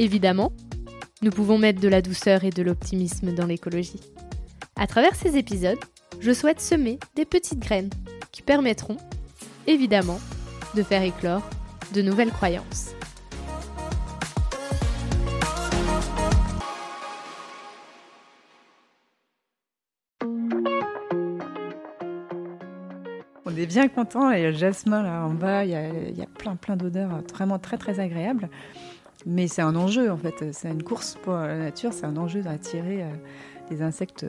Évidemment, 0.00 0.50
nous 1.20 1.30
pouvons 1.30 1.58
mettre 1.58 1.78
de 1.78 1.86
la 1.86 2.00
douceur 2.00 2.44
et 2.44 2.48
de 2.48 2.62
l'optimisme 2.62 3.34
dans 3.34 3.44
l'écologie. 3.44 4.00
À 4.74 4.86
travers 4.86 5.14
ces 5.14 5.36
épisodes, 5.36 5.78
je 6.20 6.32
souhaite 6.32 6.62
semer 6.62 6.98
des 7.16 7.26
petites 7.26 7.58
graines 7.58 7.90
qui 8.32 8.40
permettront, 8.40 8.96
évidemment, 9.66 10.18
de 10.74 10.82
faire 10.82 11.02
éclore 11.02 11.42
de 11.92 12.00
nouvelles 12.00 12.30
croyances. 12.30 12.94
On 23.44 23.56
est 23.56 23.66
bien 23.66 23.88
content. 23.88 24.30
Et 24.30 24.44
le 24.44 24.52
jasmin 24.52 25.02
là 25.02 25.26
en 25.26 25.34
bas, 25.34 25.66
il 25.66 25.72
y 25.72 26.22
a, 26.22 26.26
plein 26.38 26.56
plein 26.56 26.76
d'odeurs 26.76 27.20
vraiment 27.34 27.58
très 27.58 27.76
très 27.76 28.00
agréables. 28.00 28.48
Mais 29.26 29.48
c'est 29.48 29.62
un 29.62 29.76
enjeu 29.76 30.10
en 30.10 30.16
fait. 30.16 30.52
C'est 30.52 30.70
une 30.70 30.82
course 30.82 31.16
pour 31.22 31.34
la 31.34 31.58
nature. 31.58 31.92
C'est 31.92 32.06
un 32.06 32.16
enjeu 32.16 32.42
d'attirer 32.42 33.02
euh, 33.02 33.12
des 33.70 33.82
insectes 33.82 34.26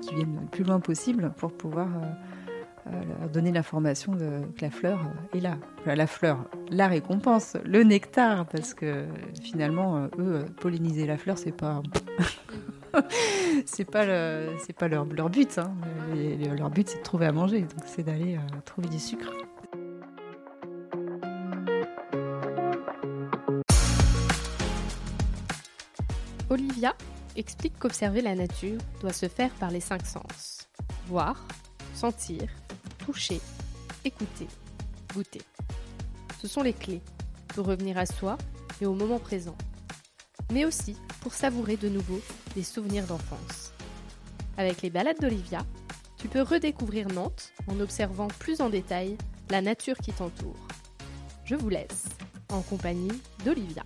qui 0.00 0.14
viennent 0.14 0.38
le 0.40 0.46
plus 0.48 0.64
loin 0.64 0.80
possible 0.80 1.32
pour 1.36 1.52
pouvoir 1.52 1.88
euh, 1.88 2.06
euh, 2.88 2.90
leur 3.20 3.28
donner 3.30 3.52
l'information 3.52 4.12
que 4.12 4.42
la 4.60 4.70
fleur 4.70 4.98
est 5.34 5.40
là. 5.40 5.56
la 5.86 6.06
fleur, 6.06 6.44
la 6.70 6.88
récompense, 6.88 7.56
le 7.64 7.84
nectar, 7.84 8.46
parce 8.46 8.74
que 8.74 9.04
finalement, 9.40 10.08
eux, 10.18 10.44
polliniser 10.60 11.06
la 11.06 11.16
fleur, 11.16 11.38
c'est 11.38 11.52
pas. 11.52 11.82
c'est 13.66 13.84
pas 13.84 14.04
pas 14.78 14.88
leur, 14.88 15.04
leur 15.04 15.30
but. 15.30 15.58
Hein. 15.58 15.72
leur 16.56 16.70
but, 16.70 16.88
c'est 16.88 16.98
de 16.98 17.02
trouver 17.02 17.26
à 17.26 17.32
manger, 17.32 17.60
donc 17.60 17.84
c'est 17.86 18.02
d'aller 18.02 18.36
euh, 18.36 18.56
trouver 18.64 18.88
du 18.88 18.98
sucre. 18.98 19.30
Olivia 26.82 26.96
explique 27.36 27.78
qu'observer 27.78 28.22
la 28.22 28.34
nature 28.34 28.80
doit 29.00 29.12
se 29.12 29.28
faire 29.28 29.52
par 29.54 29.70
les 29.70 29.78
cinq 29.78 30.04
sens 30.04 30.68
voir, 31.06 31.46
sentir, 31.94 32.48
toucher, 32.98 33.40
écouter, 34.04 34.48
goûter. 35.14 35.42
Ce 36.40 36.48
sont 36.48 36.62
les 36.62 36.72
clés 36.72 37.00
pour 37.48 37.66
revenir 37.66 37.98
à 37.98 38.06
soi 38.06 38.36
et 38.80 38.86
au 38.86 38.94
moment 38.94 39.20
présent 39.20 39.56
mais 40.52 40.64
aussi 40.64 40.96
pour 41.20 41.34
savourer 41.34 41.76
de 41.76 41.88
nouveau 41.88 42.20
des 42.56 42.64
souvenirs 42.64 43.06
d'enfance. 43.06 43.72
Avec 44.56 44.82
les 44.82 44.90
balades 44.90 45.20
d'Olivia, 45.20 45.60
tu 46.16 46.26
peux 46.26 46.42
redécouvrir 46.42 47.06
Nantes 47.06 47.52
en 47.68 47.78
observant 47.78 48.26
plus 48.26 48.60
en 48.60 48.70
détail 48.70 49.16
la 49.50 49.62
nature 49.62 49.98
qui 49.98 50.12
t'entoure. 50.12 50.66
Je 51.44 51.54
vous 51.54 51.68
laisse 51.68 52.06
en 52.48 52.60
compagnie 52.60 53.22
d'Olivia. 53.44 53.84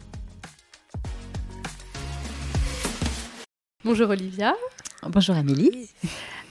Bonjour 3.87 4.11
Olivia. 4.11 4.56
Bonjour 5.05 5.37
Amélie. 5.37 5.89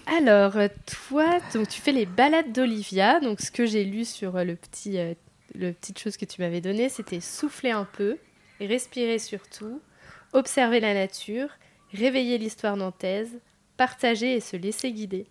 Alors, 0.07 0.53
toi, 0.85 1.39
donc, 1.53 1.67
tu 1.67 1.81
fais 1.81 1.91
les 1.91 2.05
balades 2.05 2.53
d'Olivia. 2.53 3.19
Donc, 3.19 3.41
ce 3.41 3.51
que 3.51 3.65
j'ai 3.65 3.83
lu 3.83 4.05
sur 4.05 4.41
le 4.41 4.55
petit, 4.55 4.97
euh, 4.97 5.13
le 5.53 5.73
petite 5.73 5.99
chose 5.99 6.15
que 6.15 6.23
tu 6.23 6.41
m'avais 6.41 6.61
donné, 6.61 6.87
c'était 6.87 7.19
souffler 7.19 7.71
un 7.71 7.83
peu 7.83 8.17
respirer 8.61 9.19
surtout 9.19 9.81
observer 10.31 10.79
la 10.79 10.93
nature, 10.93 11.49
réveiller 11.93 12.37
l'histoire 12.37 12.77
nantaise, 12.77 13.41
partager 13.75 14.35
et 14.35 14.39
se 14.39 14.55
laisser 14.55 14.93
guider. 14.93 15.25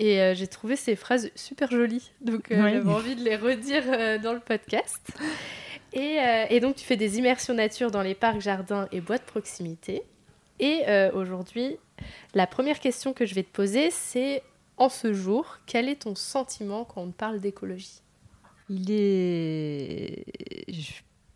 Et 0.00 0.20
euh, 0.20 0.34
j'ai 0.34 0.48
trouvé 0.48 0.74
ces 0.74 0.96
phrases 0.96 1.30
super 1.36 1.70
jolies, 1.70 2.10
donc 2.20 2.50
euh, 2.50 2.68
j'avais 2.68 2.90
envie 2.90 3.14
de 3.14 3.22
les 3.22 3.36
redire 3.36 3.84
euh, 3.86 4.18
dans 4.18 4.32
le 4.32 4.40
podcast. 4.40 5.00
Et, 5.92 6.18
et, 6.50 6.58
donc 6.58 6.74
tu 6.74 6.84
fais 6.84 6.96
des 6.96 7.18
immersions 7.18 7.54
nature 7.54 7.92
dans 7.92 8.02
les 8.02 8.16
parcs, 8.16 8.40
jardins 8.40 8.88
et 8.90 9.00
bois 9.00 9.18
de 9.18 9.22
proximité. 9.22 10.02
Et 10.60 10.84
aujourd'hui, 11.14 11.76
la 12.34 12.46
première 12.46 12.80
question 12.80 13.12
que 13.12 13.26
je 13.26 13.34
vais 13.34 13.42
te 13.42 13.50
poser, 13.50 13.90
c'est 13.90 14.42
en 14.76 14.88
ce 14.88 15.12
jour, 15.12 15.58
quel 15.66 15.88
est 15.88 16.02
ton 16.02 16.14
sentiment 16.14 16.84
quand 16.84 17.02
on 17.02 17.10
parle 17.10 17.40
d'écologie? 17.40 18.02
Il 18.68 18.90
est 18.90 20.24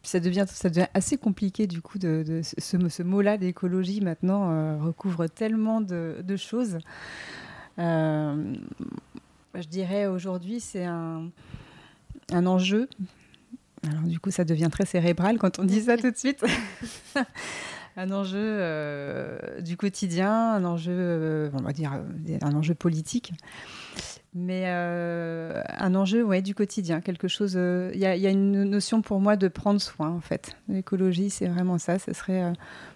ça 0.09 0.21
devient, 0.21 0.47
ça 0.49 0.71
devient 0.71 0.87
assez 0.95 1.19
compliqué 1.19 1.67
du 1.67 1.83
coup 1.83 1.99
de, 1.99 2.41
ce, 2.43 2.89
ce 2.89 3.03
mot-là 3.03 3.37
d'écologie 3.37 4.01
maintenant 4.01 4.51
euh, 4.51 4.79
recouvre 4.79 5.27
tellement 5.27 5.81
de, 5.83 6.37
choses. 6.37 6.79
Euh, 7.79 8.55
je 9.55 9.69
dirais 9.69 10.07
aujourd'hui 10.07 10.61
c'est 10.61 10.85
un, 10.85 11.31
un 12.33 12.47
enjeu. 12.47 12.89
Alors 13.87 14.03
du 14.03 14.19
coup 14.19 14.31
ça 14.31 14.45
devient 14.45 14.69
très 14.73 14.87
cérébral 14.87 15.39
quand 15.39 15.59
on 15.59 15.65
dit 15.65 15.83
ça 15.83 15.97
tout 15.99 16.11
de 16.11 16.17
suite. 16.17 16.43
Un 17.97 18.11
enjeu 18.11 18.39
euh, 18.39 19.61
du 19.61 19.77
quotidien, 19.77 20.53
un 20.53 20.65
enjeu, 20.65 21.51
on 21.55 21.63
va 21.63 21.73
dire, 21.73 21.93
un 22.43 22.55
enjeu 22.55 22.75
politique 22.75 23.33
mais 24.35 24.65
euh, 24.67 25.63
un 25.79 25.95
enjeu 25.95 26.27
du 26.43 26.55
quotidien, 26.55 27.01
quelque 27.01 27.29
chose. 27.29 27.55
Euh, 27.57 27.91
il 27.95 28.01
y, 28.01 28.07
a 28.07 28.31
une 28.31 28.65
notion 28.65 29.03
pour 29.03 29.21
moi 29.21 29.37
de 29.37 29.49
prendre 29.49 29.81
soin, 29.81 30.11
en 30.11 30.21
fait. 30.21 30.57
L'écologie, 30.69 31.31
c'est 31.31 31.49
vraiment 31.49 31.79
ça. 31.79 31.99
Ce 31.99 32.13
serait 32.13 32.45
euh, 32.45 32.53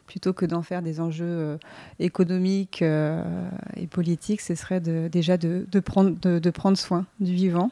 plutôt 0.06 0.32
que 0.32 0.44
d'en 0.46 0.62
faire 0.62 0.82
des 0.82 1.00
enjeux 1.00 1.58
économiques 1.98 2.82
et 2.82 3.86
politiques, 3.88 4.40
ce 4.40 4.54
serait 4.54 4.80
déjà 4.80 5.36
de, 5.36 5.66
prendre, 5.80 6.16
de, 6.20 6.50
prendre 6.50 6.76
soin 6.76 7.06
du 7.18 7.34
vivant, 7.34 7.70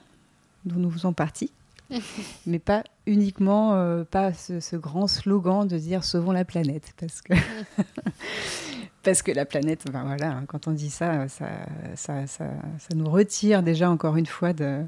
dont 0.65 0.77
nous 0.77 0.91
faisons 0.91 1.13
partie. 1.13 1.53
mais 2.47 2.59
pas 2.59 2.85
uniquement, 3.07 4.05
pas 4.11 4.33
ce, 4.33 4.77
grand 4.77 5.07
slogan 5.07 5.67
de 5.67 5.79
dire 5.79 6.05
sauvons 6.05 6.33
la 6.33 6.45
planète, 6.45 6.95
parce 6.99 7.23
que 7.23 7.35
parce 9.03 9.23
que 9.23 9.33
la 9.33 9.45
planète, 9.45 9.85
ben 9.91 10.05
voilà, 10.05 10.31
hein, 10.31 10.45
quand 10.47 10.69
on 10.69 10.73
dit 10.73 10.91
ça 10.91 11.29
ça, 11.29 11.47
ça, 11.97 12.27
ça, 12.27 12.47
nous 12.95 13.09
retire 13.09 13.63
déjà 13.63 13.91
encore 13.91 14.17
une 14.17 14.27
fois 14.27 14.53
de, 14.53 14.85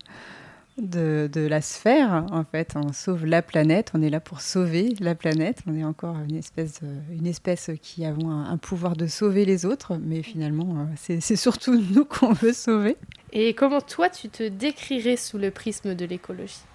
de, 0.78 1.46
la 1.46 1.60
sphère. 1.60 2.26
En 2.30 2.44
fait, 2.44 2.74
on 2.76 2.92
sauve 2.92 3.26
la 3.26 3.42
planète, 3.42 3.92
on 3.94 4.02
est 4.02 4.10
là 4.10 4.20
pour 4.20 4.40
sauver 4.40 4.94
la 5.00 5.14
planète. 5.14 5.58
On 5.66 5.74
est 5.74 5.84
encore 5.84 6.16
une 6.28 6.36
espèce, 6.36 6.80
une 7.10 7.26
espèce 7.26 7.70
qui 7.80 8.04
avons 8.04 8.30
un, 8.30 8.56
pouvoir 8.58 8.96
de 8.96 9.06
sauver 9.06 9.44
les 9.44 9.66
autres, 9.66 9.96
mais 10.00 10.22
finalement, 10.22 10.76
euh, 10.78 11.16
c'est 11.20 11.36
surtout 11.36 11.80
nous 11.94 12.04
qu'on 12.04 12.32
veut 12.32 12.52
sauver. 12.52 12.96
Et 13.32 13.54
comment 13.54 13.80
toi, 13.80 14.08
tu 14.08 14.28
te 14.28 14.46
décrirais 14.46 15.16
sous 15.16 15.38
le 15.38 15.50
prisme 15.50 15.94
de 15.94 16.04
l'écologie? 16.04 16.60
euh, 16.60 16.71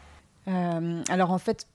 Alors 0.47 1.31
en 1.31 1.37
fait, 1.37 1.67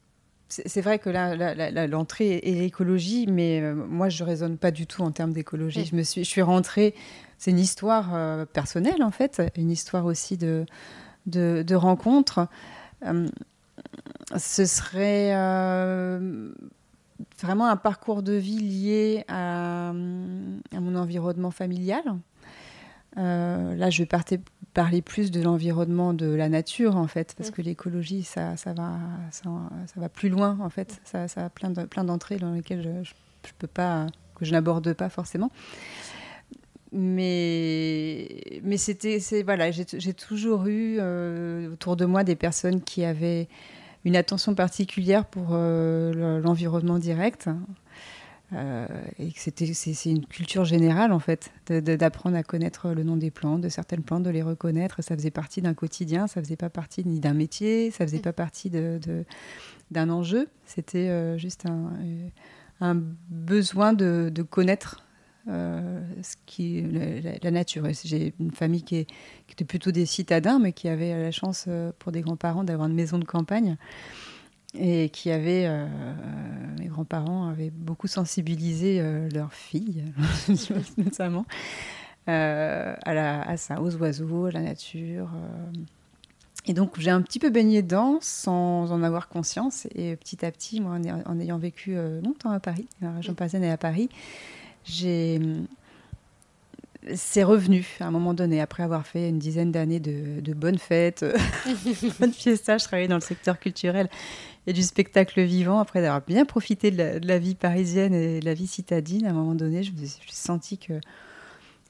c'est 0.66 0.80
vrai 0.82 0.98
que 0.98 1.08
là, 1.08 1.86
l'entrée 1.86 2.40
est 2.42 2.60
l'écologie, 2.60 3.26
mais 3.26 3.60
euh, 3.60 3.74
moi, 3.74 4.08
je 4.08 4.22
raisonne 4.22 4.58
pas 4.58 4.70
du 4.70 4.86
tout 4.86 5.02
en 5.02 5.10
termes 5.10 5.32
d'écologie. 5.32 5.84
Je 5.86 5.96
me 5.96 6.02
suis, 6.02 6.24
je 6.24 6.28
suis 6.28 6.42
rentrée. 6.42 6.94
C'est 7.38 7.50
une 7.50 7.58
histoire 7.58 8.14
euh, 8.14 8.44
personnelle 8.44 9.02
en 9.02 9.10
fait, 9.10 9.42
une 9.56 9.70
histoire 9.70 10.04
aussi 10.04 10.36
de 10.36 10.66
de. 11.26 11.64
Euh, 13.04 13.28
ce 14.36 14.64
serait 14.66 15.34
vraiment 17.40 17.68
un 17.68 17.76
parcours 17.76 18.22
de 18.22 18.34
vie 18.34 18.58
lié 18.60 19.24
à, 19.28 19.88
à 19.90 20.80
mon 20.80 20.94
environnement 20.96 21.50
familial. 21.50 22.04
là, 23.16 23.90
je 23.90 24.02
vais 24.02 24.06
partir 24.06 24.38
parler 24.74 25.02
plus 25.02 25.30
de 25.30 25.42
l'environnement, 25.42 26.14
de 26.14 26.26
la 26.26 26.48
nature 26.48 26.96
en 26.96 27.06
fait, 27.06 27.34
parce 27.36 27.50
mm. 27.50 27.52
que 27.52 27.62
l'écologie, 27.62 28.22
ça, 28.22 28.56
ça, 28.56 28.72
va, 28.72 28.92
ça, 29.30 29.50
va 29.96 30.08
plus 30.08 30.28
loin 30.28 30.58
en 30.60 30.70
fait. 30.70 31.00
Ça, 31.04 31.28
ça 31.28 31.46
a 31.46 31.50
plein 31.50 31.70
de, 31.70 31.84
plein 31.84 32.04
d'entrées 32.04 32.36
dans 32.36 32.52
lesquelles 32.52 32.82
je, 33.04 33.10
je, 33.48 33.52
peux 33.58 33.66
pas, 33.66 34.06
que 34.34 34.44
je 34.44 34.52
n'aborde 34.52 34.92
pas 34.94 35.08
forcément. 35.08 35.50
Mais, 36.92 38.60
mais 38.62 38.76
c'était, 38.76 39.18
c'est 39.18 39.42
voilà, 39.42 39.70
j'ai 39.70 40.12
toujours 40.12 40.66
eu 40.66 40.98
euh, 41.00 41.72
autour 41.72 41.96
de 41.96 42.04
moi 42.04 42.22
des 42.22 42.36
personnes 42.36 42.82
qui 42.82 43.02
avaient 43.02 43.48
une 44.04 44.14
attention 44.14 44.54
particulière 44.54 45.24
pour 45.24 45.50
euh, 45.52 46.40
l'environnement 46.40 46.98
direct. 46.98 47.48
Euh, 48.54 48.86
et 49.18 49.32
que 49.32 49.40
c'était, 49.40 49.72
c'est, 49.72 50.10
une 50.10 50.26
culture 50.26 50.64
générale 50.64 51.12
en 51.12 51.18
fait, 51.18 51.52
d'apprendre 51.68 52.36
à 52.36 52.42
connaître 52.42 52.90
le 52.90 53.02
nom 53.02 53.16
des 53.16 53.30
plantes, 53.30 53.62
de 53.62 53.68
certaines 53.68 54.02
plantes, 54.02 54.24
de 54.24 54.30
les 54.30 54.42
reconnaître. 54.42 55.02
Ça 55.02 55.16
faisait 55.16 55.30
partie 55.30 55.62
d'un 55.62 55.74
quotidien, 55.74 56.26
ça 56.26 56.42
faisait 56.42 56.56
pas 56.56 56.68
partie 56.68 57.04
ni 57.06 57.18
d'un 57.18 57.32
métier, 57.32 57.90
ça 57.90 58.06
faisait 58.06 58.18
mm. 58.18 58.22
pas 58.22 58.32
partie 58.32 58.68
de, 58.68 59.00
d'un 59.90 60.10
enjeu. 60.10 60.48
C'était 60.66 61.08
euh, 61.08 61.38
juste 61.38 61.66
un, 61.66 61.92
un 62.80 62.94
besoin 63.30 63.94
de, 63.94 64.30
de 64.32 64.42
connaître 64.42 65.02
euh, 65.48 66.02
ce 66.22 66.36
qui, 66.44 66.82
la, 66.82 67.32
la 67.42 67.50
nature. 67.50 67.86
J'ai 68.04 68.34
une 68.38 68.52
famille 68.52 68.82
qui, 68.82 68.96
est, 68.96 69.04
qui, 69.46 69.52
était 69.52 69.64
plutôt 69.64 69.92
des 69.92 70.04
citadins, 70.04 70.58
mais 70.58 70.72
qui 70.72 70.88
avait 70.88 71.18
la 71.22 71.30
chance 71.30 71.68
pour 71.98 72.12
des 72.12 72.20
grands-parents 72.20 72.64
d'avoir 72.64 72.88
une 72.88 72.94
maison 72.94 73.18
de 73.18 73.24
campagne 73.24 73.78
et 74.74 75.10
qui 75.10 75.30
avait, 75.30 75.66
euh, 75.66 75.86
mes 76.78 76.86
grands-parents 76.86 77.48
avaient 77.48 77.70
beaucoup 77.70 78.06
sensibilisé 78.06 79.00
euh, 79.00 79.28
leurs 79.30 79.52
filles, 79.52 80.04
notamment, 80.96 81.44
euh, 82.28 82.94
à, 83.02 83.14
la, 83.14 83.42
à, 83.42 83.56
ça, 83.56 83.80
aux 83.80 83.94
oiseaux, 83.96 84.46
à 84.46 84.50
la 84.50 84.60
nature. 84.60 85.28
Et 86.66 86.74
donc 86.74 86.98
j'ai 86.98 87.10
un 87.10 87.22
petit 87.22 87.38
peu 87.38 87.50
baigné 87.50 87.82
dedans 87.82 88.18
sans 88.20 88.92
en 88.92 89.02
avoir 89.02 89.28
conscience. 89.28 89.86
Et 89.94 90.16
petit 90.16 90.44
à 90.44 90.50
petit, 90.50 90.80
moi, 90.80 90.96
en, 90.96 91.32
en 91.32 91.40
ayant 91.40 91.58
vécu 91.58 91.96
longtemps 92.22 92.50
à 92.50 92.60
Paris, 92.60 92.86
la 93.00 93.12
région 93.12 93.34
parisienne 93.34 93.64
et 93.64 93.70
à 93.70 93.76
Paris, 93.76 94.08
j'ai 94.84 95.40
c'est 97.14 97.42
revenu 97.42 97.86
à 98.00 98.06
un 98.06 98.10
moment 98.10 98.34
donné, 98.34 98.60
après 98.60 98.82
avoir 98.82 99.06
fait 99.06 99.28
une 99.28 99.38
dizaine 99.38 99.72
d'années 99.72 100.00
de, 100.00 100.40
de, 100.40 100.54
bonnes 100.54 100.78
fêtes, 100.78 101.24
bonnes 102.20 102.32
fiestas, 102.32 102.78
je 102.78 102.84
travaillais 102.84 103.08
dans 103.08 103.16
le 103.16 103.20
secteur 103.20 103.58
culturel 103.58 104.08
et 104.66 104.72
du 104.72 104.82
spectacle 104.82 105.42
vivant, 105.42 105.78
après 105.80 105.98
avoir 106.00 106.22
bien 106.22 106.44
profité 106.44 106.90
de 106.90 106.98
la, 106.98 107.18
de 107.18 107.26
la, 107.26 107.38
vie 107.38 107.54
parisienne 107.54 108.14
et 108.14 108.40
de 108.40 108.44
la 108.44 108.54
vie 108.54 108.66
citadine, 108.66 109.26
à 109.26 109.30
un 109.30 109.34
moment 109.34 109.54
donné, 109.54 109.82
je 109.82 109.92
me 109.92 110.06
suis 110.06 110.78
que 110.78 111.00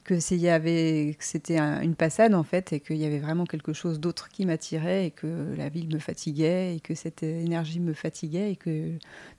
que 0.03 0.19
c'était 0.19 1.57
un, 1.57 1.81
une 1.81 1.95
passade 1.95 2.33
en 2.33 2.43
fait 2.43 2.73
et 2.73 2.79
qu'il 2.79 2.97
y 2.97 3.05
avait 3.05 3.19
vraiment 3.19 3.45
quelque 3.45 3.73
chose 3.73 3.99
d'autre 3.99 4.27
qui 4.29 4.45
m'attirait 4.45 5.05
et 5.07 5.11
que 5.11 5.53
la 5.55 5.69
ville 5.69 5.93
me 5.93 5.99
fatiguait 5.99 6.75
et 6.75 6.79
que 6.81 6.93
cette 6.93 7.23
énergie 7.23 7.79
me 7.79 7.93
fatiguait 7.93 8.51
et 8.51 8.55
que 8.55 8.91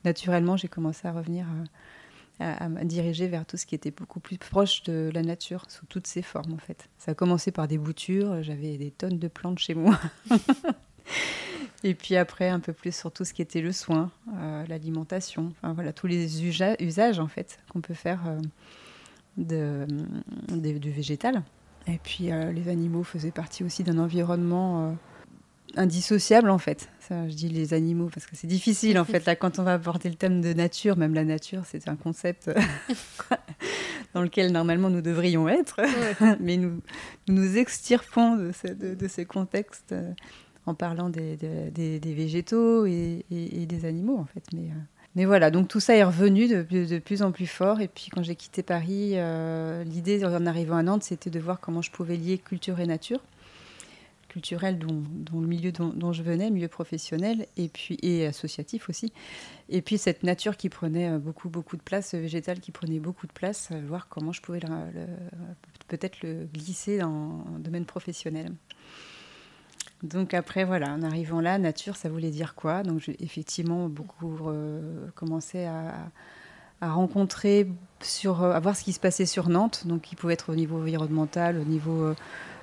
naturellement 0.04 0.56
j'ai 0.56 0.68
commencé 0.68 1.06
à 1.06 1.12
revenir 1.12 1.44
à, 1.44 1.64
à, 2.40 2.68
me 2.68 2.84
diriger 2.84 3.28
vers 3.28 3.46
tout 3.46 3.56
ce 3.56 3.66
qui 3.66 3.74
était 3.74 3.90
beaucoup 3.90 4.20
plus 4.20 4.38
proche 4.38 4.82
de 4.82 5.10
la 5.14 5.22
nature 5.22 5.64
sous 5.68 5.86
toutes 5.86 6.06
ses 6.06 6.22
formes 6.22 6.52
en 6.52 6.58
fait. 6.58 6.88
Ça 6.98 7.12
a 7.12 7.14
commencé 7.14 7.52
par 7.52 7.68
des 7.68 7.78
boutures, 7.78 8.42
j'avais 8.42 8.76
des 8.76 8.90
tonnes 8.90 9.18
de 9.18 9.28
plantes 9.28 9.58
chez 9.58 9.74
moi. 9.74 9.98
Et 11.84 11.94
puis 11.94 12.16
après, 12.16 12.48
un 12.48 12.60
peu 12.60 12.72
plus 12.72 12.96
sur 12.96 13.12
tout 13.12 13.24
ce 13.24 13.34
qui 13.34 13.42
était 13.42 13.60
le 13.60 13.70
soin, 13.70 14.10
euh, 14.36 14.64
l'alimentation, 14.66 15.52
enfin 15.60 15.74
voilà, 15.74 15.92
tous 15.92 16.06
les 16.06 16.42
usages 16.44 17.18
en 17.18 17.28
fait 17.28 17.58
qu'on 17.70 17.82
peut 17.82 17.94
faire 17.94 18.22
euh, 18.26 18.40
de, 19.36 20.78
du 20.78 20.90
végétal. 20.90 21.42
Et 21.86 21.98
puis 22.02 22.32
euh, 22.32 22.52
les 22.52 22.68
animaux 22.70 23.04
faisaient 23.04 23.30
partie 23.30 23.64
aussi 23.64 23.84
d'un 23.84 23.98
environnement 23.98 24.96
indissociable 25.76 26.50
en 26.50 26.58
fait. 26.58 26.88
Ça, 27.00 27.28
je 27.28 27.34
dis 27.34 27.48
les 27.48 27.74
animaux 27.74 28.08
parce 28.12 28.26
que 28.26 28.34
c'est 28.34 28.46
difficile 28.46 28.98
en 28.98 29.04
fait. 29.04 29.26
Là, 29.26 29.36
quand 29.36 29.58
on 29.58 29.62
va 29.62 29.74
aborder 29.74 30.08
le 30.08 30.14
thème 30.14 30.40
de 30.40 30.52
nature, 30.52 30.96
même 30.96 31.14
la 31.14 31.24
nature, 31.24 31.62
c'est 31.66 31.88
un 31.88 31.96
concept 31.96 32.50
dans 34.14 34.22
lequel 34.22 34.52
normalement 34.52 34.90
nous 34.90 35.02
devrions 35.02 35.48
être, 35.48 35.80
mais 36.40 36.56
nous, 36.56 36.80
nous 37.28 37.58
extirpons 37.58 38.36
de, 38.36 38.52
ce, 38.52 38.68
de, 38.72 38.94
de 38.94 39.08
ces 39.08 39.24
contextes 39.24 39.94
en 40.66 40.74
parlant 40.74 41.10
des, 41.10 41.36
des, 41.36 42.00
des 42.00 42.14
végétaux 42.14 42.86
et, 42.86 43.24
et, 43.30 43.62
et, 43.62 43.66
des 43.66 43.84
animaux, 43.84 44.18
en 44.18 44.24
fait. 44.24 44.44
Mais, 44.54 44.70
euh, 44.70 44.80
mais 45.14 45.24
voilà, 45.24 45.50
donc 45.50 45.68
tout 45.68 45.80
ça 45.80 45.94
est 45.94 46.04
revenu 46.04 46.48
de, 46.48 46.62
de 46.62 46.98
plus 46.98 47.22
en 47.22 47.32
plus 47.32 47.46
fort. 47.46 47.80
Et 47.80 47.88
puis 47.88 48.08
quand 48.10 48.22
j'ai 48.22 48.34
quitté 48.34 48.62
Paris, 48.62 49.12
euh, 49.14 49.84
l'idée 49.84 50.24
en 50.24 50.46
arrivant 50.46 50.76
à 50.76 50.82
Nantes, 50.82 51.04
c'était 51.04 51.30
de 51.30 51.38
voir 51.38 51.60
comment 51.60 51.82
je 51.82 51.90
pouvais 51.90 52.16
lier 52.16 52.38
culture 52.38 52.80
et 52.80 52.86
nature 52.86 53.20
culturel 54.34 54.80
dont, 54.80 55.40
le 55.40 55.46
milieu 55.46 55.70
dont, 55.70 56.12
je 56.12 56.24
venais, 56.24 56.50
milieu 56.50 56.66
professionnel 56.66 57.46
et 57.56 57.68
puis 57.68 57.96
et 58.02 58.26
associatif 58.26 58.88
aussi. 58.88 59.12
Et 59.68 59.80
puis 59.80 59.96
cette 59.96 60.24
nature 60.24 60.56
qui 60.56 60.68
prenait 60.68 61.08
euh, 61.08 61.18
beaucoup 61.18 61.48
beaucoup 61.48 61.76
de 61.76 61.82
place, 61.82 62.10
ce 62.10 62.16
végétal 62.16 62.58
qui 62.58 62.72
prenait 62.72 62.98
beaucoup 62.98 63.28
de 63.28 63.32
place, 63.32 63.70
voir 63.86 64.08
comment 64.08 64.32
je 64.32 64.42
pouvais 64.42 64.58
peut-être 65.86 66.20
le 66.22 66.48
glisser 66.52 66.98
dans 66.98 67.44
le 67.54 67.62
domaine 67.62 67.84
professionnel. 67.84 68.50
Donc 70.02 70.34
après, 70.34 70.64
voilà, 70.64 70.90
en 70.90 71.02
arrivant 71.02 71.40
là, 71.40 71.56
nature, 71.58 71.94
ça 71.94 72.08
voulait 72.08 72.30
dire 72.30 72.56
quoi? 72.56 72.82
Donc 72.82 72.98
j'ai 72.98 73.16
effectivement 73.22 73.88
beaucoup 73.88 74.48
euh, 74.48 75.06
commencé 75.14 75.64
à, 75.64 76.10
à, 76.80 76.90
rencontrer, 76.90 77.68
sur, 78.00 78.42
à 78.42 78.58
voir 78.58 78.74
ce 78.74 78.82
qui 78.82 78.92
se 78.92 79.00
passait 79.00 79.26
sur 79.26 79.48
Nantes, 79.48 79.86
donc 79.86 80.02
qui 80.02 80.16
pouvait 80.16 80.34
être 80.34 80.50
au 80.52 80.56
niveau 80.56 80.78
environnemental, 80.78 81.56
au 81.56 81.64
niveau 81.64 82.02
euh, 82.02 82.14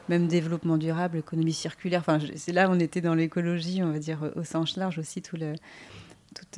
même 0.10 0.28
développement 0.28 0.78
durable, 0.78 1.18
économie 1.18 1.54
circulaire. 1.54 2.02
Enfin, 2.02 2.20
c'est 2.36 2.52
là 2.52 2.70
où 2.70 2.74
on 2.74 2.80
était 2.80 3.02
dans 3.02 3.16
l'écologie, 3.16 3.82
on 3.84 3.92
va 3.92 4.00
dire 4.00 4.32
au 4.36 4.44
sens 4.44 4.78
large 4.78 5.00
aussi, 5.00 5.22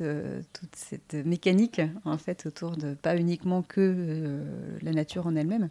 euh, 0.00 0.40
toute, 0.52 0.76
cette 0.76 1.14
mécanique 1.14 1.80
en 2.04 2.16
fait 2.16 2.46
autour 2.46 2.76
de 2.76 2.94
pas 2.94 3.16
uniquement 3.16 3.62
que 3.62 3.80
euh, 3.80 4.44
la 4.82 4.92
nature 4.92 5.26
en 5.26 5.34
elle-même, 5.34 5.68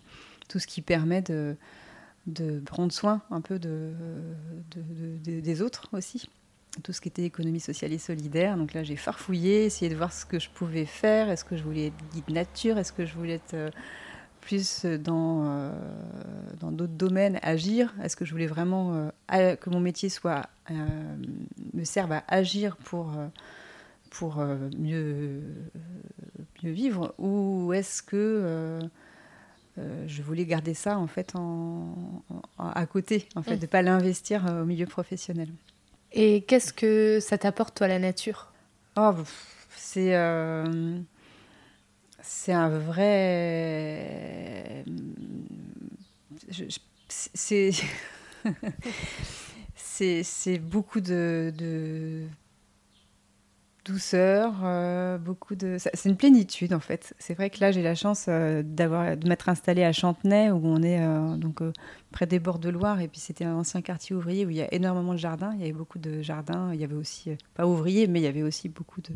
tout 0.50 0.60
ce 0.60 0.68
qui 0.68 0.82
permet 0.82 1.22
de 1.22 1.56
prendre 2.66 2.92
soin 2.92 3.22
un 3.32 3.42
peu 3.42 3.60
de, 3.60 3.92
de, 4.72 5.32
de, 5.32 5.40
des 5.40 5.62
autres 5.62 5.90
aussi. 5.94 6.30
Tout 6.82 6.92
ce 6.92 7.02
qui 7.02 7.08
était 7.08 7.24
économie 7.24 7.60
sociale 7.60 7.94
et 7.94 8.00
solidaire. 8.00 8.58
Donc 8.58 8.74
là, 8.74 8.82
j'ai 8.82 8.96
farfouillé, 8.96 9.66
essayé 9.66 9.92
de 9.92 9.96
voir 9.96 10.12
ce 10.12 10.26
que 10.26 10.40
je 10.40 10.50
pouvais 10.50 10.86
faire. 10.86 11.30
Est-ce 11.30 11.46
que 11.46 11.56
je 11.56 11.62
voulais 11.62 11.88
être 11.88 12.10
guide 12.12 12.30
nature? 12.30 12.80
Est-ce 12.80 12.92
que 12.92 13.06
je 13.06 13.14
voulais 13.14 13.36
être 13.36 13.72
plus 14.44 14.86
dans 14.86 15.46
euh, 15.46 15.72
dans 16.60 16.72
d'autres 16.72 16.94
domaines, 16.94 17.40
agir 17.42 17.94
Est-ce 18.04 18.16
que 18.16 18.26
je 18.26 18.32
voulais 18.32 18.48
vraiment 18.48 19.10
euh, 19.32 19.56
que 19.56 19.70
mon 19.70 19.80
métier 19.80 20.10
soit 20.10 20.48
euh, 20.70 20.76
me 21.74 21.84
serve 21.84 22.12
à 22.12 22.24
agir 22.28 22.76
pour 22.78 23.14
pour 24.10 24.44
mieux 24.78 25.42
mieux 26.64 26.72
vivre? 26.72 27.16
Ou 27.18 27.74
est-ce 27.74 28.04
que 28.04 28.80
je 29.78 30.22
voulais 30.22 30.46
garder 30.46 30.74
ça 30.74 31.00
en 31.00 31.08
fait 31.08 31.36
en, 31.36 32.24
en, 32.30 32.70
à 32.70 32.86
côté, 32.86 33.28
en 33.36 33.42
fait, 33.42 33.56
mmh. 33.56 33.60
de 33.60 33.66
pas 33.66 33.82
l'investir 33.82 34.46
au 34.62 34.66
milieu 34.66 34.86
professionnel? 34.86 35.50
Et 36.12 36.44
qu'est-ce 36.44 36.74
que 36.74 37.20
ça 37.20 37.38
t'apporte 37.40 37.76
toi 37.76 37.88
la 37.88 37.98
nature? 37.98 38.52
Oh, 38.98 39.16
C'est 39.76 40.14
c'est 42.24 42.54
un 42.54 42.70
vrai 42.70 44.04
c'est 49.76 50.24
c'est 50.24 50.58
beaucoup 50.58 51.02
de, 51.02 51.54
de 51.58 52.26
douceur, 53.86 54.54
euh, 54.64 55.18
beaucoup 55.18 55.56
de. 55.56 55.78
C'est 55.78 56.08
une 56.08 56.16
plénitude 56.16 56.74
en 56.74 56.80
fait. 56.80 57.14
C'est 57.20 57.34
vrai 57.34 57.50
que 57.50 57.60
là 57.60 57.72
j'ai 57.72 57.82
la 57.82 57.96
chance 57.96 58.28
euh, 58.30 58.64
d'avoir 58.64 59.18
de 59.18 59.28
m'être 59.28 59.50
installée 59.50 59.84
à 59.84 59.92
Chantenay 59.92 60.52
où 60.52 60.62
on 60.64 60.82
est 60.82 61.02
euh, 61.02 61.36
donc 61.36 61.62
près 62.12 62.26
des 62.26 62.40
bords 62.40 62.60
de 62.60 62.70
Loire 62.70 63.02
et 63.02 63.10
puis 63.10 63.20
c'était 63.20 63.44
un 63.46 63.56
ancien 63.56 63.82
quartier 63.82 64.16
ouvrier 64.16 64.46
où 64.46 64.50
il 64.50 64.56
y 64.56 64.62
a 64.62 64.74
énormément 64.74 65.14
de 65.14 65.20
jardins. 65.20 65.52
Il 65.56 65.60
y 65.60 65.64
avait 65.64 65.74
beaucoup 65.74 66.00
de 66.00 66.22
jardins. 66.22 66.74
Il 66.74 66.80
y 66.80 66.84
avait 66.86 66.96
aussi 66.96 67.32
pas 67.54 67.68
ouvriers 67.68 68.08
mais 68.08 68.22
il 68.22 68.24
y 68.24 68.28
avait 68.28 68.44
aussi 68.44 68.70
beaucoup 68.70 69.02
de, 69.02 69.12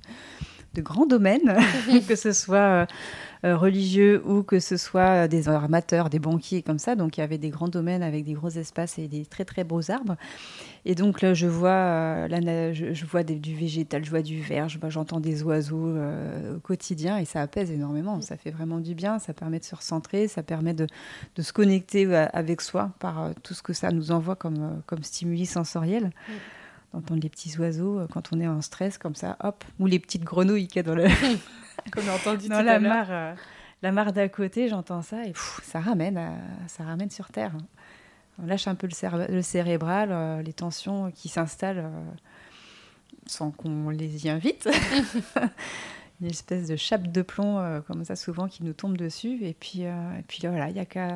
de 0.78 0.82
grands 0.82 1.06
domaines, 1.06 1.58
que 2.08 2.16
ce 2.16 2.32
soit 2.32 2.88
euh, 3.44 3.58
religieux 3.58 4.22
ou 4.26 4.44
que 4.44 4.60
ce 4.60 4.78
soit 4.78 5.28
des 5.28 5.50
armateurs, 5.50 6.10
des 6.10 6.20
banquiers 6.20 6.62
comme 6.62 6.80
ça. 6.80 6.96
Donc 6.96 7.18
il 7.18 7.22
y 7.22 7.24
avait 7.24 7.38
des 7.38 7.50
grands 7.50 7.68
domaines 7.68 8.04
avec 8.04 8.24
des 8.24 8.34
gros 8.34 8.50
espaces 8.50 8.98
et 9.00 9.08
des 9.08 9.26
très 9.26 9.44
très 9.44 9.64
beaux 9.64 9.92
arbres. 9.92 10.16
Et 10.86 10.96
donc 10.96 11.22
là, 11.22 11.34
je 11.34 11.48
vois, 11.48 11.70
euh, 11.70 12.28
là, 12.28 12.74
je, 12.74 13.06
vois 13.06 13.24
des, 13.24 13.36
du 13.36 13.54
végétal, 13.56 14.06
je 14.06 14.10
vois 14.10 14.22
du 14.22 14.42
vert, 14.42 14.68
j'entends 14.70 15.20
des 15.20 15.44
oiseaux 15.44 15.88
euh, 15.88 16.56
au 16.56 16.60
quotidien 16.60 17.18
et 17.18 17.26
ça 17.26 17.42
apaise 17.42 17.72
énormément. 17.72 18.22
Ça 18.22 18.38
fait 18.38 18.52
vraiment 18.52 18.80
du 18.80 18.96
bien, 18.96 19.20
ça 19.20 19.34
permet 19.34 19.60
de 19.60 19.66
se 19.66 19.76
recentrer, 19.76 20.28
ça 20.28 20.44
permet 20.44 20.74
de, 20.74 20.88
de 21.36 21.42
se 21.42 21.52
connecter 21.52 22.06
avec 22.16 22.62
soi 22.62 22.92
par 23.00 23.22
euh, 23.22 23.32
tout 23.44 23.54
ce 23.54 23.62
que 23.62 23.74
ça 23.74 23.92
nous 23.92 24.12
envoie 24.12 24.36
comme, 24.36 24.64
euh, 24.64 24.76
comme 24.86 25.04
stimuli 25.04 25.46
sensoriel. 25.46 26.12
D'entendre 26.94 27.22
les 27.22 27.30
petits 27.30 27.58
oiseaux 27.58 28.00
euh, 28.00 28.08
quand 28.12 28.34
on 28.34 28.40
est 28.40 28.48
en 28.48 28.62
stress 28.62 28.98
comme 28.98 29.16
ça, 29.16 29.38
hop, 29.44 29.64
ou 29.80 29.88
les 29.88 30.00
petites 30.00 30.24
grenouilles 30.24 30.68
qu'il 30.68 30.78
y 30.78 30.80
a 30.80 30.84
dans, 30.84 30.96
le... 30.96 31.08
Comme 31.92 32.10
entendu 32.10 32.50
dans 32.50 32.62
la 32.62 32.80
mare, 32.80 33.08
euh, 33.10 33.34
la 33.82 33.92
mare 33.92 34.14
d'à 34.14 34.28
côté, 34.30 34.68
j'entends 34.68 35.02
ça 35.02 35.24
et 35.24 35.32
pff, 35.32 35.62
ça 35.64 35.80
ramène, 35.80 36.18
à, 36.18 36.34
ça 36.68 36.84
ramène 36.84 37.10
sur 37.10 37.30
terre. 37.30 37.54
On 38.42 38.46
lâche 38.46 38.68
un 38.68 38.76
peu 38.76 38.88
le, 38.88 39.34
le 39.34 39.42
cérébral, 39.42 40.10
euh, 40.12 40.42
les 40.42 40.54
tensions 40.54 41.12
qui 41.12 41.30
s'installent 41.30 41.86
euh, 41.86 42.04
sans 43.26 43.52
qu'on 43.52 43.90
les 43.90 44.26
y 44.26 44.30
invite. 44.30 44.70
Une 46.22 46.28
espèce 46.28 46.68
de 46.68 46.76
chape 46.76 47.12
de 47.12 47.22
plomb 47.22 47.82
comme 47.86 48.04
ça 48.04 48.16
souvent 48.16 48.48
qui 48.48 48.64
nous 48.64 48.74
tombe 48.74 48.98
dessus 48.98 49.38
et 49.44 49.54
puis 49.54 49.82
et 49.82 50.24
puis 50.28 50.40
voilà, 50.48 50.68
il 50.72 50.76
y 50.76 50.80
a 50.80 50.86
qu'à 50.86 51.14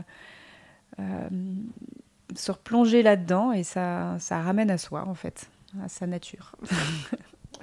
se 2.35 2.51
replonger 2.51 3.01
là-dedans 3.01 3.51
et 3.51 3.63
ça, 3.63 4.17
ça 4.19 4.39
ramène 4.43 4.69
à 4.69 4.77
soi 4.77 5.07
en 5.07 5.15
fait 5.15 5.49
à 5.83 5.89
sa 5.89 6.07
nature. 6.07 6.55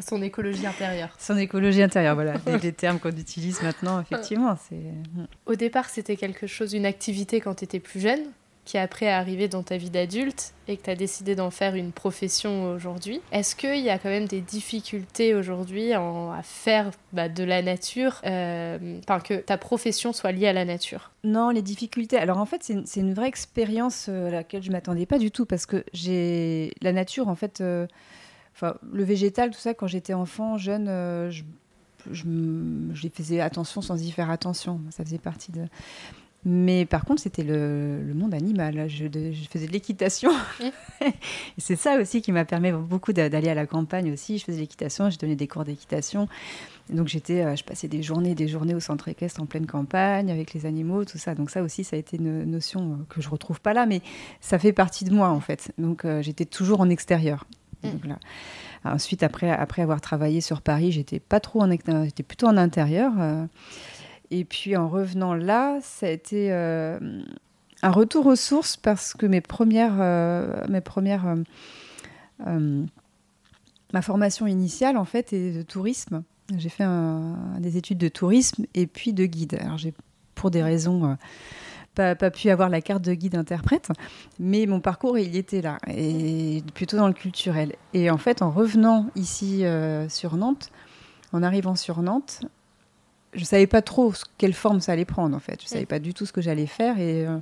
Son 0.01 0.23
écologie 0.23 0.67
intérieure. 0.67 1.11
Son 1.19 1.37
écologie 1.37 1.83
intérieure, 1.83 2.15
voilà, 2.15 2.35
les, 2.47 2.59
les 2.59 2.73
termes 2.73 3.01
qu'on 3.01 3.11
utilise 3.11 3.63
maintenant, 3.63 4.01
effectivement. 4.01 4.57
c'est 4.69 4.93
Au 5.47 5.57
départ, 5.57 5.89
c'était 5.89 6.17
quelque 6.17 6.47
chose, 6.47 6.73
une 6.73 6.87
activité 6.87 7.41
quand 7.41 7.57
tu 7.57 7.65
étais 7.65 7.81
plus 7.81 8.01
jeune. 8.01 8.21
Qui 8.69 8.77
après 8.77 9.07
est 9.07 9.11
arrivé 9.11 9.49
dans 9.49 9.63
ta 9.63 9.79
vie 9.79 9.89
d'adulte 9.89 10.53
et 10.69 10.77
que 10.77 10.83
tu 10.83 10.91
as 10.91 10.95
décidé 10.95 11.35
d'en 11.35 11.49
faire 11.49 11.75
une 11.75 11.91
profession 11.91 12.71
aujourd'hui. 12.71 13.23
Est-ce 13.33 13.57
qu'il 13.57 13.81
y 13.81 13.89
a 13.89 13.99
quand 13.99 14.11
même 14.11 14.27
des 14.27 14.43
difficultés 14.43 15.35
aujourd'hui 15.35 15.95
à 15.95 16.41
faire 16.43 16.91
bah, 17.15 17.31
de 17.31 17.45
la 17.45 17.63
nature, 17.63 18.21
euh, 18.27 19.01
que 19.25 19.41
ta 19.41 19.57
profession 19.57 20.13
soit 20.13 20.33
liée 20.33 20.49
à 20.49 20.53
la 20.53 20.67
nature? 20.67 21.13
Non, 21.25 21.49
les 21.49 21.63
difficultés. 21.63 22.19
Alors 22.19 22.37
en 22.37 22.45
fait, 22.45 22.63
c'est 22.63 23.01
une, 23.01 23.15
vraie 23.15 23.29
expérience 23.29 24.09
euh, 24.11 24.29
à 24.29 24.33
laquelle 24.33 24.63
je 24.63 24.71
m'attendais 24.71 25.07
pas 25.07 25.19
du 25.19 25.31
tout 25.31 25.47
parce 25.47 25.65
que 25.65 25.83
j'ai 25.95 26.75
la 26.83 26.93
nature 26.93 27.29
en 27.29 27.37
fait. 27.37 27.63
Euh, 27.63 27.87
le 28.93 29.05
végétal, 29.05 29.51
tout 29.51 29.61
ça, 29.61 29.73
quand 29.73 29.87
j'étais 29.87 30.13
enfant, 30.13 30.59
jeune, 30.59 30.89
je, 31.31 31.43
je, 32.11 32.25
je, 32.93 33.09
faisais 33.09 33.41
attention 33.41 33.81
sans 33.81 34.03
y 34.03 34.11
faire 34.11 34.31
attention. 34.31 34.81
Ça 34.91 35.05
faisait 35.05 35.17
partie 35.17 35.53
de. 35.53 35.65
Mais 36.51 36.87
par 36.87 37.05
contre, 37.05 37.21
c'était 37.21 37.43
le, 37.43 38.01
monde 38.15 38.33
animal. 38.33 38.89
Je, 38.89 39.05
faisais 39.51 39.67
de 39.67 39.73
l'équitation. 39.73 40.31
c'est 41.59 41.77
ça 41.77 42.01
aussi 42.01 42.23
qui 42.23 42.33
m'a 42.33 42.47
permis 42.47 42.73
beaucoup 42.73 43.13
d'aller 43.13 43.51
à 43.51 43.55
la 43.55 43.67
campagne 43.67 44.11
aussi. 44.11 44.39
Je 44.39 44.45
faisais 44.45 44.57
de 44.57 44.63
l'équitation, 44.63 45.11
je 45.11 45.19
donnais 45.19 45.37
des 45.37 45.47
cours 45.47 45.65
d'équitation. 45.65 46.27
Donc 46.89 47.07
j'étais, 47.09 47.45
euh, 47.45 47.55
je 47.55 47.65
passais 47.65 47.87
des 47.87 48.03
journées, 48.03 48.35
des 48.35 48.49
journées 48.49 48.75
au 48.75 48.81
centre 48.81 49.09
équestre 49.09 49.43
en 49.43 49.45
pleine 49.45 49.67
campagne 49.67 50.31
avec 50.31 50.55
les 50.55 50.65
animaux, 50.65 51.05
tout 51.05 51.19
ça. 51.19 51.35
Donc 51.35 51.51
ça 51.51 51.63
aussi, 51.63 51.85
ça 51.85 51.97
a 51.97 51.99
été 51.99 52.17
une 52.17 52.45
notion 52.45 52.93
euh, 52.93 53.05
que 53.11 53.21
je 53.21 53.29
retrouve 53.29 53.61
pas 53.61 53.75
là, 53.75 53.85
mais 53.85 54.01
ça 54.41 54.59
fait 54.59 54.73
partie 54.73 55.05
de 55.05 55.13
moi 55.13 55.29
en 55.29 55.41
fait. 55.41 55.71
Donc 55.77 56.07
euh, 56.07 56.23
j'étais 56.23 56.47
toujours 56.47 56.81
en 56.81 56.89
extérieur. 56.89 57.45
Mm. 57.85 58.15
ensuite, 58.87 59.23
après, 59.23 59.51
après 59.51 59.83
avoir 59.83 60.01
travaillé 60.01 60.41
sur 60.41 60.63
Paris, 60.63 60.93
j'étais 60.93 61.21
pas 61.21 61.41
trop 61.41 61.63
en, 61.63 61.71
j'étais 61.71 62.23
plutôt 62.23 62.47
en 62.47 62.57
intérieur. 62.57 63.13
Et 64.31 64.45
puis 64.45 64.77
en 64.77 64.89
revenant 64.89 65.35
là, 65.35 65.79
ça 65.81 66.07
a 66.07 66.11
été 66.11 66.53
euh, 66.53 66.99
un 67.83 67.91
retour 67.91 68.27
aux 68.27 68.37
sources 68.37 68.77
parce 68.77 69.15
que 69.15 69.27
mes 69.27 69.41
premières, 69.41 69.97
euh, 69.99 70.67
mes 70.69 70.81
premières, 70.81 71.35
euh, 72.47 72.85
ma 73.93 74.03
formation 74.03 74.47
initiale 74.47 74.97
en 74.97 75.05
fait 75.05 75.33
est 75.33 75.57
de 75.57 75.63
tourisme. 75.63 76.23
J'ai 76.57 76.69
fait 76.69 76.87
des 77.59 77.77
études 77.77 77.99
de 77.99 78.09
tourisme 78.09 78.65
et 78.75 78.87
puis 78.87 79.13
de 79.13 79.27
guide. 79.27 79.59
Alors 79.61 79.79
j'ai 79.79 79.93
pour 80.35 80.51
des 80.51 80.63
raisons 80.63 81.17
pas, 81.95 82.15
pu 82.15 82.49
avoir 82.49 82.71
la 82.71 82.81
carte 82.81 83.03
de 83.03 83.13
guide 83.13 83.35
interprète, 83.35 83.91
mais 84.39 84.65
mon 84.65 84.81
parcours 84.81 85.19
il 85.19 85.37
était 85.37 85.61
là 85.61 85.79
et 85.89 86.63
plutôt 86.75 86.97
dans 86.97 87.09
le 87.09 87.13
culturel. 87.13 87.75
Et 87.93 88.11
en 88.11 88.17
fait, 88.17 88.41
en 88.41 88.51
revenant 88.51 89.11
ici 89.15 89.65
sur 90.09 90.37
Nantes, 90.37 90.71
en 91.33 91.43
arrivant 91.43 91.75
sur 91.75 92.01
Nantes, 92.01 92.41
je 93.39 93.45
savais 93.45 93.67
pas 93.67 93.83
trop 93.83 94.13
quelle 94.37 94.53
forme 94.53 94.81
ça 94.81 94.93
allait 94.93 95.05
prendre 95.05 95.37
en 95.37 95.41
fait. 95.41 95.61
Je 95.63 95.69
savais 95.69 95.87
pas 95.87 95.99
du 95.99 96.15
tout 96.15 96.27
ce 96.27 96.33
que 96.33 96.41
j'allais 96.41 96.67
faire 96.67 96.99
et 96.99 97.27
euh, 97.27 97.39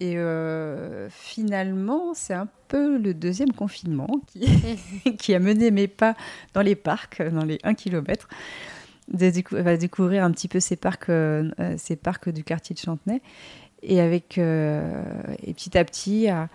et 0.00 0.16
euh, 0.16 1.08
finalement 1.10 2.12
c'est 2.14 2.34
un 2.34 2.48
peu 2.66 2.98
le 2.98 3.14
deuxième 3.14 3.52
confinement 3.52 4.20
qui, 4.26 5.14
qui 5.18 5.34
a 5.34 5.38
mené 5.38 5.70
mes 5.70 5.86
pas 5.86 6.16
dans 6.54 6.62
les 6.62 6.74
parcs, 6.74 7.22
dans 7.22 7.44
les 7.44 7.58
1 7.62 7.74
km, 7.74 8.28
de 9.12 9.76
découvrir 9.76 10.24
un 10.24 10.32
petit 10.32 10.48
peu 10.48 10.58
ces 10.58 10.76
parcs, 10.76 11.08
euh, 11.08 11.50
ces 11.76 11.96
parcs 11.96 12.30
du 12.30 12.42
quartier 12.42 12.74
de 12.74 12.80
Chantenay. 12.80 13.20
Et 13.84 14.00
avec 14.00 14.38
et 14.38 15.54
petit 15.54 15.76
à 15.76 15.84
petit 15.84 16.28
à 16.28 16.48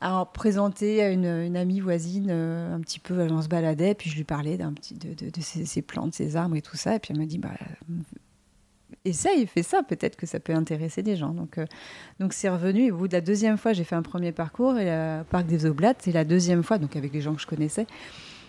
à 0.00 0.24
présenter 0.32 1.02
à 1.02 1.10
une, 1.10 1.56
amie 1.56 1.80
voisine 1.80 2.28
euh, 2.30 2.74
un 2.74 2.80
petit 2.80 2.98
peu, 2.98 3.20
on 3.30 3.42
se 3.42 3.48
baladait, 3.48 3.94
puis 3.94 4.08
je 4.08 4.16
lui 4.16 4.24
parlais 4.24 4.56
d'un 4.56 4.72
petit, 4.72 4.94
de, 4.94 5.12
de, 5.12 5.30
de 5.30 5.40
ses, 5.40 5.82
plantes, 5.82 6.14
ses 6.14 6.36
arbres 6.36 6.56
et 6.56 6.62
tout 6.62 6.76
ça, 6.76 6.96
et 6.96 6.98
puis 6.98 7.12
elle 7.12 7.20
m'a 7.20 7.26
dit, 7.26 7.38
bah, 7.38 7.50
essaye, 9.04 9.46
fais 9.46 9.62
ça, 9.62 9.82
peut-être 9.82 10.16
que 10.16 10.26
ça 10.26 10.40
peut 10.40 10.54
intéresser 10.54 11.02
des 11.02 11.16
gens. 11.16 11.34
Donc, 11.34 11.58
euh, 11.58 11.66
donc 12.18 12.32
c'est 12.32 12.48
revenu, 12.48 12.86
et 12.86 12.90
au 12.90 12.96
bout 12.96 13.08
de 13.08 13.12
la 13.12 13.20
deuxième 13.20 13.58
fois, 13.58 13.74
j'ai 13.74 13.84
fait 13.84 13.94
un 13.94 14.02
premier 14.02 14.32
parcours, 14.32 14.78
et 14.78 14.86
le 14.86 15.22
Parc 15.24 15.46
des 15.46 15.66
Oblates, 15.66 16.08
et 16.08 16.12
la 16.12 16.24
deuxième 16.24 16.62
fois, 16.62 16.78
donc 16.78 16.96
avec 16.96 17.12
des 17.12 17.20
gens 17.20 17.34
que 17.34 17.42
je 17.42 17.46
connaissais, 17.46 17.86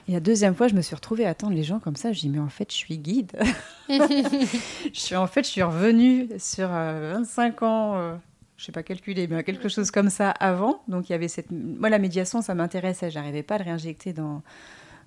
et 0.07 0.13
la 0.13 0.19
deuxième 0.19 0.55
fois, 0.55 0.67
je 0.67 0.73
me 0.73 0.81
suis 0.81 0.95
retrouvée 0.95 1.25
à 1.25 1.29
attendre 1.29 1.53
les 1.53 1.63
gens 1.63 1.79
comme 1.79 1.95
ça. 1.95 2.11
Je 2.11 2.19
dis, 2.21 2.29
mais 2.29 2.39
en 2.39 2.49
fait, 2.49 2.71
je 2.71 2.75
suis 2.75 2.97
guide. 2.97 3.31
je 3.89 4.47
suis, 4.93 5.15
en 5.15 5.27
fait, 5.27 5.43
je 5.43 5.49
suis 5.49 5.61
revenue 5.61 6.27
sur 6.39 6.69
25 6.69 7.61
euh, 7.61 7.65
ans 7.65 8.19
je 8.61 8.67
sais 8.67 8.71
pas 8.71 8.83
calculer, 8.83 9.27
mais 9.27 9.43
quelque 9.43 9.69
chose 9.69 9.89
comme 9.89 10.11
ça 10.11 10.29
avant. 10.29 10.83
Donc 10.87 11.09
il 11.09 11.13
y 11.13 11.15
avait 11.15 11.27
cette, 11.27 11.51
moi 11.51 11.89
la 11.89 11.97
médiation, 11.97 12.43
ça 12.43 12.53
m'intéressait. 12.53 13.09
J'arrivais 13.09 13.41
pas 13.41 13.55
à 13.55 13.57
le 13.57 13.63
réinjecter 13.63 14.13
dans 14.13 14.43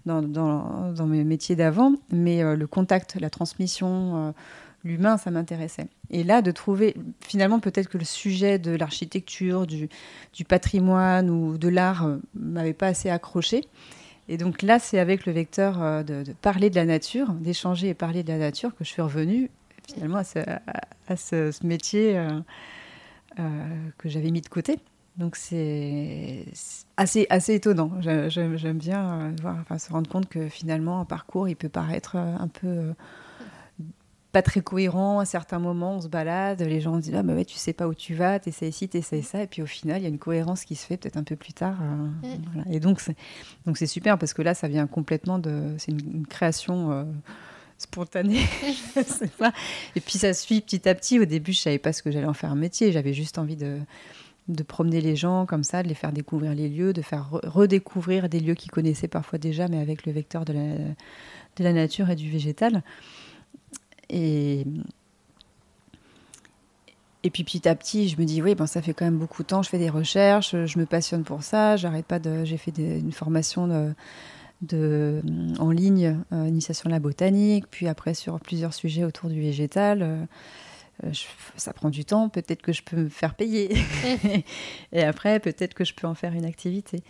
dans, 0.07 0.23
dans, 0.23 0.93
dans 0.93 1.07
mes 1.07 1.25
métiers 1.25 1.57
d'avant, 1.57 1.93
mais 2.11 2.43
euh, 2.43 2.57
le 2.57 2.67
contact, 2.67 3.17
la 3.19 3.31
transmission, 3.31 4.17
euh, 4.17 4.33
l'humain, 4.85 5.17
ça 5.17 5.31
m'intéressait. 5.31 5.87
Et 6.11 6.25
là, 6.25 6.43
de 6.43 6.51
trouver, 6.51 6.95
finalement, 7.21 7.59
peut-être 7.59 7.89
que 7.89 7.97
le 7.97 8.05
sujet 8.05 8.59
de 8.59 8.73
l'architecture, 8.73 9.67
du, 9.67 9.89
du, 10.35 10.45
patrimoine 10.45 11.31
ou 11.31 11.57
de 11.57 11.69
l'art 11.69 12.05
euh, 12.05 12.17
m'avait 12.35 12.75
pas 12.75 12.89
assez 12.89 13.09
accroché. 13.09 13.63
Et 14.29 14.37
donc 14.37 14.61
là, 14.61 14.79
c'est 14.79 14.99
avec 14.99 15.25
le 15.25 15.33
vecteur 15.33 16.05
de, 16.05 16.25
parler 16.43 16.69
de 16.69 16.75
la 16.75 16.85
nature, 16.85 17.33
d'échanger 17.33 17.89
et 17.89 17.95
parler 17.95 18.23
de 18.23 18.29
la 18.29 18.39
nature 18.39 18.75
que 18.75 18.83
je 18.85 18.89
suis 18.91 19.03
revenue 19.03 19.51
finalement 19.87 20.19
à 20.19 20.25
ce, 20.25 20.39
à 21.09 21.17
ce, 21.17 21.51
ce 21.51 21.67
métier. 21.67 22.19
Euh, 23.41 23.91
que 23.99 24.09
j'avais 24.09 24.31
mis 24.31 24.41
de 24.41 24.49
côté. 24.49 24.79
Donc 25.17 25.37
c'est 25.37 26.45
assez, 26.97 27.27
assez 27.31 27.55
étonnant. 27.55 27.91
J'aime 28.01 28.79
bien 28.79 29.21
euh, 29.21 29.33
voir, 29.41 29.57
enfin, 29.61 29.79
se 29.79 29.93
rendre 29.93 30.09
compte 30.09 30.29
que 30.29 30.49
finalement 30.49 31.01
un 31.01 31.05
parcours, 31.05 31.49
il 31.49 31.57
peut 31.57 31.69
paraître 31.69 32.17
euh, 32.17 32.37
un 32.39 32.49
peu 32.49 32.95
pas 34.31 34.43
très 34.43 34.61
cohérent. 34.61 35.19
À 35.19 35.25
certains 35.25 35.59
moments, 35.59 35.95
on 35.95 36.01
se 36.01 36.09
balade, 36.09 36.61
les 36.63 36.81
gens 36.81 36.97
disent 36.99 37.15
ah 37.17 37.23
bah 37.23 37.35
ouais, 37.35 37.45
tu 37.45 37.57
sais 37.57 37.73
pas 37.73 37.89
où 37.89 37.95
tu 37.95 38.15
vas, 38.15 38.39
t'essayes 38.39 38.73
ci, 38.73 38.89
t'essayes 38.89 39.23
ça, 39.23 39.43
et 39.43 39.47
puis 39.47 39.63
au 39.63 39.67
final, 39.67 40.01
il 40.01 40.03
y 40.05 40.07
a 40.07 40.11
une 40.11 40.19
cohérence 40.19 40.65
qui 40.65 40.77
se 40.77 40.87
fait 40.87 40.97
peut-être 40.97 41.17
un 41.17 41.25
peu 41.25 41.37
plus 41.37 41.53
tard. 41.53 41.79
Et 42.71 42.79
donc 42.79 43.01
c'est 43.01 43.17
donc 43.67 43.79
c'est 43.79 43.87
super 43.87 44.19
parce 44.19 44.35
que 44.35 44.43
là, 44.43 44.55
ça 44.55 44.69
vient 44.69 44.87
complètement 44.87 45.39
de, 45.39 45.75
c'est 45.79 45.93
une, 45.93 46.27
création 46.27 47.07
spontané, 47.85 48.41
je 48.97 49.03
sais 49.03 49.29
pas. 49.29 49.53
Et 49.97 50.01
puis 50.01 50.19
ça 50.19 50.33
suit 50.35 50.61
petit 50.61 50.89
à 50.89 50.95
petit. 50.95 51.19
Au 51.19 51.25
début, 51.25 51.53
je 51.53 51.61
savais 51.61 51.79
pas 51.79 51.93
ce 51.93 52.03
que 52.03 52.11
j'allais 52.11 52.27
en 52.27 52.35
faire 52.35 52.51
un 52.51 52.57
métier. 52.57 52.93
J'avais 52.93 53.13
juste 53.13 53.39
envie 53.39 53.57
de, 53.57 53.79
de 54.49 54.63
promener 54.63 55.01
les 55.01 55.17
gens 55.17 55.47
comme 55.47 55.65
ça, 55.65 55.83
de 55.83 55.89
les 55.89 55.95
faire 55.95 56.13
découvrir 56.13 56.55
les 56.55 56.69
lieux, 56.69 56.93
de 56.93 57.03
faire 57.03 57.31
redécouvrir 57.31 58.29
des 58.29 58.41
lieux 58.41 58.55
qu'ils 58.55 58.71
connaissaient 58.71 59.09
parfois 59.09 59.39
déjà, 59.39 59.69
mais 59.69 59.79
avec 59.79 60.07
le 60.07 60.13
vecteur 60.13 60.45
de 60.45 60.53
la, 60.53 60.75
de 61.57 61.65
la 61.65 61.73
nature 61.73 62.11
et 62.11 62.17
du 62.17 62.31
végétal. 62.31 62.83
Et, 64.11 64.65
et 67.23 67.31
puis 67.31 67.45
petit 67.45 67.67
à 67.69 67.75
petit, 67.75 68.09
je 68.09 68.21
me 68.21 68.25
dis, 68.25 68.43
oui, 68.43 68.55
ça 68.67 68.83
fait 68.83 68.93
quand 68.93 69.07
même 69.07 69.19
beaucoup 69.19 69.43
de 69.43 69.49
temps, 69.49 69.63
je 69.63 69.71
fais 69.71 69.79
des 69.79 69.89
recherches, 69.89 70.55
je 70.67 70.79
me 70.79 70.85
passionne 70.85 71.25
pour 71.25 71.43
ça, 71.43 71.77
j'arrête 71.77 72.07
pas 72.07 72.19
de. 72.19 72.45
J'ai 72.45 72.59
fait 72.59 72.73
une 72.77 73.13
formation 73.13 73.67
de 73.67 73.95
de, 74.63 75.23
en 75.59 75.71
ligne, 75.71 76.21
euh, 76.33 76.47
initiation 76.47 76.89
à 76.89 76.93
la 76.93 76.99
botanique, 76.99 77.67
puis 77.71 77.89
après 77.89 78.15
sur 78.15 78.39
plusieurs 78.41 78.75
sujets 78.75 79.05
autour 79.05 79.29
du 79.31 79.41
végétal. 79.41 80.03
Euh, 80.03 80.25
euh, 81.05 81.11
ça 81.57 81.73
prend 81.73 81.91
du 81.91 82.05
temps, 82.05 82.29
peut-être 82.29 82.63
que 82.63 82.73
je 82.73 82.83
peux 82.83 82.97
me 82.97 83.09
faire 83.09 83.35
payer. 83.35 83.77
et 84.93 85.03
après, 85.03 85.41
peut-être 85.41 85.75
que 85.75 85.85
je 85.85 85.95
peux 85.95 86.07
en 86.07 86.15
faire 86.15 86.33
une 86.33 86.45
activité. 86.45 87.03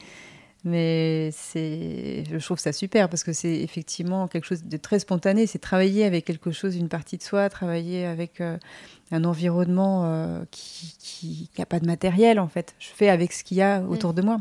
Mais 0.66 1.28
c'est, 1.32 2.24
je 2.30 2.38
trouve 2.38 2.58
ça 2.58 2.72
super 2.72 3.10
parce 3.10 3.22
que 3.22 3.34
c'est 3.34 3.60
effectivement 3.60 4.26
quelque 4.28 4.46
chose 4.46 4.64
de 4.64 4.76
très 4.78 4.98
spontané. 4.98 5.46
C'est 5.46 5.58
travailler 5.58 6.06
avec 6.06 6.24
quelque 6.24 6.52
chose, 6.52 6.76
une 6.76 6.88
partie 6.88 7.18
de 7.18 7.22
soi, 7.22 7.50
travailler 7.50 8.06
avec 8.06 8.40
un 8.40 9.24
environnement 9.24 10.40
qui 10.50 11.50
n'a 11.58 11.66
pas 11.66 11.80
de 11.80 11.86
matériel 11.86 12.40
en 12.40 12.48
fait. 12.48 12.74
Je 12.78 12.88
fais 12.88 13.10
avec 13.10 13.34
ce 13.34 13.44
qu'il 13.44 13.58
y 13.58 13.62
a 13.62 13.82
autour 13.82 14.12
mm. 14.12 14.14
de 14.14 14.22
moi 14.22 14.40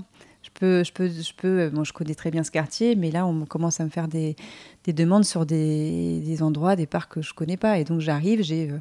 peux, 0.64 0.84
je 0.84 0.94
peux, 0.94 1.10
je 1.10 1.34
peux. 1.36 1.70
Moi, 1.72 1.84
je 1.84 1.92
connais 1.92 2.16
très 2.16 2.32
bien 2.32 2.44
ce 2.44 2.52
quartier, 2.52 2.96
mais 2.96 3.12
là, 3.12 3.26
on 3.26 3.46
commence 3.46 3.82
à 3.82 3.84
me 3.84 3.90
faire 3.90 4.08
des, 4.08 4.38
des 4.86 4.94
demandes 4.94 5.26
sur 5.26 5.46
des, 5.46 6.22
des, 6.22 6.42
endroits, 6.42 6.78
des 6.78 6.86
parcs 6.86 7.12
que 7.12 7.22
je 7.22 7.34
connais 7.34 7.58
pas. 7.58 7.80
Et 7.80 7.84
donc, 7.84 8.00
j'arrive, 8.00 8.42
j'ai 8.44 8.72
euh, 8.72 8.78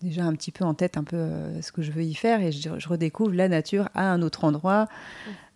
déjà 0.00 0.24
un 0.24 0.32
petit 0.32 0.52
peu 0.52 0.64
en 0.64 0.72
tête 0.72 0.96
un 0.96 1.04
peu 1.04 1.16
euh, 1.16 1.60
ce 1.60 1.70
que 1.70 1.82
je 1.82 1.92
veux 1.92 2.02
y 2.02 2.14
faire, 2.14 2.40
et 2.40 2.50
je, 2.50 2.88
redécouvre 2.88 3.34
la 3.34 3.48
nature 3.48 3.90
à 3.94 4.10
un 4.10 4.22
autre 4.22 4.44
endroit, 4.44 4.88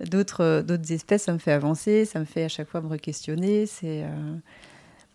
d'autres, 0.00 0.42
euh, 0.42 0.62
d'autres 0.62 0.92
espèces. 0.92 1.22
Ça 1.22 1.32
me 1.32 1.38
fait 1.38 1.52
avancer, 1.52 2.04
ça 2.04 2.20
me 2.20 2.26
fait 2.26 2.44
à 2.44 2.48
chaque 2.48 2.68
fois 2.68 2.82
me 2.82 2.88
re-questionner. 2.88 3.64
C'est, 3.64 4.04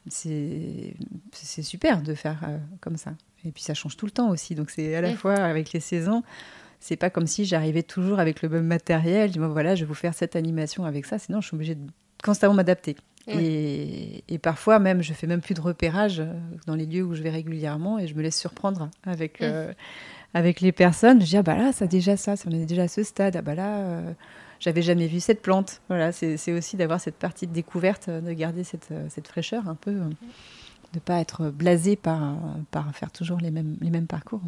c'est, 0.07 0.95
c'est 1.33 1.61
super 1.61 2.01
de 2.01 2.15
faire 2.15 2.39
comme 2.79 2.97
ça. 2.97 3.11
Et 3.45 3.51
puis, 3.51 3.61
ça 3.61 3.75
change 3.75 3.95
tout 3.95 4.07
le 4.07 4.11
temps 4.11 4.31
aussi. 4.31 4.55
Donc, 4.55 4.71
c'est 4.71 4.95
à 4.95 5.01
la 5.01 5.13
fois 5.13 5.35
avec 5.35 5.71
les 5.71 5.79
saisons 5.79 6.23
c'est 6.81 6.95
pas 6.95 7.11
comme 7.11 7.27
si 7.27 7.45
j'arrivais 7.45 7.83
toujours 7.83 8.19
avec 8.19 8.41
le 8.41 8.49
même 8.49 8.65
matériel. 8.65 9.29
Je 9.29 9.33
dis, 9.33 9.39
voilà, 9.39 9.75
je 9.75 9.81
vais 9.81 9.87
vous 9.87 9.93
faire 9.93 10.15
cette 10.15 10.35
animation 10.35 10.83
avec 10.83 11.05
ça. 11.05 11.19
Sinon, 11.19 11.39
je 11.39 11.47
suis 11.47 11.55
obligée 11.55 11.75
de 11.75 11.87
constamment 12.23 12.55
m'adapter. 12.55 12.97
Et, 13.27 14.39
parfois, 14.41 14.79
même, 14.79 15.03
je 15.03 15.13
fais 15.13 15.27
même 15.27 15.41
plus 15.41 15.53
de 15.53 15.61
repérage 15.61 16.19
euh, 16.19 16.33
dans 16.65 16.73
les 16.73 16.87
lieux 16.87 17.03
où 17.03 17.13
je 17.13 17.21
vais 17.21 17.29
régulièrement 17.29 17.99
et 17.99 18.07
je 18.07 18.15
me 18.15 18.23
laisse 18.23 18.37
surprendre 18.37 18.89
avec, 19.05 19.43
euh, 19.43 19.71
avec 20.33 20.59
les 20.59 20.71
personnes. 20.71 21.21
Je 21.21 21.27
dis, 21.27 21.37
ah 21.37 21.43
bah 21.43 21.55
là, 21.55 21.71
ça 21.71 21.85
déjà 21.85 22.17
ça, 22.17 22.35
ça 22.35 22.49
en 22.49 22.51
est 22.51 22.65
déjà 22.65 22.81
à 22.81 22.87
ce 22.87 23.03
stade. 23.03 23.35
Ah 23.35 23.43
bah 23.43 23.53
là, 23.53 23.77
euh, 23.77 24.13
j'avais 24.59 24.81
jamais 24.81 25.05
vu 25.05 25.19
cette 25.19 25.43
plante. 25.43 25.81
Voilà, 25.87 26.11
c'est 26.11 26.51
aussi 26.51 26.77
d'avoir 26.77 26.99
cette 26.99 27.15
partie 27.15 27.45
de 27.45 27.53
découverte, 27.53 28.09
de 28.09 28.33
garder 28.33 28.63
cette, 28.63 28.89
cette 29.09 29.27
fraîcheur 29.27 29.69
un 29.69 29.75
peu, 29.75 29.99
de 30.93 30.99
pas 30.99 31.19
être 31.21 31.51
blasé 31.51 31.95
par, 31.95 32.35
par 32.71 32.91
faire 32.95 33.11
toujours 33.11 33.37
les 33.37 33.51
mêmes, 33.51 33.77
les 33.81 33.91
mêmes 33.91 34.07
parcours. 34.07 34.41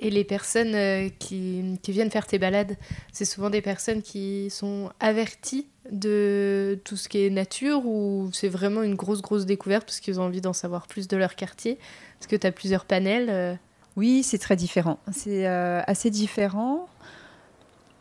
Et 0.00 0.10
les 0.10 0.24
personnes 0.24 0.74
euh, 0.74 1.08
qui, 1.18 1.78
qui, 1.82 1.92
viennent 1.92 2.10
faire 2.10 2.26
tes 2.26 2.38
balades, 2.38 2.76
c'est 3.12 3.24
souvent 3.24 3.50
des 3.50 3.60
personnes 3.60 4.02
qui 4.02 4.48
sont 4.50 4.90
averties 5.00 5.66
de 5.90 6.78
tout 6.84 6.96
ce 6.96 7.08
qui 7.08 7.24
est 7.24 7.30
nature 7.30 7.84
ou 7.84 8.30
c'est 8.32 8.48
vraiment 8.48 8.82
une 8.82 8.94
grosse, 8.94 9.22
grosse 9.22 9.46
découverte 9.46 9.84
parce 9.86 10.00
qu'ils 10.00 10.20
ont 10.20 10.24
envie 10.24 10.40
d'en 10.40 10.52
savoir 10.52 10.86
plus 10.86 11.08
de 11.08 11.16
leur 11.16 11.34
quartier? 11.34 11.78
Parce 12.18 12.28
que 12.28 12.36
tu 12.36 12.46
as 12.46 12.52
plusieurs 12.52 12.84
panels. 12.84 13.28
Euh. 13.28 13.54
Oui, 13.96 14.22
c'est 14.22 14.38
très 14.38 14.54
différent. 14.54 15.00
C'est 15.12 15.48
euh, 15.48 15.82
assez 15.86 16.10
différent. 16.10 16.88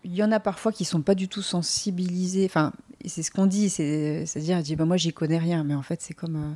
Il 0.04 0.14
y 0.14 0.24
en 0.24 0.32
a 0.32 0.40
parfois 0.40 0.72
qui 0.72 0.86
sont 0.86 1.02
pas 1.02 1.16
du 1.16 1.28
tout 1.28 1.42
sensibilisés. 1.42 2.46
Enfin, 2.46 2.74
c'est 3.06 3.24
ce 3.24 3.32
qu'on 3.32 3.48
dit, 3.48 3.70
c'est-à-dire, 3.70 4.62
dit, 4.62 4.76
bah, 4.76 4.86
moi, 4.86 4.98
j'y 4.98 5.12
connais 5.12 5.40
rien. 5.40 5.64
Mais 5.64 5.74
en 5.74 5.82
fait, 5.82 6.02
c'est 6.02 6.14
comme 6.14 6.56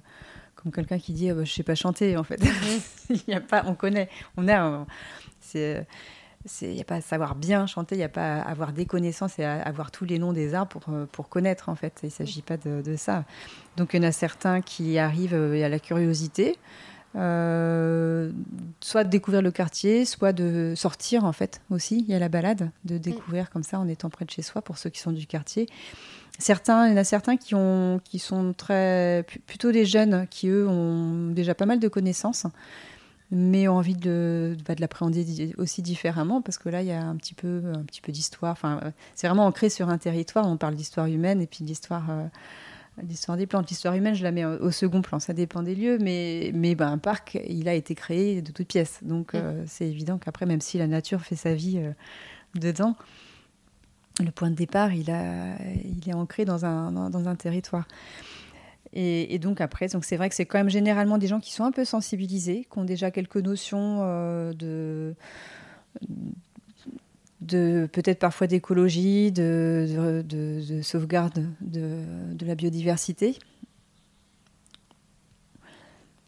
comme 0.62 0.72
quelqu'un 0.72 1.00
qui 1.00 1.13
dit 1.13 1.27
je 1.27 1.32
ah 1.32 1.36
bah, 1.36 1.44
je 1.44 1.51
sais 1.51 1.63
pas 1.63 1.75
chanter 1.75 2.18
en 2.18 2.24
fait 2.24 2.41
mhm. 2.41 2.82
il 3.27 3.34
y 3.34 3.34
a 3.34 3.41
pas 3.41 3.63
on 3.65 3.75
connaît 3.75 4.10
on 4.38 4.48
a 4.48 4.86
c'est 5.39 5.86
il 6.62 6.70
n'y 6.70 6.82
a 6.82 6.86
pas 6.86 6.96
à 6.96 7.01
savoir 7.01 7.36
bien 7.36 7.68
chanter, 7.68 7.96
il 7.96 8.00
n'y 8.00 8.03
a 8.03 8.10
pas 8.10 8.38
à 8.38 8.50
avoir 8.50 8.74
des 8.74 8.86
connaissances 8.86 9.38
et 9.39 9.44
à 9.44 9.62
avoir 9.62 9.91
tous 9.91 10.06
les 10.06 10.20
noms 10.20 10.34
des 10.34 10.53
arts 10.53 10.68
pour, 10.68 10.84
euh, 10.89 11.06
pour 11.12 11.30
connaître, 11.30 11.70
en 11.70 11.75
fait. 11.75 12.00
Il 12.03 12.08
ne 12.08 12.12
s'agit 12.12 12.41
pas 12.41 12.58
de, 12.58 12.96
ça. 12.96 13.25
Donc, 13.77 13.94
il 13.94 14.01
y 14.01 14.06
en 14.06 14.08
a 14.08 14.12
certains 14.12 14.62
qui 14.62 14.98
arrivent 14.98 15.36
euh, 15.36 15.63
à 15.63 15.70
la 15.70 15.80
curiosité, 15.80 16.58
euh, 17.15 18.32
soit 18.80 19.03
de 19.03 19.10
découvrir 19.10 19.41
le 19.41 19.51
quartier, 19.51 20.06
soit 20.06 20.34
de 20.34 20.74
sortir, 20.75 21.25
en 21.25 21.34
fait, 21.34 21.62
aussi. 21.70 22.00
Il 22.00 22.12
y 22.12 22.13
a 22.13 22.20
la 22.20 22.30
balade, 22.30 22.72
de 22.86 22.98
découvrir 22.98 23.50
comme 23.50 23.63
ça 23.63 23.80
en 23.80 23.88
étant 23.88 24.10
près 24.10 24.25
de 24.25 24.32
chez 24.32 24.41
soi 24.41 24.62
pour 24.62 24.77
ceux 24.77 24.89
qui 24.89 25.00
sont 25.00 25.12
du 25.12 25.27
quartier. 25.27 25.68
Certains, 26.39 26.88
il 26.88 26.91
y 26.91 26.94
en 26.94 26.98
a 26.98 27.03
certains 27.03 27.38
qui, 27.38 27.53
ont, 27.56 28.00
qui 28.03 28.20
sont 28.20 28.53
très, 28.53 29.25
plutôt 29.46 29.72
des 29.72 29.86
jeunes 29.86 30.27
qui, 30.30 30.48
eux, 30.48 30.68
ont 30.68 31.27
déjà 31.27 31.53
pas 31.53 31.65
mal 31.65 31.80
de 31.80 31.88
connaissances 31.88 32.48
mais 33.32 33.70
ont 33.70 33.77
envie 33.77 33.96
de, 33.96 34.58
bah, 34.68 34.75
de, 34.75 34.82
l'appréhender 34.82 35.53
aussi 35.58 35.82
différemment 35.82 36.41
parce 36.41 36.58
que 36.58 36.68
là 36.68 36.82
il 36.82 36.88
y 36.88 36.91
a 36.91 37.01
un 37.01 37.15
petit 37.15 37.34
peu 37.34 37.62
un 37.74 37.84
petit 37.84 38.01
peu 38.01 38.12
d'histoire 38.12 38.51
enfin 38.51 38.82
euh, 38.84 38.91
c'est 39.15 39.27
vraiment 39.27 39.46
ancré 39.46 39.70
sur 39.70 39.89
un 39.89 39.98
territoire 39.98 40.46
on 40.48 40.58
parle 40.58 40.75
d'histoire 40.75 41.08
humaine 41.08 41.41
et 41.41 41.48
puis 41.48 41.63
d'histoire 41.63 42.10
euh, 42.10 42.25
l'histoire 43.02 43.38
des 43.38 43.48
plantes 43.48 43.70
l'histoire 43.70 43.96
humaine 43.96 44.16
je 44.16 44.24
la 44.24 44.32
mets 44.32 44.46
au 44.46 44.70
second 44.70 45.02
plan 45.02 45.20
ça 45.20 45.34
dépend 45.34 45.64
des 45.64 45.76
lieux 45.76 45.98
mais 46.00 46.52
mais 46.54 46.76
ben, 46.76 46.92
un 46.92 46.98
parc 46.98 47.40
il 47.48 47.68
a 47.68 47.74
été 47.74 47.96
créé 47.96 48.42
de 48.42 48.52
toutes 48.52 48.68
pièces. 48.68 49.00
Donc 49.02 49.34
euh, 49.34 49.64
c'est 49.68 49.88
évident 49.88 50.18
qu'après 50.18 50.46
même 50.46 50.62
si 50.62 50.78
la 50.78 50.88
nature 50.88 51.22
fait 51.22 51.36
sa 51.36 51.54
vie 51.54 51.82
dedans 52.56 52.96
le 54.20 54.32
point 54.32 54.50
de 54.50 54.56
départ 54.56 54.94
il 54.94 55.10
a 55.10 55.56
il 55.84 56.08
est 56.08 56.14
ancré 56.14 56.46
dans 56.46 56.66
un 56.66 56.92
dans, 56.92 57.10
dans 57.10 57.28
un 57.28 57.36
territoire. 57.36 57.88
Et, 58.94 59.40
donc 59.40 59.62
après, 59.62 59.88
donc 59.88 60.04
c'est 60.04 60.18
vrai 60.18 60.28
que 60.28 60.36
c'est 60.36 60.46
quand 60.46 60.58
même 60.58 60.70
généralement 60.70 61.18
des 61.18 61.28
gens 61.28 61.40
qui 61.40 61.54
sont 61.54 61.64
un 61.64 61.72
peu 61.72 61.86
sensibilisés, 61.86 62.68
qui 62.70 62.78
ont 62.78 62.84
déjà 62.84 63.10
quelques 63.10 63.38
notions 63.38 64.00
euh, 64.02 64.52
de, 64.54 65.16
de 67.42 67.90
peut-être 67.92 68.20
parfois 68.20 68.48
d'écologie, 68.48 69.32
de, 69.32 70.24
de, 70.24 70.82
sauvegarde 70.82 71.46
de, 71.60 72.46
la 72.46 72.56
biodiversité. 72.56 73.38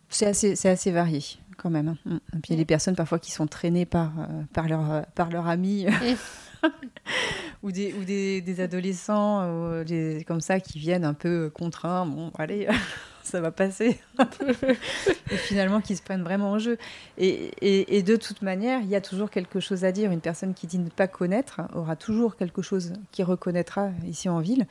C'est 0.09 0.27
assez, 0.27 0.67
assez 0.67 0.91
varié 0.91 1.23
quand 1.57 1.69
même. 1.69 1.95
Hein. 2.05 2.19
Et 2.35 2.39
puis 2.39 2.49
il 2.49 2.51
y 2.51 2.53
a 2.55 2.57
des 2.57 2.65
personnes 2.65 2.95
parfois 2.95 3.19
qui 3.19 3.31
sont 3.31 3.47
traînées 3.47 3.85
par, 3.85 4.11
euh, 4.19 4.43
par, 4.53 4.67
leur, 4.67 5.05
par 5.15 5.29
leur 5.29 5.47
ami. 5.47 5.85
ou 7.63 7.71
des, 7.71 7.93
ou 7.93 8.03
des, 8.03 8.41
des 8.41 8.59
adolescents 8.59 9.41
euh, 9.41 9.83
des, 9.83 10.23
comme 10.27 10.41
ça 10.41 10.59
qui 10.59 10.79
viennent 10.79 11.05
un 11.05 11.13
peu 11.13 11.49
contraints. 11.49 12.05
Bon, 12.05 12.31
allez, 12.37 12.67
ça 13.23 13.41
va 13.41 13.51
passer. 13.51 13.99
et 15.31 15.37
finalement, 15.37 15.81
qui 15.81 15.95
se 15.95 16.01
prennent 16.01 16.23
vraiment 16.23 16.51
en 16.51 16.59
jeu. 16.59 16.77
Et, 17.17 18.03
de 18.03 18.15
toute 18.15 18.41
manière, 18.41 18.81
il 18.81 18.89
y 18.89 18.95
a 18.95 19.01
toujours 19.01 19.29
quelque 19.29 19.59
chose 19.59 19.85
à 19.85 19.91
dire. 19.91 20.11
Une 20.11 20.21
personne 20.21 20.53
qui 20.53 20.67
dit 20.67 20.79
ne 20.79 20.89
pas 20.89 21.07
connaître 21.07 21.61
aura 21.73 21.95
toujours 21.95 22.35
quelque 22.35 22.61
chose 22.61 22.93
qui 23.11 23.23
reconnaîtra 23.23 23.89
ici 24.07 24.29
en 24.29 24.39
ville. 24.39 24.67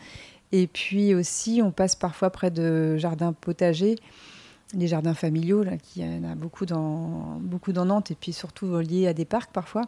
Et 0.53 0.67
puis 0.67 1.15
aussi, 1.15 1.61
on 1.65 1.71
passe 1.71 1.97
parfois 1.97 2.31
près 2.31 2.51
de 2.51 2.97
jardins 2.97 3.33
potagers 3.33 3.97
les 4.75 4.87
jardins 4.87 5.13
familiaux, 5.13 5.63
là, 5.63 5.77
qui 5.77 6.01
y 6.01 6.05
en 6.05 6.25
a 6.25 6.35
beaucoup 6.35 6.65
dans, 6.65 7.39
beaucoup 7.41 7.73
dans 7.73 7.85
Nantes, 7.85 8.11
et 8.11 8.15
puis 8.15 8.33
surtout 8.33 8.79
liés 8.79 9.07
à 9.07 9.13
des 9.13 9.27
parcs 9.27 9.53
parfois. 9.53 9.83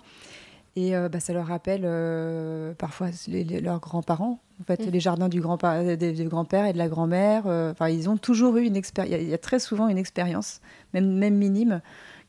Et 0.77 0.97
euh, 0.97 1.09
bah, 1.09 1.21
ça 1.21 1.33
leur 1.33 1.47
rappelle 1.47 1.83
euh, 1.85 2.75
parfois 2.75 3.09
leurs 3.29 3.81
grands-parents, 3.81 4.41
en 4.61 4.65
fait, 4.65 4.87
mm. 4.87 4.91
les 4.91 5.01
jardins 5.01 5.29
du 5.29 5.41
grand-père 5.41 5.83
grand 5.83 6.55
et 6.55 6.73
de 6.73 6.79
la 6.79 6.89
grand-mère. 6.89 7.47
Euh, 7.47 7.73
enfin, 7.73 7.89
ils 7.89 8.09
ont 8.09 8.17
toujours 8.17 8.57
eu 8.57 8.65
une 8.65 8.77
expérience. 8.77 9.21
Il 9.21 9.29
y, 9.29 9.35
a 9.35 9.39
très 9.39 9.59
souvent 9.59 9.89
une 9.89 9.99
expérience, 9.99 10.61
même, 10.93 11.13
même 11.17 11.37
minime, 11.37 11.81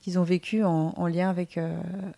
qu'ils 0.02 0.20
ont 0.20 0.24
vécu 0.24 0.64
en, 0.64 1.08
lien 1.08 1.30
avec, 1.30 1.60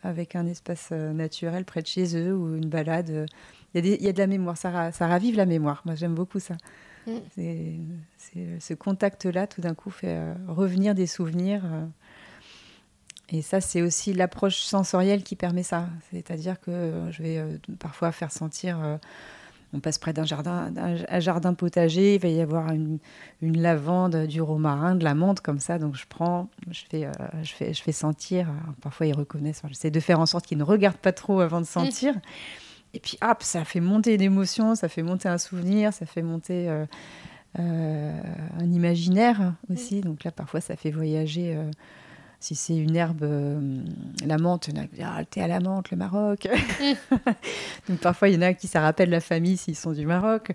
avec 0.04 0.36
un 0.36 0.46
espace 0.46 0.92
naturel 0.92 1.64
près 1.64 1.82
de 1.82 1.88
chez 1.88 2.18
eux 2.18 2.36
ou 2.36 2.56
une 2.56 2.70
balade. 2.70 3.28
Il 3.74 3.86
y, 3.86 3.94
a 3.94 3.98
y 3.98 4.08
a 4.08 4.14
de 4.14 4.18
la 4.18 4.28
mémoire, 4.28 4.58
ça, 4.58 4.92
ça 4.92 5.08
ravive 5.08 5.36
la 5.36 5.46
mémoire. 5.46 5.82
Moi, 5.86 5.96
j'aime 5.96 6.16
beaucoup 6.16 6.40
ça. 6.40 6.56
Mm. 7.06 8.60
ce 8.60 8.74
contact-là, 8.74 9.48
tout 9.48 9.62
d'un 9.62 9.74
coup, 9.74 9.90
fait 9.90 10.20
revenir 10.48 10.96
des 10.96 11.08
souvenirs. 11.08 11.64
Et 13.30 13.42
ça, 13.42 13.60
c'est 13.60 13.82
aussi 13.82 14.14
l'approche 14.14 14.60
sensorielle 14.60 15.24
qui 15.24 15.36
permet 15.36 15.64
ça. 15.64 15.90
C'est-à-dire 16.12 16.60
que 16.62 16.72
euh, 16.72 17.12
je 17.12 17.22
vais 17.22 17.38
euh, 17.38 17.58
parfois 17.80 18.12
faire 18.12 18.32
sentir. 18.32 18.80
Euh, 19.74 19.78
on 19.78 19.80
passe 19.80 19.98
près 19.98 20.14
d'un 20.14 20.26
jardin, 20.26 20.72
un 21.10 21.20
jardin 21.20 21.54
potager, 21.54 22.16
il 22.16 22.22
va 22.22 22.28
y 22.28 22.42
avoir 22.42 22.72
une, 22.72 23.00
lavande, 23.42 24.26
du 24.26 24.42
romarin, 24.42 24.96
de 24.96 25.04
la 25.04 25.14
menthe 25.14 25.42
comme 25.42 25.60
ça. 25.60 25.80
Donc 25.80 25.96
je 25.96 26.06
prends, 26.08 26.50
je 26.72 26.82
fais, 26.90 27.10
je 27.44 27.54
fais, 27.54 27.74
je 27.74 27.82
fais 27.82 27.92
sentir. 27.92 28.48
parfois 28.82 29.08
ils 29.08 29.16
reconnaissent. 29.16 29.62
J'essaie 29.68 29.92
de 29.92 30.00
faire 30.00 30.20
en 30.20 30.26
sorte 30.26 30.46
qu'ils 30.46 30.58
ne 30.58 30.64
regardent 30.64 30.98
pas 30.98 31.14
trop 31.14 31.40
avant 31.40 31.62
de 31.62 31.66
sentir. 31.66 32.16
Et 32.94 33.00
puis 33.00 33.18
hop, 33.22 33.44
ça 33.44 33.66
fait 33.66 33.82
monter 33.82 34.16
une 34.16 34.22
émotion, 34.22 34.74
ça 34.74 34.88
fait 34.88 35.04
monter 35.04 35.28
un 35.28 35.38
souvenir, 35.38 35.94
ça 35.94 36.06
fait 36.06 36.22
monter 36.22 36.70
un 37.58 38.72
imaginaire 38.72 39.54
aussi. 39.70 40.02
Donc 40.02 40.24
là, 40.24 40.32
parfois, 40.32 40.62
ça 40.62 40.76
fait 40.78 40.92
voyager 40.92 41.58
si 42.40 42.56
c'est 42.56 42.78
une 42.78 42.96
herbe, 42.96 43.24
euh, 43.24 43.60
la 44.26 44.38
menthe, 44.38 44.68
il 44.68 44.78
y 44.78 45.06
en 45.06 45.10
a 45.10 45.20
ah, 45.20 45.26
t'es 45.26 45.42
à 45.42 45.48
la 45.48 45.60
menthe, 45.60 45.90
le 45.90 45.98
Maroc. 45.98 46.48
Donc 47.90 48.00
parfois, 48.00 48.30
il 48.30 48.36
y 48.36 48.38
en 48.38 48.44
a 48.44 48.54
qui 48.54 48.68
ça 48.68 48.82
rappelle 48.82 49.10
la 49.10 49.22
famille 49.22 49.58
s'ils 49.58 49.76
sont 49.76 49.92
du 49.92 50.06
Maroc. 50.06 50.52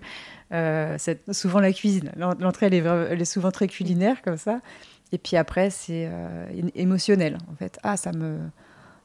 Euh, 0.53 0.95
c'est 0.97 1.29
souvent 1.33 1.59
la 1.59 1.73
cuisine. 1.73 2.11
L'entrée, 2.15 2.67
elle, 2.67 3.21
est, 3.21 3.25
souvent 3.25 3.51
très 3.51 3.67
culinaire 3.67 4.21
comme 4.21 4.37
ça. 4.37 4.61
Et 5.11 5.17
puis 5.17 5.35
après, 5.35 5.69
c'est 5.69 6.07
euh, 6.09 6.45
émotionnel 6.73 7.37
en 7.51 7.55
fait. 7.55 7.77
Ah, 7.83 7.97
ça 7.97 8.13
me, 8.13 8.39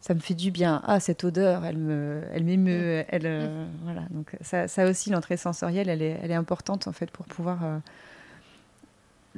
ça 0.01 0.15
me 0.15 0.21
fait 0.21 0.35
du 0.35 0.53
bien. 0.53 0.81
Ah, 0.87 1.01
cette 1.01 1.25
odeur, 1.25 1.65
elle 1.65 1.79
me, 1.79 2.23
elle 2.33 2.45
m'émeut. 2.45 3.05
Elle, 3.09 3.51
voilà. 3.83 4.03
Donc 4.11 4.37
ça, 4.41 4.69
ça 4.69 4.87
aussi, 4.89 5.11
l'entrée 5.11 5.37
sensorielle, 5.37 5.89
elle 5.89 6.03
est, 6.03 6.21
elle 6.23 6.31
est 6.31 6.35
importante 6.35 6.87
en 6.87 6.93
fait 6.93 7.11
pour 7.11 7.27
pouvoir 7.27 7.59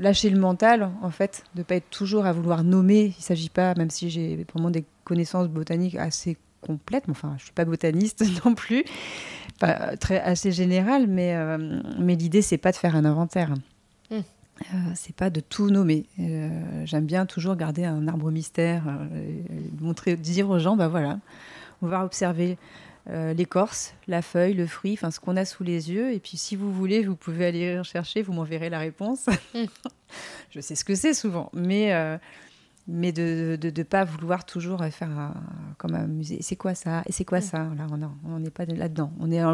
lâcher 0.00 0.30
le 0.30 0.40
mental, 0.40 0.90
en 1.02 1.10
fait, 1.10 1.44
de 1.54 1.60
ne 1.60 1.64
pas 1.64 1.76
être 1.76 1.90
toujours 1.90 2.26
à 2.26 2.32
vouloir 2.32 2.64
nommer. 2.64 3.04
Il 3.04 3.18
ne 3.18 3.22
s'agit 3.22 3.50
pas, 3.50 3.74
même 3.74 3.90
si 3.90 4.10
j'ai 4.10 4.44
vraiment 4.52 4.70
des 4.70 4.84
connaissances 5.04 5.48
botaniques 5.48 5.94
assez 5.94 6.36
complètes, 6.62 7.04
enfin, 7.08 7.30
je 7.36 7.42
ne 7.42 7.44
suis 7.46 7.52
pas 7.52 7.64
botaniste 7.64 8.24
non 8.44 8.54
plus, 8.54 8.84
pas, 9.58 9.96
très, 9.96 10.20
assez 10.20 10.52
générale, 10.52 11.06
mais, 11.06 11.34
euh, 11.36 11.80
mais 11.98 12.16
l'idée, 12.16 12.42
c'est 12.42 12.58
pas 12.58 12.72
de 12.72 12.76
faire 12.76 12.96
un 12.96 13.04
inventaire. 13.04 13.54
Ce 14.10 14.16
mmh. 14.16 14.22
Euh, 14.74 14.76
c'est 14.94 15.14
pas 15.14 15.30
de 15.30 15.40
tout 15.40 15.70
nommer. 15.70 16.04
Euh, 16.18 16.48
j'aime 16.84 17.06
bien 17.06 17.24
toujours 17.24 17.56
garder 17.56 17.84
un 17.84 18.08
arbre 18.08 18.30
mystère, 18.30 18.82
montrer, 19.80 20.16
dire 20.16 20.50
aux 20.50 20.58
gens, 20.58 20.76
bah 20.76 20.88
voilà, 20.88 21.18
on 21.82 21.86
va 21.86 22.04
observer 22.04 22.58
euh, 23.08 23.32
l'écorce, 23.32 23.94
la 24.06 24.22
feuille, 24.22 24.54
le 24.54 24.66
fruit, 24.66 24.92
enfin 24.92 25.10
ce 25.10 25.20
qu'on 25.20 25.36
a 25.36 25.44
sous 25.44 25.64
les 25.64 25.90
yeux. 25.90 26.12
Et 26.12 26.20
puis 26.20 26.36
si 26.36 26.56
vous 26.56 26.72
voulez, 26.72 27.04
vous 27.04 27.16
pouvez 27.16 27.46
aller 27.46 27.80
chercher, 27.84 28.22
vous 28.22 28.32
m'enverrez 28.32 28.70
la 28.70 28.78
réponse. 28.78 29.26
Mm. 29.54 29.64
je 30.50 30.60
sais 30.60 30.74
ce 30.74 30.84
que 30.84 30.94
c'est 30.94 31.14
souvent, 31.14 31.50
mais, 31.54 31.94
euh, 31.94 32.18
mais 32.86 33.12
de 33.12 33.58
ne 33.62 33.82
pas 33.82 34.04
vouloir 34.04 34.44
toujours 34.44 34.84
faire 34.86 35.34
comme 35.78 35.94
un 35.94 36.06
musée. 36.06 36.38
C'est 36.42 36.56
quoi 36.56 36.74
ça? 36.74 37.02
Et 37.06 37.12
c'est 37.12 37.24
quoi 37.24 37.38
mm. 37.38 37.42
ça? 37.42 37.58
Là, 37.58 37.86
on 38.24 38.38
n'est 38.38 38.50
pas 38.50 38.64
là-dedans. 38.64 39.12
On 39.18 39.30
est 39.30 39.40
dans 39.40 39.52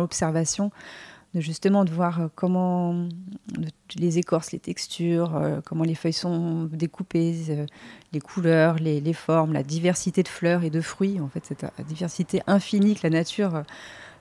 justement 1.40 1.84
de 1.84 1.90
voir 1.90 2.20
euh, 2.20 2.28
comment 2.34 3.08
les 3.96 4.18
écorces, 4.18 4.52
les 4.52 4.58
textures, 4.58 5.36
euh, 5.36 5.60
comment 5.64 5.84
les 5.84 5.94
feuilles 5.94 6.12
sont 6.12 6.64
découpées, 6.64 7.34
euh, 7.50 7.66
les 8.12 8.20
couleurs, 8.20 8.76
les, 8.76 9.12
formes, 9.12 9.52
la 9.52 9.62
diversité 9.62 10.22
de 10.22 10.28
fleurs 10.28 10.64
et 10.64 10.70
de 10.70 10.80
fruits, 10.80 11.20
en 11.20 11.28
fait, 11.28 11.44
cette 11.44 11.66
diversité 11.86 12.42
infinie 12.46 12.94
que 12.94 13.00
la 13.04 13.10
nature 13.10 13.62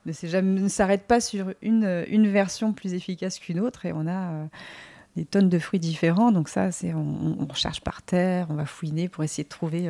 ne 0.05 0.67
s'arrête 0.67 1.03
pas 1.07 1.19
sur 1.19 1.53
une, 1.61 2.27
version 2.27 2.73
plus 2.73 2.93
efficace 2.93 3.39
qu'une 3.39 3.59
autre 3.59 3.85
et 3.85 3.93
on 3.93 4.07
a 4.07 4.47
des 5.15 5.25
tonnes 5.25 5.49
de 5.49 5.59
fruits 5.59 5.79
différents. 5.79 6.31
Donc 6.31 6.49
ça, 6.49 6.71
c'est 6.71 6.93
on, 6.93 7.37
on, 7.39 7.47
par 7.83 8.01
terre, 8.03 8.47
on 8.49 8.55
va 8.55 8.65
fouiner 8.65 9.09
pour 9.09 9.23
essayer 9.23 9.43
de 9.43 9.49
trouver 9.49 9.89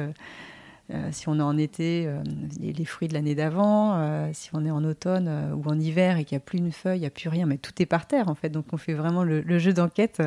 euh, 0.93 1.09
si 1.11 1.27
on 1.29 1.39
est 1.39 1.43
en 1.43 1.57
été, 1.57 2.05
euh, 2.05 2.21
les, 2.59 2.85
fruits 2.85 3.07
de 3.07 3.15
l'année 3.15 3.33
d'avant. 3.33 3.95
Euh, 3.95 4.29
si 4.33 4.49
on 4.53 4.65
est 4.65 4.71
en 4.71 4.83
automne 4.83 5.53
ou 5.55 5.67
en 5.67 5.79
hiver 5.79 6.17
et 6.17 6.25
qu'il 6.25 6.35
n'y 6.35 6.41
a 6.41 6.45
plus 6.45 6.59
une 6.59 6.71
feuille, 6.71 6.99
il 6.99 7.01
n'y 7.01 7.07
a 7.07 7.11
plus 7.11 7.29
rien, 7.29 7.47
mais 7.47 7.57
tout 7.57 7.71
est 7.79 7.87
par 7.87 8.07
terre 8.07 8.29
en 8.29 8.35
fait. 8.35 8.49
Donc 8.49 8.65
on 8.71 8.77
fait 8.77 8.93
vraiment 8.93 9.23
le, 9.23 9.59
jeu 9.59 9.73
d'enquête 9.73 10.21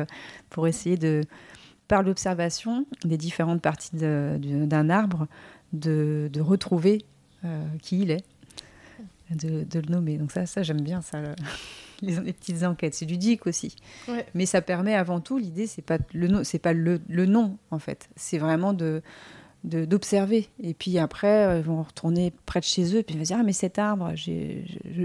pour 0.49 0.67
essayer 0.67 0.97
de 0.97 1.21
par 1.87 2.03
l'observation 2.03 2.85
des 3.03 3.17
différentes 3.17 3.61
parties 3.61 3.95
d'un 3.95 4.89
arbre, 4.89 5.27
de, 5.73 6.29
retrouver 6.39 7.05
qui 7.81 8.01
il 8.01 8.11
est, 8.11 8.23
de, 9.31 9.65
le 9.73 9.89
nommer. 9.89 10.17
Donc 10.17 10.31
ça, 10.31 10.45
ça 10.45 10.61
j'aime 10.61 10.81
bien 10.81 11.01
ça. 11.01 11.21
Les, 12.01 12.15
petites 12.31 12.63
enquêtes, 12.63 12.93
c'est 12.93 13.05
ludique 13.05 13.45
aussi. 13.45 13.75
Mais 14.33 14.45
ça 14.45 14.61
permet 14.61 14.95
avant 14.95 15.19
tout, 15.19 15.37
l'idée, 15.37 15.67
c'est 15.67 15.81
pas 15.81 15.97
le 16.13 16.45
c'est 16.45 16.59
pas 16.59 16.71
le, 16.71 17.01
le, 17.09 17.25
nom 17.25 17.57
en 17.71 17.79
fait, 17.79 18.09
c'est 18.15 18.37
vraiment 18.37 18.71
de 18.71 19.01
d'observer. 19.63 20.47
Et 20.61 20.73
puis 20.73 20.97
après, 20.97 21.47
euh, 21.47 21.57
ils 21.59 21.63
vont 21.63 21.83
retourner 21.83 22.33
près 22.45 22.59
de 22.59 22.65
chez 22.65 22.95
eux, 22.95 23.03
puis 23.03 23.15
ils 23.15 23.17
vont 23.17 23.23
dire 23.23 23.37
Ah, 23.39 23.43
mais 23.43 23.53
cet 23.53 23.77
arbre, 23.77 24.11
je, 24.15 24.61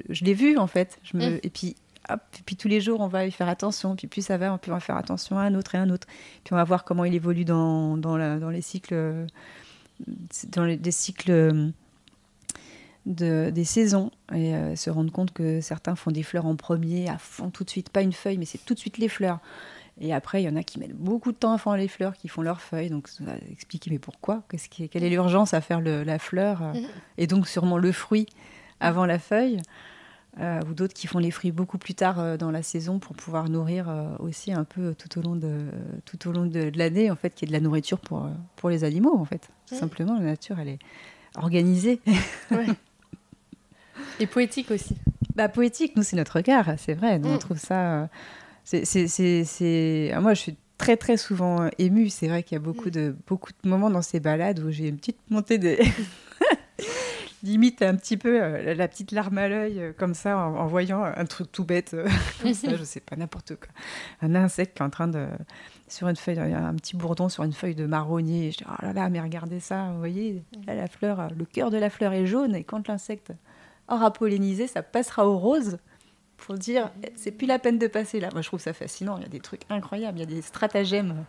je 0.09 0.25
l'ai 0.25 0.35
vu 0.35 0.59
en 0.59 0.67
fait. 0.67 0.99
Je 1.03 1.17
me, 1.17 1.31
mm. 1.31 1.41
Et 1.43 1.51
puis. 1.51 1.77
Hop, 2.11 2.21
et 2.39 2.43
puis 2.45 2.55
tous 2.55 2.69
les 2.69 2.83
jours, 2.83 3.01
on 3.01 3.09
va 3.09 3.25
y 3.25 3.31
faire 3.31 3.49
attention. 3.49 3.97
Puis 3.97 4.09
plus 4.09 4.21
ça 4.21 4.37
va, 4.37 4.53
on 4.53 4.71
va 4.71 4.79
faire 4.79 4.99
attention 4.99 5.39
à 5.39 5.45
un 5.45 5.55
autre 5.55 5.75
et 5.75 5.79
un 5.79 5.89
autre. 5.89 6.07
Puis 6.45 6.53
on 6.53 6.57
va 6.57 6.65
voir 6.65 6.85
comment 6.85 7.07
il 7.07 7.15
évolue 7.15 7.47
dans, 7.47 7.97
dans, 7.97 8.19
la, 8.19 8.39
dans 8.39 8.51
les 8.51 8.61
cycles, 8.61 9.25
dans 10.51 10.65
les, 10.67 10.91
cycles 10.91 11.73
de, 13.07 13.51
des 13.51 13.65
saisons 13.65 14.11
et 14.33 14.55
euh, 14.55 14.77
se 14.77 14.91
rendre 14.91 15.13
compte 15.13 15.33
que 15.33 15.61
certains 15.61 15.95
font 15.95 16.11
des 16.11 16.23
fleurs 16.23 16.47
en 16.47 16.57
premier, 16.57 17.09
à 17.09 17.19
fond 17.19 17.51
tout 17.51 17.65
de 17.65 17.71
suite, 17.71 17.91
pas 17.91 18.03
une 18.03 18.13
feuille, 18.13 18.39
mais 18.39 18.47
c'est 18.47 18.65
tout 18.65 18.75
de 18.75 18.79
suite 18.79 18.99
les 18.99 19.09
fleurs. 19.09 19.41
Et 20.01 20.13
après, 20.13 20.43
il 20.43 20.45
y 20.45 20.49
en 20.49 20.57
a 20.57 20.63
qui 20.63 20.81
mettent 20.81 20.97
beaucoup 20.97 21.31
de 21.31 21.37
temps 21.37 21.53
à 21.53 21.59
faire 21.59 21.77
les 21.77 21.87
fleurs, 21.87 22.17
qui 22.17 22.27
font 22.29 22.43
leurs 22.43 22.61
feuilles. 22.61 22.91
Donc, 22.91 23.07
ça 23.09 23.23
va 23.23 23.35
expliquer, 23.51 23.91
mais 23.91 24.01
pourquoi? 24.01 24.43
Qui, 24.71 24.89
Quelle 24.89 25.05
est 25.05 25.11
l'urgence 25.11 25.55
à 25.55 25.61
faire 25.61 25.81
la 25.81 26.19
fleur 26.19 26.63
euh, 26.63 26.73
mhm. 26.73 26.87
Et 27.17 27.27
donc, 27.29 27.47
sûrement 27.47 27.79
le 27.79 27.93
fruit 27.93 28.27
avant 28.81 29.07
la 29.07 29.19
feuille. 29.19 29.61
Euh, 30.41 30.61
ou 30.69 30.75
d'autres 30.75 30.95
qui 30.95 31.07
font 31.07 31.21
les 31.21 31.31
fruits 31.31 31.53
beaucoup 31.53 31.79
plus 31.79 31.95
tard 31.95 32.19
euh, 32.19 32.37
dans 32.37 32.51
la 32.51 32.65
saison 32.65 32.99
pour 32.99 33.15
pouvoir 33.15 33.49
nourrir 33.49 33.87
aussi 34.19 34.53
un 34.53 34.65
peu 34.65 34.93
tout 34.93 35.21
au 35.21 35.23
long 35.23 35.37
de, 35.37 35.69
tout 36.07 36.29
au 36.29 36.33
long 36.33 36.45
de, 36.45 36.73
l'année, 36.75 37.09
en 37.09 37.15
fait, 37.15 37.33
qui 37.33 37.45
est 37.45 37.49
de 37.49 37.53
la 37.53 37.61
nourriture 37.61 38.01
pour, 38.01 38.29
pour 38.57 38.71
les 38.71 38.83
animaux, 38.83 39.17
en 39.17 39.25
fait. 39.25 39.49
Mhm. 39.71 39.79
Simplement, 39.79 40.15
la 40.19 40.25
nature, 40.25 40.59
elle 40.59 40.71
est 40.71 40.81
organisée. 41.37 42.01
Et 44.19 44.27
poétique 44.27 44.73
aussi. 44.73 44.97
Bah, 45.37 45.49
poétique, 45.49 45.95
nous, 45.95 46.03
c'est 46.03 46.17
notre 46.17 46.37
regard, 46.37 46.75
c'est 46.79 46.95
vrai. 46.95 47.21
Nous, 47.21 47.29
on 47.29 47.35
mhm. 47.35 47.39
trouve 47.39 47.59
ça 47.59 48.09
c'est, 48.65 50.11
ah, 50.13 50.21
Moi, 50.21 50.35
je 50.35 50.41
suis 50.41 50.57
très, 50.79 50.97
très 50.97 51.17
souvent 51.17 51.69
émue. 51.79 52.09
C'est 52.09 52.29
vrai 52.29 52.43
qu'il 52.43 52.57
y 52.57 52.61
a 52.61 52.63
beaucoup 52.63 52.91
de, 52.91 53.15
beaucoup 53.27 53.53
de 53.63 53.69
moments 53.69 53.91
dans 53.91 54.03
ces 54.03 54.21
balades 54.21 54.61
où 54.61 54.71
j'ai 54.71 54.89
une 54.89 54.97
petite 54.97 55.19
montée 55.31 55.59
de. 55.59 55.77
limite 57.45 57.83
un 57.83 57.95
petit 57.95 58.17
peu 58.17 58.43
euh, 58.43 58.75
la 58.75 58.89
petite 58.89 59.13
larme 59.13 59.39
à 59.39 59.49
l'œil, 59.49 59.81
euh, 59.81 59.93
comme 59.97 60.15
ça, 60.15 60.37
en, 60.37 60.67
voyant 60.67 61.05
un 61.05 61.25
truc 61.27 61.53
tout 61.53 61.65
bête, 61.65 61.93
euh, 61.95 62.09
comme 62.43 62.55
ça, 62.55 62.75
je 62.75 62.83
sais 62.83 63.01
pas, 63.01 63.17
n'importe 63.17 63.57
quoi. 63.57 63.69
Un 64.23 64.35
insecte 64.35 64.77
qui 64.77 64.83
est 64.83 64.87
en 64.87 64.91
train 64.91 65.09
de. 65.09 65.29
Sur 65.87 66.09
une 66.09 66.17
feuille, 66.17 66.39
un 66.39 66.75
petit 66.75 66.97
bourdon 66.97 67.29
sur 67.29 67.45
une 67.45 67.53
feuille 67.53 67.75
de 67.75 67.85
marronnier. 67.85 68.51
Je 68.51 68.59
dis, 68.59 68.65
oh 68.67 68.83
là 68.83 68.93
là, 68.95 69.11
mais 69.11 69.21
regardez 69.21 69.61
ça, 69.61 69.91
vous 69.93 69.99
voyez, 69.99 70.43
la 70.67 70.89
fleur, 70.89 71.29
le 71.37 71.45
cœur 71.45 71.71
de 71.71 71.77
la 71.77 71.91
fleur 71.91 72.13
est 72.15 72.27
jaune, 72.27 72.55
et 72.55 72.65
quand 72.65 72.89
l'insecte 72.89 73.33
aura 73.89 74.11
pollinisé, 74.13 74.67
ça 74.67 74.83
passera 74.83 75.29
au 75.29 75.39
rose 75.39 75.77
pour 76.45 76.57
dire 76.57 76.91
c'est 77.15 77.31
plus 77.31 77.47
la 77.47 77.59
peine 77.59 77.79
de 77.79 77.87
passer 77.87 78.21
là. 78.21 78.29
Moi, 78.33 78.43
je 78.43 78.49
trouve 78.49 78.61
ça 78.61 78.73
fascinant. 78.73 79.17
Il 79.17 79.23
y 79.23 79.27
a 79.27 79.29
des 79.29 79.41
trucs 79.41 79.63
incroyables. 79.71 80.19
Il 80.19 80.21
y 80.21 80.25
a 80.25 80.35
des 80.35 80.43
stratagèmes 80.43 81.25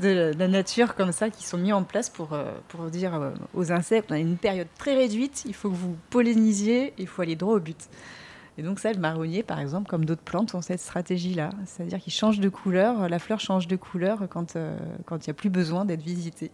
de 0.00 0.32
la 0.38 0.46
nature 0.46 0.94
comme 0.94 1.10
ça 1.10 1.30
qui 1.30 1.44
sont 1.44 1.58
mis 1.58 1.72
en 1.72 1.82
place 1.82 2.10
pour, 2.10 2.32
euh, 2.32 2.52
pour 2.68 2.84
dire 2.84 3.14
euh, 3.14 3.30
aux 3.54 3.72
insectes 3.72 4.10
on 4.10 4.14
a 4.14 4.18
une 4.18 4.36
période 4.36 4.68
très 4.78 4.94
réduite, 4.94 5.44
il 5.46 5.54
faut 5.54 5.70
que 5.70 5.74
vous 5.74 5.96
pollinisiez, 6.10 6.92
il 6.98 7.06
faut 7.06 7.22
aller 7.22 7.34
droit 7.34 7.54
au 7.54 7.60
but. 7.60 7.88
Et 8.58 8.62
donc 8.62 8.78
ça, 8.78 8.92
le 8.92 8.98
marronnier, 8.98 9.42
par 9.42 9.58
exemple, 9.58 9.88
comme 9.88 10.04
d'autres 10.04 10.22
plantes, 10.22 10.54
ont 10.54 10.62
cette 10.62 10.80
stratégie-là. 10.80 11.50
C'est-à-dire 11.64 11.98
qu'ils 11.98 12.12
changent 12.12 12.40
de 12.40 12.48
couleur, 12.48 13.08
la 13.08 13.18
fleur 13.18 13.40
change 13.40 13.68
de 13.68 13.76
couleur 13.76 14.28
quand, 14.30 14.56
euh, 14.56 14.76
quand 15.06 15.26
il 15.26 15.30
n'y 15.30 15.32
a 15.32 15.34
plus 15.34 15.50
besoin 15.50 15.84
d'être 15.84 16.02
visité. 16.02 16.50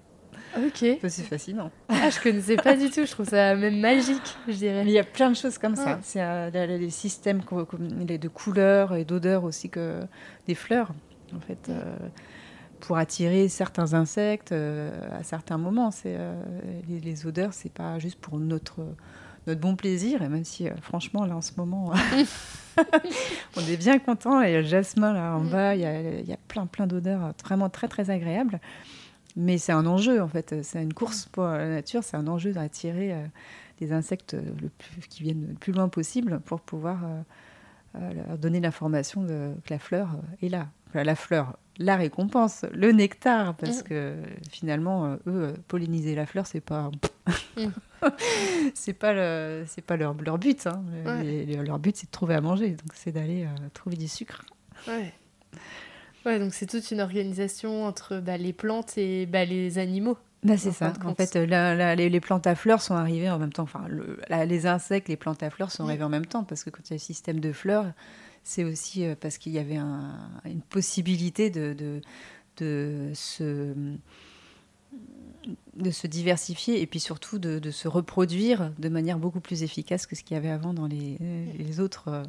Ok. 0.57 0.85
C'est 1.09 1.23
fascinant. 1.23 1.71
Ah, 1.89 2.11
je 2.11 2.21
connaissais 2.21 2.57
pas 2.57 2.77
du 2.77 2.91
tout. 2.91 3.05
Je 3.05 3.11
trouve 3.11 3.29
ça 3.29 3.55
même 3.55 3.81
magique, 3.81 4.37
je 4.47 4.55
dirais. 4.55 4.83
il 4.85 4.91
y 4.91 4.99
a 4.99 5.05
plein 5.05 5.31
de 5.31 5.37
choses 5.37 5.59
comme 5.59 5.77
ça. 5.77 5.99
C'est 6.03 6.21
euh, 6.21 6.51
les 6.67 6.91
systèmes 6.91 7.41
de 7.41 8.29
couleurs 8.29 8.95
et 8.95 9.05
d'odeurs 9.05 9.45
aussi 9.45 9.71
que 9.71 10.01
des 10.47 10.55
fleurs, 10.55 10.93
en 11.35 11.41
fait, 11.41 11.69
euh, 11.69 11.83
pour 12.81 12.99
attirer 12.99 13.49
certains 13.49 13.95
insectes 13.95 14.53
euh, 14.53 14.91
à 15.19 15.23
certains 15.23 15.59
moments. 15.59 15.91
C'est 15.91 16.19
les, 16.89 17.01
les, 17.01 17.27
odeurs, 17.27 17.55
c'est 17.55 17.73
pas 17.73 17.99
juste 17.99 18.21
pour 18.21 18.39
notre 18.39 18.85
notre 19.49 19.61
bon 19.61 19.75
plaisir. 19.75 20.23
Et 20.23 20.29
même 20.29 20.45
si, 20.45 20.69
franchement, 20.83 21.25
là 21.27 21.37
en 21.37 21.41
ce 21.41 21.53
moment, 21.57 21.93
on 23.57 23.61
est 23.61 23.77
bien 23.77 23.99
content. 23.99 24.43
Et 24.43 24.51
il 24.51 24.53
y 24.53 24.57
a 24.57 24.61
le 24.61 24.67
jasmin 24.67 25.13
là 25.13 25.35
en 25.35 25.41
mm. 25.41 25.51
bas. 25.51 25.75
Il 25.75 25.81
y 25.81 26.29
y 26.29 26.33
a 26.33 26.39
plein 26.49 26.67
plein 26.67 26.87
d'odeurs 26.87 27.33
vraiment 27.43 27.71
très 27.71 27.89
très 27.89 28.11
agréables. 28.11 28.61
Mais 29.37 29.59
c'est 29.59 29.73
un 29.73 29.87
enjeu, 29.87 30.21
en 30.21 30.29
fait. 30.29 30.63
C'est 30.63 30.83
une 30.83 30.93
course 30.93 31.27
pour 31.27 31.45
la 31.45 31.69
nature. 31.69 32.05
C'est 32.05 32.17
un 32.17 32.27
enjeu 32.27 32.53
d'attirer 32.53 33.13
euh, 33.13 33.27
des 33.81 33.93
insectes 33.93 34.35
le 34.35 34.69
plus, 34.69 35.07
qui 35.09 35.23
viennent 35.23 35.47
le 35.49 35.55
plus 35.55 35.73
loin 35.73 35.89
possible 35.89 36.41
pour 36.41 36.61
pouvoir 36.61 37.05
euh, 37.05 37.23
euh, 37.97 38.13
leur 38.15 38.39
donner 38.39 38.61
l'information 38.61 39.27
que 39.27 39.55
la 39.71 39.79
fleur 39.79 40.09
est 40.43 40.49
là. 40.49 40.69
la 40.95 41.15
fleur, 41.15 41.57
la 41.79 41.97
récompense, 41.97 42.67
le 42.73 42.93
nectar, 42.93 43.55
parce 43.57 43.81
mm. 43.81 43.85
que 43.85 44.17
finalement, 44.51 45.17
eux, 45.27 45.55
polliniser 45.69 46.15
la 46.15 46.27
fleur, 46.27 46.47
c'est 46.47 46.61
pas. 46.61 46.91
Mm. 47.55 47.67
c'est 48.75 48.95
pas, 48.95 49.13
le, 49.13 49.65
pas 49.87 49.97
leur, 49.97 50.15
leur 50.15 50.39
but. 50.39 50.67
Hein. 50.67 50.83
leur 51.63 51.79
but, 51.79 51.95
c'est 51.95 52.07
de 52.07 52.11
trouver 52.11 52.35
à 52.35 52.41
manger. 52.41 52.71
Donc, 52.71 52.93
c'est 52.95 53.13
d'aller 53.13 53.47
trouver 53.75 53.95
du 53.95 54.09
sucre. 54.09 54.43
Ouais. 54.89 55.13
Ouais, 56.25 56.39
donc 56.39 56.55
c'est 56.55 56.67
toute 56.67 56.91
une 56.91 57.01
organisation 57.01 57.85
entre 57.85 58.19
bah, 58.19 58.37
les 58.37 58.53
plantes 58.53 58.97
et 58.97 59.27
bah, 59.27 59.45
les 59.45 59.79
animaux. 59.79 60.17
Bah, 60.45 60.57
c'est 60.57 60.73
ça. 60.73 60.93
En 61.05 61.15
fait, 61.15 61.35
les, 61.37 62.21
plantes 62.21 62.47
à 62.47 62.55
fleurs 62.55 62.83
sont 62.83 62.95
arrivées 62.95 63.31
en 63.31 63.39
même 63.39 63.53
temps. 63.53 63.63
Enfin, 63.63 63.87
les 64.45 64.67
insectes, 64.67 65.09
les 65.09 65.17
plantes 65.17 65.43
à 65.43 65.51
fleurs 65.51 65.71
sont 65.71 65.85
arrivés 65.85 66.05
en 66.05 66.09
même 66.09 66.27
temps 66.27 66.43
parce 66.43 66.65
que 66.65 66.71
quand 66.71 66.83
il 66.87 66.91
y 66.91 66.95
a 66.95 66.97
le 66.97 67.01
système 67.01 67.39
de 67.39 67.53
fleurs, 67.53 67.93
c'est 68.43 68.65
aussi 68.65 69.05
euh, 69.05 69.15
parce 69.19 69.39
qu'il 69.39 69.53
y 69.53 69.59
avait 69.59 69.77
une 69.77 70.63
possibilité 70.69 71.49
de, 71.51 71.75
de, 71.75 72.01
de, 72.57 73.13
se, 73.15 73.73
de 75.77 75.91
se 75.93 76.07
diversifier 76.09 76.83
et 76.83 76.87
puis 76.87 76.99
surtout 76.99 77.39
de, 77.39 77.61
de, 77.61 77.71
se 77.71 77.87
reproduire 77.87 78.73
de 78.79 78.89
manière 78.89 79.19
beaucoup 79.19 79.41
plus 79.41 79.63
efficace 79.63 80.07
que 80.07 80.17
ce 80.17 80.25
qu'il 80.25 80.35
y 80.35 80.39
avait 80.39 80.51
avant 80.51 80.75
dans 80.75 80.87
les, 80.87 81.19
les 81.57 81.79
autres. 81.79 82.09
Euh, 82.09 82.25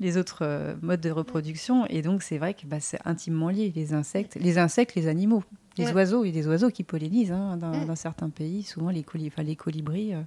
les 0.00 0.16
autres 0.16 0.38
euh, 0.42 0.74
modes 0.82 1.00
de 1.00 1.10
reproduction. 1.10 1.86
Et 1.86 2.02
donc, 2.02 2.22
c'est 2.22 2.38
vrai 2.38 2.54
que 2.54 2.66
bah, 2.66 2.80
c'est 2.80 2.98
intimement 3.04 3.50
lié, 3.50 3.72
les 3.74 3.92
insectes, 3.92 4.36
les 4.40 4.58
insectes, 4.58 4.94
les 4.94 5.06
animaux, 5.06 5.44
les 5.76 5.92
oiseaux. 5.92 6.24
Il 6.24 6.34
y 6.34 6.38
a 6.38 6.42
des 6.42 6.48
oiseaux 6.48 6.70
qui 6.70 6.82
pollinisent 6.82 7.32
hein, 7.32 7.56
dans, 7.56 7.96
certains 7.96 8.30
pays, 8.30 8.62
souvent 8.62 8.90
les, 8.90 9.04
les 9.38 9.56
colibris. 9.56 10.14
Euh. 10.14 10.22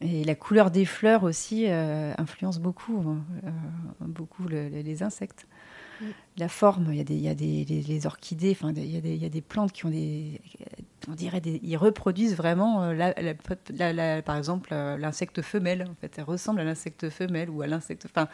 et 0.00 0.24
la 0.24 0.34
couleur 0.34 0.70
des 0.70 0.84
fleurs 0.84 1.22
aussi 1.22 1.66
euh, 1.68 2.12
influence 2.18 2.58
beaucoup, 2.58 3.02
hein, 3.06 3.18
beaucoup 4.00 4.46
les 4.48 5.02
insectes. 5.02 5.46
La 6.36 6.48
forme, 6.48 6.88
il 6.90 6.96
y 6.96 7.00
a 7.00 7.04
des, 7.04 7.14
il 7.14 7.20
y 7.20 7.28
a 7.28 7.34
des 7.34 7.64
les, 7.64 8.06
orchidées, 8.06 8.52
enfin, 8.52 8.72
il 8.76 8.86
y, 8.86 8.96
a 8.96 9.00
des, 9.00 9.14
il 9.14 9.22
y 9.22 9.26
a 9.26 9.28
des 9.28 9.40
plantes 9.40 9.72
qui 9.72 9.86
ont 9.86 9.90
des, 9.90 10.40
on 11.08 11.14
dirait, 11.14 11.40
des, 11.40 11.60
ils 11.62 11.76
reproduisent 11.76 12.36
vraiment, 12.36 12.82
euh, 12.82 13.12
la, 13.72 14.22
par 14.22 14.36
exemple, 14.36 14.70
euh, 14.72 14.96
l'insecte 14.96 15.42
femelle. 15.42 15.86
En 15.90 15.94
fait, 16.00 16.14
elle 16.18 16.24
ressemble 16.24 16.60
à 16.60 16.64
l'insecte 16.64 17.08
femelle 17.10 17.50
ou 17.50 17.62
à 17.62 17.66
l'insecte. 17.66 18.06
Enfin, 18.06 18.28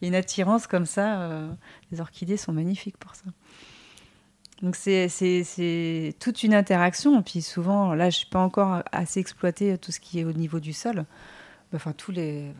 il 0.00 0.04
y 0.04 0.06
a 0.06 0.08
une 0.08 0.14
attirance 0.14 0.66
comme 0.66 0.86
ça. 0.86 1.22
Euh, 1.22 1.50
les 1.90 2.00
orchidées 2.00 2.36
sont 2.36 2.52
magnifiques 2.52 2.96
pour 2.96 3.14
ça. 3.14 3.24
Donc 4.62 4.76
c'est 4.76 6.14
toute 6.20 6.42
une 6.42 6.54
interaction. 6.54 7.22
Puis 7.22 7.42
souvent, 7.42 7.94
là, 7.94 8.10
je 8.10 8.18
suis 8.18 8.28
pas 8.28 8.40
encore 8.40 8.82
assez 8.92 9.18
exploité 9.18 9.78
tout 9.78 9.90
ce 9.90 10.00
qui 10.00 10.20
est 10.20 10.24
au 10.24 10.32
niveau 10.32 10.60
du 10.60 10.74
sol. 10.74 11.06
Enfin, 11.74 11.92
tous 11.92 12.12
les, 12.12 12.52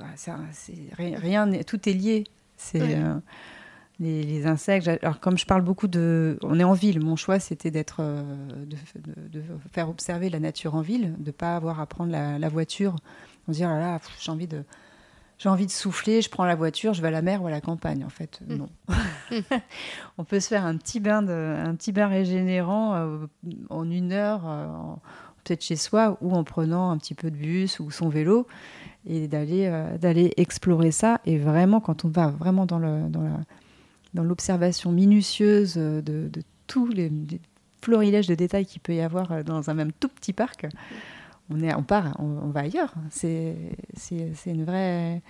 rien, 0.95 1.51
tout 1.67 1.89
est 1.89 1.93
lié. 1.93 2.25
C'est 2.57 2.99
les, 4.01 4.47
insectes. 4.47 4.89
Alors, 4.89 5.21
comme 5.21 5.39
je 5.39 5.47
parle 5.47 5.63
beaucoup 5.63 5.89
de. 5.89 6.39
On 6.43 6.59
est 6.59 6.65
en 6.65 6.73
ville, 6.73 7.01
mon 7.05 7.17
choix, 7.17 7.39
c'était 7.39 7.71
d'être. 7.71 7.99
Euh, 8.01 8.23
de, 8.65 9.43
faire 9.73 9.89
observer 9.89 10.31
la 10.31 10.41
nature 10.41 10.75
en 10.75 10.81
ville, 10.81 11.15
de 11.19 11.27
ne 11.27 11.31
pas 11.31 11.55
avoir 11.55 11.81
à 11.81 11.87
prendre 11.87 12.11
la, 12.11 12.49
voiture. 12.49 12.97
On 13.47 13.53
se 13.53 13.59
dit, 13.59 13.65
oh 13.65 13.69
là 13.69 13.79
là, 13.79 14.01
j'ai 14.21 14.33
envie 14.33 14.49
de. 14.49 14.65
J'ai 15.39 15.49
envie 15.49 15.65
de 15.65 15.71
souffler, 15.71 16.21
je 16.21 16.29
prends 16.29 16.45
la 16.45 16.55
voiture, 16.55 16.93
je 16.93 17.01
vais 17.01 17.09
à 17.09 17.11
la 17.11 17.23
mer 17.23 17.43
ou 17.43 17.47
à 17.47 17.51
la 17.51 17.63
campagne. 17.63 18.05
En 18.05 18.11
fait, 18.11 18.41
mm. 18.47 18.57
non. 18.57 18.69
on 20.19 20.25
peut 20.25 20.39
se 20.39 20.49
faire 20.49 20.67
un 20.67 20.77
petit 20.77 21.01
bain, 21.01 21.23
de, 21.23 21.33
un 21.33 21.75
petit 21.77 21.93
bain 21.93 22.09
régénérant 22.09 22.95
euh, 22.95 23.27
en 23.71 23.91
une 23.91 24.13
heure, 24.13 24.43
euh, 24.47 24.67
peut-être 25.43 25.63
chez 25.65 25.77
soi, 25.77 26.19
ou 26.21 26.33
en 26.33 26.45
prenant 26.45 26.91
un 26.91 26.99
petit 26.99 27.15
peu 27.15 27.31
de 27.31 27.37
bus 27.37 27.81
ou 27.81 27.91
son 27.91 28.11
vélo, 28.11 28.47
et 29.07 29.29
d'aller 29.29 29.71
d'aller 29.99 30.35
explorer 30.37 30.91
ça. 30.91 31.23
Et 31.25 31.39
vraiment, 31.39 31.81
quand 31.81 32.05
on 32.05 32.09
va 32.09 32.27
vraiment 32.27 32.67
dans, 32.67 32.79
le, 32.79 33.09
dans 33.09 33.23
la, 33.23 33.41
dans 34.15 34.23
l'observation 34.23 34.93
minutieuse 34.93 35.75
de, 35.75 36.31
tous 36.67 36.87
les, 36.89 37.11
florilèges 37.83 38.27
de 38.27 38.35
détails 38.35 38.67
qu'il 38.67 38.81
peut 38.81 38.95
y 38.95 39.01
avoir 39.01 39.33
euh, 39.33 39.43
dans 39.43 39.71
un 39.71 39.75
même 39.75 39.93
tout 39.93 40.09
petit 40.09 40.33
parc, 40.33 40.67
on, 41.51 41.61
est, 41.63 41.75
on 41.75 41.83
part, 41.83 42.15
on, 42.21 42.49
va 42.51 42.61
ailleurs. 42.61 42.95
C'est, 43.11 43.57
une, 44.47 44.65
vraie, 44.65 45.23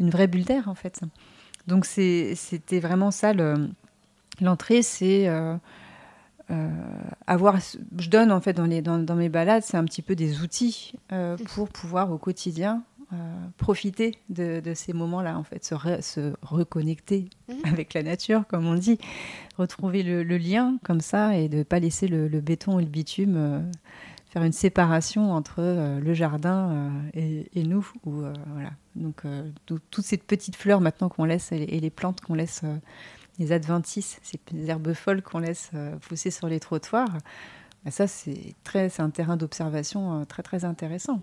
une 0.00 0.10
vraie 0.10 0.26
bulle 0.26 0.44
d'air, 0.44 0.68
en 0.68 0.74
fait. 0.74 1.00
Donc, 1.66 1.84
c'était 1.84 2.80
vraiment 2.80 3.10
ça. 3.10 3.32
l'entrée, 4.40 4.82
c'est. 4.82 5.28
Euh, 5.28 5.56
avoir, 7.26 7.58
je 7.98 8.10
donne 8.10 8.30
en 8.30 8.40
fait 8.40 8.52
dans, 8.52 8.66
les, 8.66 8.82
dans, 8.82 8.98
dans 8.98 9.14
mes 9.14 9.30
balades, 9.30 9.62
c'est 9.62 9.78
un 9.78 9.84
petit 9.84 10.02
peu 10.02 10.14
des 10.14 10.42
outils 10.42 10.92
pour 11.54 11.70
pouvoir 11.70 12.12
au 12.12 12.18
quotidien 12.18 12.82
profiter 13.56 14.18
de, 14.28 14.60
ces 14.74 14.92
moments-là, 14.92 15.38
en 15.38 15.44
fait, 15.44 15.64
se, 15.64 15.74
se 16.00 16.34
reconnecter 16.42 17.28
mhm. 17.48 17.60
avec 17.64 17.94
la 17.94 18.02
nature, 18.02 18.44
comme 18.48 18.66
on 18.66 18.74
dit, 18.74 18.98
retrouver 19.56 20.02
le, 20.02 20.22
lien 20.38 20.78
comme 20.84 21.00
ça 21.00 21.36
et 21.36 21.48
de 21.48 21.58
ne 21.58 21.62
pas 21.62 21.78
laisser 21.78 22.08
le, 22.08 22.28
béton 22.40 22.78
et 22.78 22.82
le 22.82 22.88
bitume 22.88 23.36
euh, 23.36 23.60
faire 24.30 24.42
une 24.42 24.52
séparation 24.52 25.32
entre 25.32 25.56
euh, 25.58 26.00
le 26.00 26.14
jardin 26.14 26.90
euh, 27.14 27.42
et, 27.54 27.62
nous. 27.62 27.88
Ou, 28.04 28.24
voilà. 28.52 28.70
Donc, 28.96 29.22
toutes 29.66 30.04
ces 30.04 30.16
petites 30.16 30.56
fleurs 30.56 30.80
maintenant 30.80 31.08
qu'on 31.08 31.24
laisse 31.24 31.52
et, 31.52 31.66
les 31.66 31.90
plantes 31.90 32.20
qu'on 32.20 32.34
laisse, 32.34 32.62
les 33.38 33.52
adventices, 33.52 34.20
ces 34.22 34.38
herbes 34.68 34.92
folles 34.92 35.22
qu'on 35.22 35.40
laisse 35.40 35.70
pousser 36.02 36.30
sur 36.30 36.48
les 36.48 36.60
trottoirs, 36.60 37.08
bah, 37.84 37.90
ça, 37.90 38.06
c'est 38.06 38.54
un 38.98 39.10
terrain 39.10 39.36
d'observation 39.36 40.24
très, 40.26 40.42
très 40.42 40.64
intéressant 40.64 41.20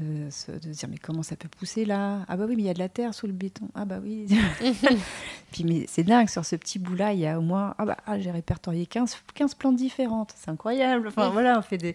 de 0.00 0.30
se, 0.30 0.52
dire 0.52 0.88
mais 0.88 0.98
comment 0.98 1.22
ça 1.22 1.36
peut 1.36 1.48
pousser 1.48 1.84
là? 1.84 2.24
Ah 2.28 2.36
bah 2.36 2.44
oui 2.48 2.56
mais 2.56 2.62
il 2.62 2.66
y 2.66 2.70
a 2.70 2.74
de 2.74 2.78
la 2.78 2.88
terre 2.88 3.14
sous 3.14 3.26
le 3.26 3.32
béton. 3.32 3.68
Ah 3.74 3.84
bah 3.84 3.98
oui. 4.02 4.26
puis 5.52 5.64
mais 5.64 5.84
c'est 5.88 6.04
dingue 6.04 6.28
sur 6.28 6.44
ce 6.44 6.56
petit 6.56 6.78
bout 6.78 6.94
là 6.94 7.12
il 7.12 7.20
y 7.20 7.26
a 7.26 7.38
au 7.38 7.42
moins 7.42 7.74
ah 7.78 7.84
bah 7.84 7.96
ah, 8.06 8.18
j'ai 8.18 8.30
répertorié 8.30 8.86
15, 8.86 9.16
15 9.34 9.54
plantes 9.54 9.76
différentes. 9.76 10.34
C'est 10.36 10.50
incroyable. 10.50 11.08
Enfin 11.08 11.30
voilà 11.30 11.58
on 11.58 11.62
fait 11.62 11.78
des 11.78 11.94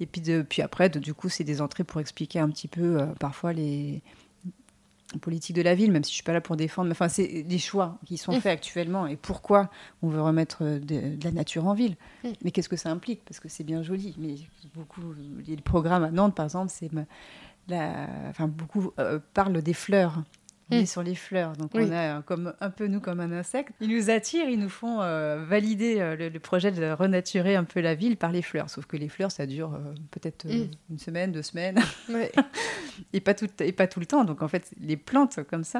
et 0.00 0.06
puis 0.06 0.20
de 0.20 0.42
puis 0.42 0.62
après 0.62 0.88
du 0.88 1.14
coup 1.14 1.28
c'est 1.28 1.44
des 1.44 1.60
entrées 1.60 1.84
pour 1.84 2.00
expliquer 2.00 2.38
un 2.38 2.48
petit 2.50 2.68
peu 2.68 3.00
euh, 3.00 3.06
parfois 3.18 3.52
les 3.52 4.02
politique 5.20 5.54
de 5.54 5.62
la 5.62 5.74
ville, 5.74 5.92
même 5.92 6.04
si 6.04 6.10
je 6.10 6.16
suis 6.16 6.24
pas 6.24 6.32
là 6.32 6.40
pour 6.40 6.56
défendre. 6.56 6.90
Enfin, 6.90 7.08
c'est 7.08 7.42
des 7.42 7.58
choix 7.58 7.98
qui 8.04 8.18
sont 8.18 8.32
faits 8.40 8.52
actuellement 8.52 9.06
et 9.06 9.16
pourquoi 9.16 9.70
on 10.02 10.08
veut 10.08 10.20
remettre 10.20 10.64
de, 10.64 11.16
la 11.22 11.30
nature 11.30 11.66
en 11.66 11.74
ville. 11.74 11.96
Mais 12.42 12.50
qu'est-ce 12.50 12.68
que 12.68 12.76
ça 12.76 12.90
implique? 12.90 13.24
Parce 13.24 13.40
que 13.40 13.48
c'est 13.48 13.64
bien 13.64 13.82
joli, 13.82 14.14
mais 14.18 14.34
beaucoup, 14.74 15.02
les 15.46 15.56
programmes 15.56 16.04
à 16.04 16.10
Nantes, 16.10 16.34
par 16.34 16.44
exemple, 16.44 16.72
c'est 16.74 16.90
la, 17.68 18.08
enfin, 18.28 18.48
beaucoup 18.48 18.92
euh, 18.98 19.18
parlent 19.34 19.62
des 19.62 19.74
fleurs. 19.74 20.22
On 20.70 20.76
est 20.76 20.82
mm. 20.82 20.86
sur 20.86 21.02
les 21.04 21.14
fleurs, 21.14 21.52
donc 21.52 21.70
on 21.74 21.92
a 21.92 22.22
comme 22.22 22.52
un 22.60 22.70
peu 22.70 22.88
nous 22.88 22.98
comme 23.00 23.20
un 23.20 23.30
insecte. 23.30 23.70
Ils 23.80 23.88
nous 23.88 24.10
attirent, 24.10 24.48
ils 24.48 24.58
nous 24.58 24.68
font 24.68 25.00
euh, 25.00 25.44
valider 25.44 26.00
euh, 26.00 26.16
le, 26.16 26.40
projet 26.40 26.72
de 26.72 26.90
renaturer 26.90 27.54
un 27.54 27.62
peu 27.62 27.80
la 27.80 27.94
ville 27.94 28.16
par 28.16 28.32
les 28.32 28.42
fleurs. 28.42 28.68
Sauf 28.68 28.84
que 28.86 28.96
les 28.96 29.08
fleurs, 29.08 29.30
ça 29.30 29.46
dure 29.46 29.74
euh, 29.74 29.94
peut-être 30.10 30.44
mm. 30.44 30.70
une 30.90 30.98
semaine, 30.98 31.30
deux 31.30 31.42
semaines, 31.42 31.78
et 33.12 33.20
pas 33.20 33.34
tout 33.34 33.46
et 33.60 33.70
pas 33.70 33.86
tout 33.86 34.00
le 34.00 34.06
temps. 34.06 34.24
Donc 34.24 34.42
en 34.42 34.48
fait, 34.48 34.72
les 34.80 34.96
plantes 34.96 35.38
comme 35.48 35.62
ça, 35.62 35.78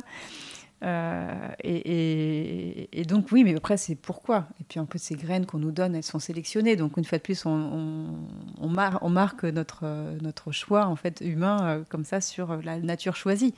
euh, 0.84 1.48
et, 1.64 3.04
donc 3.06 3.32
oui, 3.32 3.44
mais 3.44 3.56
après 3.56 3.76
c'est 3.76 3.94
pourquoi? 3.94 4.46
Et 4.60 4.64
puis 4.64 4.78
en 4.78 4.86
peu 4.86 4.98
ces 4.98 5.14
graines 5.14 5.46
qu'on 5.46 5.58
nous 5.58 5.70
donne, 5.70 5.94
elles 5.94 6.02
sont 6.02 6.18
sélectionnées. 6.18 6.76
Donc 6.76 6.96
une 6.96 7.04
fois 7.04 7.18
de 7.18 7.22
plus, 7.22 7.46
on, 7.46 8.68
marque 9.08 9.44
notre, 9.44 9.86
notre 10.20 10.52
choix 10.52 10.86
en 10.86 10.96
fait 10.96 11.20
humain 11.22 11.58
euh, 11.62 11.84
comme 11.88 12.04
ça 12.04 12.20
sur 12.20 12.56
la 12.62 12.78
nature 12.78 13.16
choisie. 13.16 13.54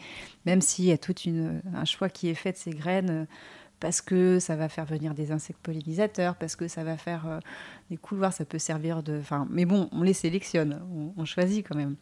Même 0.46 0.60
s'il 0.60 0.84
y 0.84 0.92
a 0.92 0.98
tout 0.98 1.14
un 1.74 1.84
choix 1.84 2.08
qui 2.08 2.28
est 2.28 2.34
fait 2.34 2.52
de 2.52 2.56
ces 2.56 2.70
graines 2.70 3.10
euh, 3.10 3.24
parce 3.80 4.00
que 4.00 4.38
ça 4.38 4.56
va 4.56 4.68
faire 4.68 4.84
venir 4.84 5.14
des 5.14 5.30
insectes 5.30 5.60
pollinisateurs, 5.62 6.34
parce 6.34 6.56
que 6.56 6.66
ça 6.66 6.82
va 6.82 6.96
faire 6.96 7.38
des 7.90 7.96
couloirs, 7.96 8.32
ça 8.32 8.44
peut 8.44 8.58
servir 8.58 9.04
de... 9.04 9.20
Enfin, 9.20 9.46
mais 9.50 9.66
bon, 9.66 9.88
on 9.92 10.02
les 10.02 10.14
sélectionne, 10.14 10.82
on 11.16 11.24
choisit 11.24 11.64
quand 11.64 11.76
même. 11.76 11.94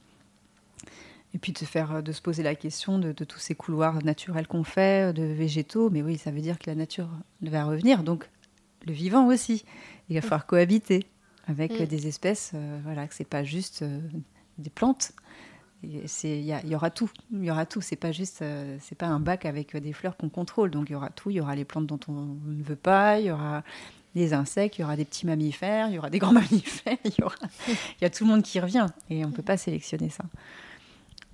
Et 1.34 1.38
puis 1.38 1.52
de, 1.52 1.58
faire, 1.58 2.02
de 2.02 2.12
se 2.12 2.22
poser 2.22 2.42
la 2.42 2.54
question 2.54 2.98
de, 2.98 3.12
tous 3.12 3.38
ces 3.38 3.54
couloirs 3.54 4.02
naturels 4.02 4.46
qu'on 4.46 4.64
fait, 4.64 5.12
de 5.12 5.24
végétaux. 5.24 5.90
Mais 5.90 6.02
oui, 6.02 6.16
ça 6.16 6.30
veut 6.30 6.40
dire 6.40 6.58
que 6.58 6.70
la 6.70 6.74
nature 6.74 7.08
va 7.42 7.64
revenir. 7.64 8.02
Donc 8.02 8.28
le 8.86 8.92
vivant 8.92 9.26
aussi. 9.26 9.64
Il 10.08 10.14
va 10.14 10.22
falloir 10.22 10.46
cohabiter 10.46 11.06
avec 11.46 11.78
mm. 11.80 11.86
des 11.86 12.06
espèces. 12.06 12.52
Euh, 12.54 12.78
voilà, 12.84 13.06
que 13.06 13.14
c'est 13.14 13.24
pas 13.24 13.44
juste 13.44 13.82
euh, 13.82 14.00
des 14.58 14.70
plantes. 14.70 15.12
Il 15.82 16.00
y, 16.08 16.74
aura 16.74 16.90
tout. 16.90 17.10
Il 17.32 17.44
y 17.44 17.50
aura 17.50 17.66
tout. 17.66 17.80
C'est 17.80 17.96
pas 17.96 18.10
juste, 18.10 18.42
euh, 18.42 18.76
c'est 18.80 18.96
pas 18.96 19.06
un 19.06 19.20
bac 19.20 19.44
avec 19.44 19.76
des 19.76 19.92
fleurs 19.92 20.16
qu'on 20.16 20.30
contrôle. 20.30 20.70
Donc 20.70 20.88
il 20.88 20.92
y 20.92 20.96
aura 20.96 21.10
tout. 21.10 21.30
Il 21.30 21.36
y 21.36 21.40
aura 21.40 21.54
les 21.54 21.64
plantes 21.64 21.86
dont 21.86 22.00
on 22.08 22.38
ne 22.46 22.62
veut 22.62 22.76
pas. 22.76 23.20
Il 23.20 23.26
y 23.26 23.30
aura 23.30 23.62
des 24.14 24.32
insectes. 24.32 24.78
Il 24.78 24.80
y 24.80 24.84
aura 24.84 24.96
des 24.96 25.04
petits 25.04 25.26
mammifères. 25.26 25.88
Il 25.88 25.94
y 25.94 25.98
aura 25.98 26.10
des 26.10 26.18
grands 26.18 26.32
mammifères. 26.32 26.96
Il 27.04 27.12
y 27.18 27.22
aura, 27.22 27.36
il 27.68 28.02
y 28.02 28.04
a 28.04 28.10
tout 28.10 28.24
le 28.24 28.30
monde 28.30 28.42
qui 28.42 28.58
revient. 28.58 28.86
Et 29.10 29.24
on 29.24 29.30
peut 29.30 29.42
pas 29.42 29.56
sélectionner 29.56 30.08
ça. 30.08 30.24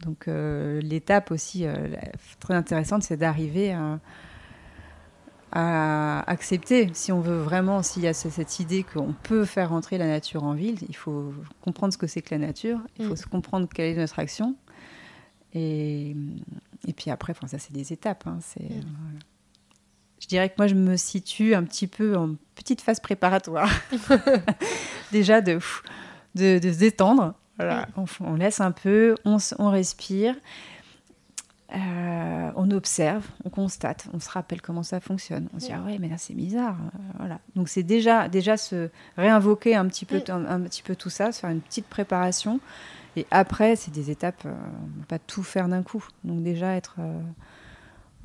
Donc 0.03 0.29
euh, 0.29 0.81
l'étape 0.81 1.31
aussi 1.31 1.67
euh, 1.67 1.89
très 2.41 2.55
intéressante, 2.55 3.03
c'est 3.03 3.17
d'arriver 3.17 3.73
à, 3.73 4.01
accepter, 6.27 6.89
si 6.95 7.13
on 7.13 7.21
veut 7.21 7.37
vraiment, 7.37 7.83
s'il 7.83 8.03
y 8.03 8.07
a 8.07 8.15
cette 8.15 8.59
idée 8.59 8.85
qu'on 8.85 9.15
peut 9.23 9.45
faire 9.45 9.69
rentrer 9.69 9.99
la 9.99 10.07
nature 10.07 10.45
en 10.45 10.55
ville, 10.55 10.79
il 10.89 10.97
faut 10.97 11.35
comprendre 11.61 11.93
ce 11.93 11.99
que 11.99 12.07
c'est 12.07 12.23
que 12.23 12.35
la 12.35 12.39
nature, 12.39 12.81
il 12.99 13.05
faut 13.05 13.13
mm. 13.13 13.17
se 13.17 13.27
comprendre 13.27 13.69
quelle 13.69 13.93
est 13.93 14.01
notre 14.01 14.19
action. 14.19 14.57
Et, 15.53 16.17
et 16.89 16.93
puis 16.95 17.11
après, 17.11 17.33
enfin, 17.33 17.49
ça 17.49 17.59
c'est 17.59 17.75
des 17.75 17.93
étapes. 17.93 18.27
Hein, 18.27 18.39
c'est, 18.41 18.63
mm. 18.63 19.19
Je 20.21 20.27
dirais 20.27 20.49
que 20.49 20.55
moi 20.57 20.69
je 20.69 20.75
me 20.75 20.97
situe 20.97 21.55
un 21.55 21.65
petit 21.65 21.87
peu 21.87 22.17
en 22.17 22.37
petite 22.55 22.81
phase 22.81 23.01
préparatoire. 23.01 23.69
Déjà 25.13 25.43
de, 25.43 25.59
de, 26.35 26.61
de 26.61 26.73
se 26.73 26.79
détendre 26.79 27.35
on, 27.59 28.35
laisse 28.35 28.61
un 28.61 28.73
peu, 28.73 29.15
on, 29.25 29.71
respire, 29.71 30.35
euh, 31.75 32.51
on 32.57 32.71
observe, 32.71 33.25
on 33.45 33.51
constate, 33.51 34.07
on 34.13 34.21
se 34.21 34.31
rappelle 34.31 34.61
comment 34.61 34.83
ça 34.83 35.01
fonctionne. 35.01 35.49
On 35.55 35.61
se 35.61 35.67
dit 35.67 35.73
ah 35.75 35.83
ouais 35.83 35.99
mais 35.99 36.09
là 36.09 36.19
c'est 36.19 36.35
bizarre, 36.35 36.77
euh, 36.81 36.99
voilà. 37.19 37.39
Donc 37.57 37.69
c'est 37.69 37.83
déjà 37.83 38.29
déjà 38.29 38.57
se 38.57 38.91
réinvoquer 39.17 39.75
un 39.75 39.87
petit 39.87 40.05
peu 40.05 40.23
un, 40.29 40.61
petit 40.61 40.83
peu 40.83 40.97
tout 40.97 41.11
ça, 41.11 41.33
se 41.33 41.41
faire 41.41 41.51
une 41.51 41.61
petite 41.61 41.87
préparation. 41.87 42.61
Et 43.15 43.27
après, 43.31 43.77
c'est 43.77 43.91
des 43.91 44.11
étapes, 44.11 44.43
euh, 44.47 44.55
pas 45.07 45.19
tout 45.19 45.43
faire 45.43 45.69
d'un 45.69 45.83
coup. 45.83 46.07
Donc 46.25 46.43
déjà 46.43 46.75
être 46.75 46.97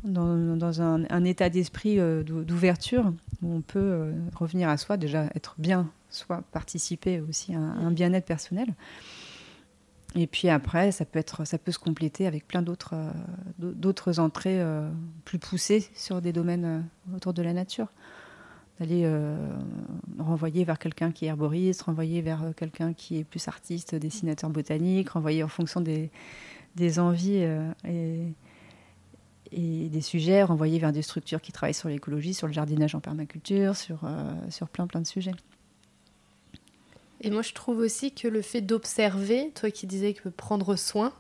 dans, 0.08 0.82
un, 0.82 1.24
état 1.24 1.50
d'esprit 1.50 1.98
d'ouverture 2.26 3.14
où 3.42 3.54
on 3.54 3.62
peut 3.62 4.12
revenir 4.36 4.70
à 4.70 4.78
soi, 4.78 4.98
déjà 4.98 5.26
être 5.36 5.56
bien, 5.58 5.90
soit 6.10 6.42
participer 6.52 7.20
aussi 7.22 7.54
à 7.54 7.60
un 7.60 7.92
bien-être 7.92 8.26
personnel. 8.26 8.68
Et 10.16 10.26
puis 10.26 10.50
après, 10.50 10.92
ça 10.92 11.06
peut, 11.06 11.20
être, 11.20 11.46
ça 11.46 11.58
peut 11.58 11.72
se 11.72 11.80
compléter 11.80 12.26
avec 12.26 12.48
plein 12.48 12.62
d'autres 12.62 12.96
euh, 12.96 13.12
d'autres 13.60 14.20
entrées 14.20 14.60
euh, 14.62 14.90
plus 15.26 15.38
poussées 15.38 15.88
sur 15.94 16.22
des 16.22 16.34
domaines 16.34 16.66
euh, 16.66 17.16
autour 17.16 17.34
de 17.34 17.42
la 17.42 17.54
nature. 17.54 17.88
D'aller 18.80 19.12
renvoyer 20.20 20.64
vers 20.64 20.78
quelqu'un 20.78 21.12
qui 21.12 21.26
est 21.26 21.30
herboriste, 21.30 21.82
renvoyer 21.82 22.22
vers 22.22 22.54
quelqu'un 22.56 22.94
qui 22.94 23.18
est 23.18 23.24
plus 23.24 23.48
artiste, 23.48 23.96
dessinateur 23.96 24.52
botanique, 24.52 25.10
renvoyer 25.10 25.42
en 25.42 25.48
fonction 25.48 25.82
des, 25.82 26.12
des 26.76 27.00
envies 27.00 27.44
et, 27.88 28.36
et, 29.52 29.90
des 29.90 30.02
sujets, 30.02 30.44
renvoyer 30.44 30.80
vers 30.80 30.92
des 30.92 31.02
structures 31.02 31.42
qui 31.42 31.52
travaillent 31.52 31.74
sur 31.74 31.90
l'écologie, 31.90 32.34
sur 32.34 32.48
le 32.48 32.54
jardinage 32.54 32.96
en 32.96 33.00
permaculture, 33.00 33.76
sur, 33.76 34.02
sur 34.50 34.70
plein 34.70 34.88
plein 34.88 35.02
de 35.02 35.08
sujets. 35.08 35.34
Et 37.22 37.32
moi, 37.32 37.42
je 37.42 37.54
trouve 37.54 37.80
aussi 37.80 38.12
que 38.14 38.28
le 38.28 38.42
fait 38.42 38.62
d'observer, 38.62 39.52
toi 39.56 39.72
qui 39.72 39.88
disais 39.88 40.14
que 40.14 40.30
prendre 40.30 40.76
soin, 40.76 41.14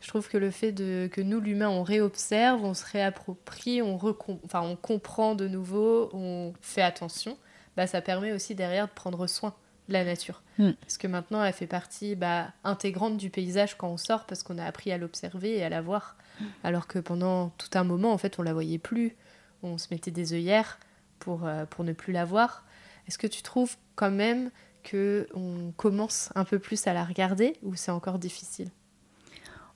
je 0.00 0.08
trouve 0.08 0.28
que 0.28 0.38
le 0.38 0.50
fait 0.50 0.72
de, 0.72 1.08
que 1.12 1.20
nous, 1.20 1.40
l'humain, 1.40 1.68
on 1.68 1.82
réobserve, 1.82 2.64
on 2.64 2.74
se 2.74 2.84
réapproprie, 2.84 3.82
on, 3.82 3.98
enfin, 4.44 4.62
on 4.62 4.76
comprend 4.76 5.34
de 5.34 5.46
nouveau, 5.46 6.10
on 6.12 6.54
fait 6.60 6.82
attention, 6.82 7.36
bah, 7.76 7.86
ça 7.86 8.00
permet 8.00 8.32
aussi 8.32 8.54
derrière 8.54 8.86
de 8.86 8.92
prendre 8.92 9.26
soin 9.26 9.54
de 9.88 9.92
la 9.92 10.04
nature. 10.04 10.42
Mm. 10.58 10.70
Parce 10.80 10.96
que 10.96 11.06
maintenant, 11.06 11.44
elle 11.44 11.52
fait 11.52 11.66
partie 11.66 12.16
bah, 12.16 12.48
intégrante 12.64 13.18
du 13.18 13.28
paysage 13.28 13.76
quand 13.76 13.88
on 13.88 13.98
sort, 13.98 14.24
parce 14.24 14.42
qu'on 14.42 14.58
a 14.58 14.64
appris 14.64 14.90
à 14.90 14.98
l'observer 14.98 15.58
et 15.58 15.62
à 15.62 15.68
la 15.68 15.82
voir. 15.82 16.16
Alors 16.64 16.86
que 16.86 16.98
pendant 16.98 17.50
tout 17.50 17.70
un 17.74 17.84
moment, 17.84 18.12
en 18.12 18.18
fait, 18.18 18.38
on 18.38 18.42
la 18.42 18.52
voyait 18.52 18.78
plus. 18.78 19.16
On 19.62 19.78
se 19.78 19.88
mettait 19.90 20.10
des 20.10 20.32
œillères 20.32 20.78
pour, 21.18 21.46
euh, 21.46 21.66
pour 21.66 21.84
ne 21.84 21.92
plus 21.92 22.12
la 22.12 22.24
voir. 22.24 22.64
Est-ce 23.06 23.18
que 23.18 23.26
tu 23.26 23.42
trouves 23.42 23.76
quand 23.94 24.10
même 24.10 24.50
que 24.82 25.28
on 25.34 25.72
commence 25.76 26.30
un 26.34 26.44
peu 26.44 26.58
plus 26.58 26.86
à 26.86 26.92
la 26.92 27.04
regarder 27.04 27.56
ou 27.62 27.74
c'est 27.74 27.90
encore 27.90 28.18
difficile? 28.18 28.70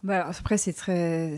Bah 0.03 0.27
Après, 0.29 0.59
c'est 0.59 0.72
très. 0.72 1.37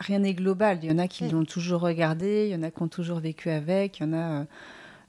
Rien 0.00 0.20
n'est 0.20 0.34
global. 0.34 0.78
Il 0.82 0.90
y 0.90 0.92
en 0.92 0.98
a 0.98 1.08
qui 1.08 1.24
mm. 1.24 1.32
l'ont 1.32 1.44
toujours 1.44 1.80
regardé, 1.80 2.46
il 2.46 2.52
y 2.52 2.56
en 2.56 2.62
a 2.62 2.70
qui 2.70 2.82
ont 2.82 2.88
toujours 2.88 3.18
vécu 3.18 3.50
avec, 3.50 3.98
il 3.98 4.04
y 4.04 4.06
en 4.06 4.12
a. 4.12 4.46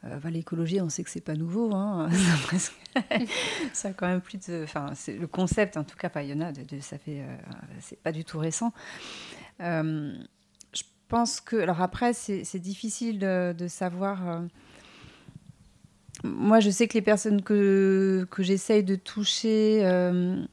Euh, 0.04 0.16
euh, 0.16 0.20
bah, 0.20 0.30
l'écologie, 0.30 0.82
on 0.82 0.90
sait 0.90 1.04
que 1.04 1.10
c'est 1.10 1.22
pas 1.22 1.36
nouveau. 1.36 1.74
Hein. 1.74 2.10
ça 3.74 3.90
a 3.90 3.94
quand 3.94 4.08
même 4.08 4.22
plus 4.22 4.38
de. 4.48 4.64
Enfin, 4.64 4.92
c'est 4.96 5.18
le 5.18 5.28
concept, 5.28 5.78
en 5.78 5.84
tout 5.84 5.98
cas, 5.98 6.10
il 6.22 6.30
y 6.30 6.34
en 6.34 6.42
a. 6.42 6.52
De, 6.52 6.80
ça 6.80 6.98
fait. 6.98 7.22
Euh, 7.22 7.38
c'est 7.80 8.00
pas 8.00 8.12
du 8.12 8.26
tout 8.26 8.40
récent. 8.40 8.74
je 9.60 10.84
pense 11.08 11.42
que. 11.42 11.58
Alors 11.58 11.82
après, 11.82 12.14
c'est 12.14 12.60
difficile 12.60 13.20
de, 13.20 13.54
de 13.58 13.68
savoir 13.68 14.44
moi, 16.24 16.60
je 16.60 16.70
sais 16.70 16.88
que 16.88 16.94
les 16.94 17.02
personnes 17.02 17.42
que, 17.42 18.28
que 18.30 18.44
j'essaye 18.44 18.84
de 18.84 18.96
toucher, 18.96 19.86
euh, 19.86 20.44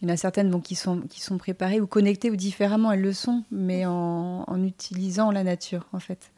il 0.00 0.08
y 0.08 0.10
en 0.10 0.14
a 0.14 0.16
certaines 0.16 0.50
bon, 0.50 0.60
qui, 0.60 0.74
sont, 0.74 1.00
qui 1.02 1.20
sont 1.20 1.38
préparées 1.38 1.80
ou 1.80 1.86
connectées 1.86 2.30
ou 2.30 2.36
différemment, 2.36 2.92
elles 2.92 3.02
le 3.02 3.12
sont, 3.12 3.44
mais 3.50 3.86
en 3.86 4.62
utilisant 4.62 5.30
la 5.30 5.44
nature, 5.44 5.86
en 5.92 6.00
fait. 6.00 6.30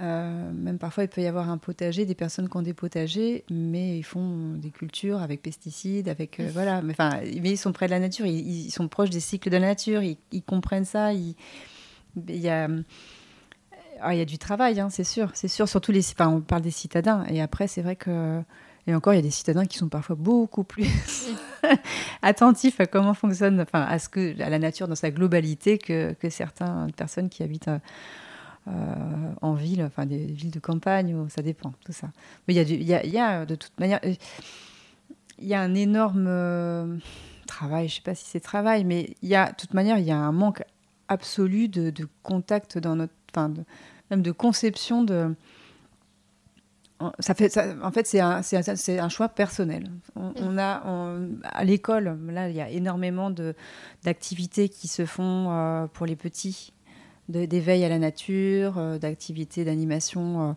Euh, 0.00 0.52
même 0.52 0.78
parfois, 0.78 1.04
il 1.04 1.08
peut 1.08 1.20
y 1.20 1.26
avoir 1.26 1.50
un 1.50 1.58
potager, 1.58 2.06
des 2.06 2.14
personnes 2.14 2.48
qui 2.48 2.56
ont 2.56 2.62
des 2.62 2.74
potagers, 2.74 3.44
mais 3.50 3.98
ils 3.98 4.02
font 4.02 4.54
des 4.54 4.70
cultures 4.70 5.20
avec 5.20 5.42
pesticides, 5.42 6.08
avec 6.08 6.40
euh, 6.40 6.50
voilà. 6.52 6.82
Mais 6.82 6.92
enfin, 6.92 7.20
mais 7.40 7.50
ils 7.50 7.58
sont 7.58 7.72
près 7.72 7.86
de 7.86 7.92
la 7.92 8.00
nature, 8.00 8.26
ils, 8.26 8.70
sont 8.70 8.88
proches 8.88 9.10
des 9.10 9.20
cycles 9.20 9.50
de 9.50 9.56
la 9.56 9.68
nature, 9.68 10.02
ils, 10.02 10.42
comprennent 10.42 10.84
ça. 10.84 11.12
il 11.12 11.34
y 12.16 12.48
a 12.48 12.68
ah, 14.04 14.14
il 14.14 14.18
y 14.18 14.22
a 14.22 14.24
du 14.24 14.38
travail, 14.38 14.80
hein, 14.80 14.88
c'est 14.90 15.04
sûr, 15.04 15.30
c'est 15.34 15.48
sûr. 15.48 15.68
Surtout 15.68 15.92
les, 15.92 16.00
enfin, 16.00 16.28
on 16.28 16.40
parle 16.40 16.62
des 16.62 16.72
citadins, 16.72 17.24
et 17.28 17.40
après, 17.40 17.68
c'est 17.68 17.82
vrai 17.82 17.94
que 17.94 18.42
et 18.88 18.94
encore, 18.96 19.12
il 19.12 19.16
y 19.16 19.20
a 19.20 19.22
des 19.22 19.30
citadins 19.30 19.64
qui 19.64 19.78
sont 19.78 19.88
parfois 19.88 20.16
beaucoup 20.16 20.64
plus 20.64 20.88
attentifs 22.22 22.80
à 22.80 22.86
comment 22.86 23.14
fonctionne, 23.14 23.60
enfin, 23.60 23.82
à 23.82 24.00
ce 24.00 24.08
que 24.08 24.40
à 24.42 24.50
la 24.50 24.58
nature 24.58 24.88
dans 24.88 24.96
sa 24.96 25.12
globalité 25.12 25.78
que, 25.78 26.14
que 26.14 26.28
certaines 26.30 26.90
personnes 26.96 27.28
qui 27.28 27.44
habitent 27.44 27.70
euh, 28.68 29.32
en 29.40 29.54
ville, 29.54 29.82
enfin 29.82 30.06
des 30.06 30.24
villes 30.24 30.52
de 30.52 30.60
campagne, 30.60 31.16
ça 31.28 31.42
dépend, 31.42 31.72
tout 31.84 31.92
ça. 31.92 32.12
Mais 32.46 32.54
il 32.54 32.82
y 32.82 32.94
a, 32.94 33.04
y 33.04 33.10
y 33.10 33.18
a 33.18 33.44
de 33.44 33.54
toute 33.56 33.78
manière, 33.80 33.98
euh, 34.04 34.14
il 35.40 35.48
y 35.48 35.54
a 35.54 35.60
un 35.60 35.74
énorme 35.74 36.26
euh, 36.28 36.96
travail. 37.46 37.88
Je 37.88 37.96
sais 37.96 38.02
pas 38.02 38.14
si 38.14 38.24
c'est 38.24 38.40
travail, 38.40 38.84
mais 38.84 39.16
il 39.22 39.28
y 39.28 39.34
a, 39.34 39.50
de 39.50 39.56
toute 39.56 39.74
manière, 39.74 39.98
il 39.98 40.04
y 40.04 40.12
a 40.12 40.16
un 40.16 40.30
manque 40.30 40.62
absolu 41.08 41.68
de, 41.68 41.90
de 41.90 42.06
contact 42.22 42.78
dans 42.78 42.94
notre, 42.94 43.14
enfin, 43.34 43.48
de, 43.48 43.64
même 44.10 44.22
de 44.22 44.30
conception 44.30 45.02
de. 45.02 45.34
Ça 47.18 47.34
fait, 47.34 47.58
en 47.82 47.90
fait, 47.90 48.06
c'est 48.06 48.20
un, 48.20 48.42
un, 48.52 49.04
un, 49.04 49.08
choix 49.08 49.28
personnel. 49.28 49.90
On, 50.14 50.52
mm. 50.52 50.58
a 50.60 50.84
à 51.42 51.64
l'école, 51.64 52.16
là, 52.28 52.48
il 52.48 52.54
y 52.54 52.60
a 52.60 52.70
énormément 52.70 53.34
d'activités 54.04 54.68
qui 54.68 54.86
se 54.86 55.04
font 55.04 55.50
euh, 55.50 55.88
pour 55.88 56.06
les 56.06 56.14
petits, 56.14 56.72
d'éveil 57.28 57.84
à 57.84 57.88
la 57.88 57.98
nature, 57.98 58.78
euh, 58.78 58.98
d'activités 58.98 59.64
d'animation 59.64 60.56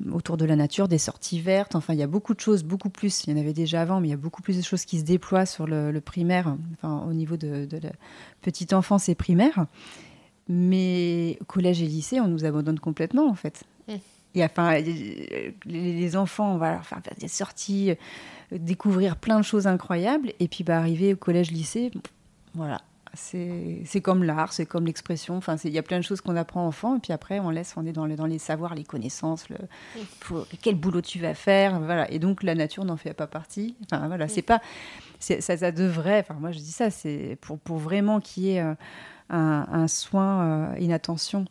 euh, 0.00 0.10
autour 0.12 0.36
de 0.36 0.44
la 0.44 0.56
nature, 0.56 0.88
des 0.88 0.98
sorties 0.98 1.40
vertes. 1.40 1.74
Enfin, 1.74 1.94
il 1.94 2.00
y 2.00 2.02
a 2.02 2.06
beaucoup 2.06 2.34
de 2.34 2.40
choses, 2.40 2.64
beaucoup 2.64 2.90
plus. 2.90 3.24
Il 3.24 3.30
y 3.30 3.38
en 3.38 3.40
avait 3.40 3.52
déjà 3.52 3.82
avant, 3.82 4.00
mais 4.00 4.08
il 4.08 4.10
y 4.10 4.14
a 4.14 4.18
beaucoup 4.18 4.42
plus 4.42 4.56
de 4.56 4.62
choses 4.62 4.84
qui 4.84 4.98
se 4.98 5.04
déploient 5.04 5.46
sur 5.46 5.66
le, 5.66 5.98
primaire, 6.00 6.56
enfin, 6.74 7.04
au 7.08 7.12
niveau 7.12 7.36
de, 7.36 7.64
de 7.64 7.78
la 7.78 7.92
petite 8.42 8.72
enfance 8.72 9.08
et 9.08 9.14
primaire. 9.14 9.66
Mais 10.48 11.38
collège 11.46 11.80
et 11.80 11.86
lycée, 11.86 12.20
on 12.20 12.26
nous 12.26 12.44
abandonne 12.44 12.80
complètement, 12.80 13.28
en 13.28 13.34
fait. 13.34 13.62
Mm. 13.86 13.94
Et 14.34 14.44
enfin, 14.44 14.80
les 15.64 16.16
enfants, 16.16 16.54
on 16.54 16.58
va 16.58 16.72
leur 16.72 16.86
faire 16.86 17.00
des 17.18 17.28
sorties, 17.28 17.90
euh, 17.90 18.58
découvrir 18.58 19.16
plein 19.16 19.38
de 19.38 19.44
choses 19.44 19.66
incroyables. 19.66 20.32
Et 20.40 20.48
puis, 20.48 20.64
bah, 20.64 20.78
arriver 20.78 21.14
au 21.14 21.16
collège-lycée, 21.16 21.90
voilà. 22.54 22.80
C'est 23.14 24.00
comme 24.02 24.22
l'art, 24.24 24.52
c'est 24.52 24.66
comme 24.66 24.86
l'expression. 24.86 25.36
Enfin, 25.36 25.56
il 25.64 25.72
y 25.72 25.78
a 25.78 25.82
plein 25.82 25.98
de 25.98 26.04
choses 26.04 26.20
qu'on 26.20 26.36
apprend 26.36 26.66
enfant. 26.66 26.96
Et 26.96 27.00
puis 27.00 27.12
après, 27.12 27.40
on 27.40 27.50
laisse, 27.50 27.74
on 27.76 27.84
est 27.86 27.92
dans, 27.92 28.06
dans 28.06 28.26
les 28.26 28.38
savoirs, 28.38 28.74
les 28.74 28.84
connaissances, 28.84 29.48
le, 29.48 29.56
pour, 30.20 30.46
quel 30.62 30.76
boulot 30.76 31.00
tu 31.00 31.18
vas 31.18 31.34
faire. 31.34 31.80
Voilà. 31.80 32.10
Et 32.10 32.18
donc, 32.18 32.42
la 32.42 32.54
nature 32.54 32.84
n'en 32.84 32.96
fait 32.96 33.14
pas 33.14 33.26
partie. 33.26 33.74
Enfin, 33.84 34.06
voilà, 34.06 34.28
c'est 34.28 34.42
pas. 34.42 34.60
Ça, 35.18 35.40
ça 35.40 35.72
devrait. 35.72 36.20
Enfin, 36.20 36.38
moi, 36.40 36.52
je 36.52 36.58
dis 36.58 36.72
ça, 36.72 36.90
c'est 36.90 37.36
pour, 37.40 37.58
pour 37.58 37.78
vraiment 37.78 38.20
qu'il 38.20 38.44
y 38.44 38.50
ait. 38.52 38.60
Euh, 38.60 38.74
un, 39.30 39.88
soin, 39.88 40.42
euh, 40.42 40.74
une 40.80 40.92
attention, 40.92 41.44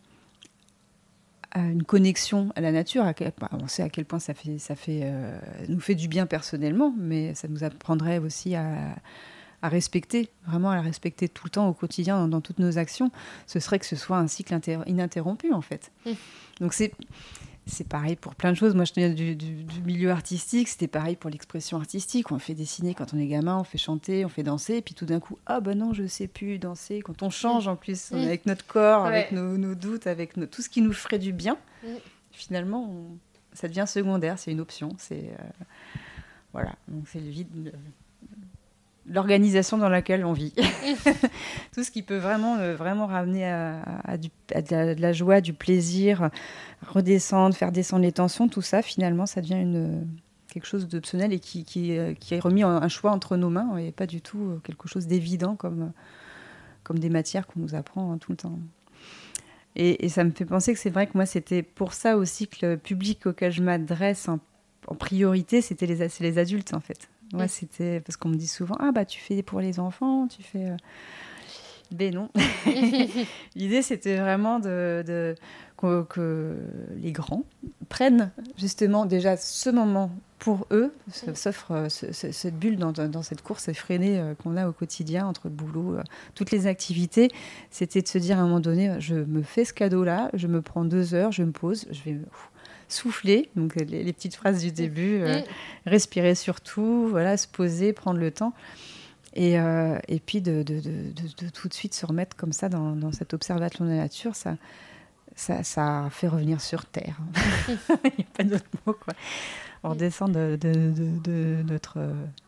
une 1.56 1.84
connexion 1.84 2.52
à 2.56 2.62
la 2.62 2.72
nature. 2.72 3.06
Bah, 3.40 3.50
on 3.52 3.68
sait 3.68 3.84
à 3.84 3.90
quel 3.90 4.06
point 4.06 4.20
ça, 4.20 4.34
fait, 4.34 4.58
ça 4.60 4.76
fait, 4.76 5.02
euh, 5.04 5.40
nous 5.68 5.80
fait 5.80 5.96
du 5.96 6.08
bien 6.08 6.26
personnellement, 6.26 6.94
mais 6.98 7.34
ça 7.36 7.48
nous 7.48 7.64
apprendrait 7.64 8.20
aussi 8.20 8.56
à, 8.56 8.96
respecter, 9.68 10.30
vraiment 10.48 10.70
à 10.70 10.76
la 10.76 10.82
respecter 10.82 11.28
tout 11.28 11.46
le 11.46 11.50
temps 11.50 11.68
au 11.68 11.74
quotidien 11.74 12.28
dans, 12.28 12.40
toutes 12.40 12.60
nos 12.60 12.78
actions. 12.78 13.12
Ce 13.48 13.60
serait 13.60 13.80
que 13.80 13.86
ce 13.86 13.98
soit 13.98 14.18
un 14.18 14.28
cycle 14.28 14.58
ininterrompu 14.88 15.52
en 15.52 15.62
fait. 15.62 15.92
Mmh. 16.06 16.12
Donc 16.62 16.74
c'est 16.74 16.94
c'est 17.70 17.88
pareil 17.88 18.16
pour 18.16 18.36
plein 18.36 18.52
de 18.52 18.58
choses. 18.58 18.76
Moi, 18.76 18.84
je 18.86 18.94
viens 18.94 19.10
du, 19.10 19.38
milieu 19.86 20.12
artistique, 20.12 20.68
c'était 20.68 20.88
pareil 20.88 21.16
pour 21.16 21.30
l'expression 21.30 21.78
artistique. 21.78 22.32
On 22.32 22.40
fait 22.40 22.54
dessiner 22.54 22.94
quand 22.94 23.14
on 23.14 23.20
est 23.20 23.28
gamin, 23.28 23.58
on 23.58 23.64
fait 23.64 23.78
chanter, 23.78 24.26
on 24.26 24.30
fait 24.30 24.44
danser, 24.44 24.76
et 24.76 24.82
puis 24.82 24.94
tout 24.94 25.06
d'un 25.06 25.20
coup, 25.20 25.38
ah 25.46 25.60
ben 25.60 25.78
non, 25.78 25.94
je 25.94 26.08
sais 26.08 26.28
plus 26.28 26.58
danser. 26.58 27.02
Quand 27.02 27.22
on 27.24 27.30
change 27.30 27.68
en 27.68 27.76
plus, 27.76 28.12
mm. 28.12 28.18
avec 28.18 28.46
notre 28.46 28.66
corps, 28.66 29.06
avec 29.06 29.32
nos, 29.32 29.76
doutes, 29.76 30.08
avec 30.08 30.34
tout 30.50 30.62
ce 30.62 30.70
qui 30.70 30.82
nous 30.82 30.94
ferait 30.94 31.20
du 31.20 31.32
bien, 31.32 31.58
finalement, 32.32 32.92
ça 33.54 33.68
devient 33.68 33.86
secondaire, 33.88 34.40
c'est 34.40 34.52
une 34.52 34.62
option. 34.62 34.90
C'est 34.98 35.30
euh, 35.30 35.44
voilà, 36.54 36.76
donc 36.88 37.08
c'est 37.08 37.20
le 37.20 37.30
vide 37.30 37.74
l'organisation 39.10 39.78
dans 39.78 39.90
laquelle 39.90 40.26
on 40.26 40.34
vit. 40.34 40.54
Tout 41.74 41.84
ce 41.84 41.92
qui 41.92 42.04
peut 42.04 42.18
vraiment, 42.18 42.58
euh, 42.58 42.76
vraiment 42.76 43.08
ramener 43.08 43.46
à, 43.46 44.18
de, 44.18 45.02
la, 45.02 45.14
joie, 45.14 45.42
du 45.42 45.54
plaisir, 45.54 46.30
redescendre, 46.88 47.56
faire 47.56 47.72
descendre 47.72 48.04
les 48.04 48.12
tensions, 48.12 48.48
tout 48.48 48.62
ça, 48.62 48.82
finalement, 48.82 49.26
ça 49.26 49.42
devient 49.42 49.62
une, 49.62 50.08
quelque 50.52 50.66
chose 50.66 50.88
d'optionnel 50.88 51.34
et 51.34 51.40
qui, 51.40 51.64
qui, 51.64 51.98
euh, 51.98 52.14
qui, 52.14 52.36
est 52.36 52.40
remis 52.40 52.64
un 52.64 52.88
choix 52.88 53.12
entre 53.12 53.38
nos 53.38 53.50
mains 53.50 53.78
et 53.78 53.92
pas 53.92 54.08
du 54.08 54.22
tout 54.22 54.40
euh, 54.40 54.62
quelque 54.64 54.88
chose 54.88 55.08
d'évident 55.08 55.56
comme, 55.56 55.92
comme 56.84 57.00
des 57.00 57.10
matières 57.10 57.48
qu'on 57.48 57.60
nous 57.60 57.76
apprend 57.76 58.12
hein, 58.12 58.18
tout 58.18 58.32
le 58.32 58.38
temps. 58.38 58.60
Et, 59.76 60.10
ça 60.10 60.24
me 60.24 60.32
fait 60.32 60.46
penser 60.46 60.74
que 60.74 60.80
c'est 60.80 60.90
vrai 60.90 61.08
que 61.08 61.12
moi, 61.14 61.26
c'était 61.26 61.64
pour 61.64 61.94
ça 61.94 62.18
aussi 62.18 62.48
que 62.48 62.66
le 62.66 62.78
public 62.78 63.28
auquel 63.28 63.52
je 63.52 63.62
m'adresse 63.62 64.28
en, 64.28 64.40
en 64.88 64.96
priorité, 64.96 65.62
c'était 65.62 65.86
les, 65.86 66.08
les 66.20 66.38
adultes, 66.38 66.74
en 66.74 66.82
fait. 66.82 67.08
Ouais, 67.34 67.48
c'était 67.48 68.00
parce 68.00 68.18
qu'on 68.18 68.30
me 68.30 68.36
dit 68.36 68.48
souvent 68.48 68.76
ah 68.80 68.92
bah 68.92 69.06
tu 69.06 69.20
fais 69.20 69.44
pour 69.44 69.60
les 69.60 69.80
enfants, 69.80 70.28
tu 70.28 70.42
fais. 70.42 70.70
Euh... 70.70 70.78
Ben 71.92 72.14
non. 72.14 72.30
L'idée 73.56 73.82
c'était 73.82 74.18
vraiment 74.18 74.60
de, 74.60 75.04
de 75.06 75.36
que, 75.78 76.58
les 76.98 77.12
grands 77.12 77.44
prennent 77.88 78.32
justement 78.58 79.06
déjà 79.06 79.38
ce 79.38 79.70
moment 79.70 80.12
pour 80.38 80.68
eux, 80.72 80.94
s'offre 81.34 81.72
euh, 81.72 81.90
cette 81.90 82.58
bulle 82.58 82.78
dans, 82.78 82.94
dans, 82.94 83.24
cette 83.24 83.42
course 83.42 83.68
effrénée 83.68 84.20
euh, 84.20 84.36
qu'on 84.36 84.56
a 84.56 84.70
au 84.70 84.72
quotidien 84.72 85.28
entre 85.28 85.50
le 85.50 85.54
boulot, 85.54 85.98
toutes 86.34 86.52
les 86.52 86.66
activités. 86.66 87.30
C'était 87.72 88.02
de 88.02 88.08
se 88.08 88.18
dire 88.18 88.38
à 88.38 88.42
un 88.42 88.44
moment 88.46 88.62
donné, 88.62 88.96
je 89.00 89.16
me 89.16 89.42
fais 89.42 89.66
ce 89.66 89.74
cadeau-là, 89.74 90.30
je 90.34 90.48
me 90.48 90.62
prends 90.62 90.86
deux 90.86 91.14
heures, 91.14 91.34
je 91.34 91.44
me 91.44 91.52
pose, 91.52 91.88
je 91.92 92.04
vais 92.04 92.18
souffler, 92.90 93.50
donc 93.56 93.76
les, 93.76 94.12
petites 94.14 94.36
phrases 94.36 94.62
du 94.62 94.72
début, 94.72 95.22
euh, 95.22 95.40
mm. 95.40 95.44
respirer 95.86 96.36
surtout, 96.36 97.08
voilà, 97.10 97.38
se 97.38 97.48
poser, 97.48 97.94
prendre 97.94 98.20
le 98.20 98.32
temps. 98.32 98.54
Et, 99.36 99.60
euh, 99.60 99.98
et 100.08 100.20
puis 100.20 100.42
de, 100.42 100.64
de, 100.64 100.80
de, 100.80 101.50
tout 101.50 101.68
de 101.68 101.74
suite 101.74 101.94
se 101.94 102.06
remettre 102.06 102.36
comme 102.36 102.52
ça 102.52 102.68
dans, 102.68 102.96
dans 102.96 103.12
cette 103.12 103.34
observation 103.34 103.86
de 103.86 103.92
la 103.92 103.98
nature, 103.98 104.36
ça, 104.36 104.56
ça, 105.36 105.64
ça 105.64 106.08
fait 106.10 106.28
revenir 106.28 106.62
sur 106.62 106.86
Terre. 106.86 107.18
Il 108.04 108.12
n'y 108.18 108.24
a 108.24 108.38
pas 108.38 108.44
d'autre 108.44 108.66
mot, 108.86 108.94
quoi. 108.94 109.14
On 109.82 109.92
redescend 109.92 110.34
de, 110.34 110.58
de, 110.60 111.64
notre, 111.64 112.00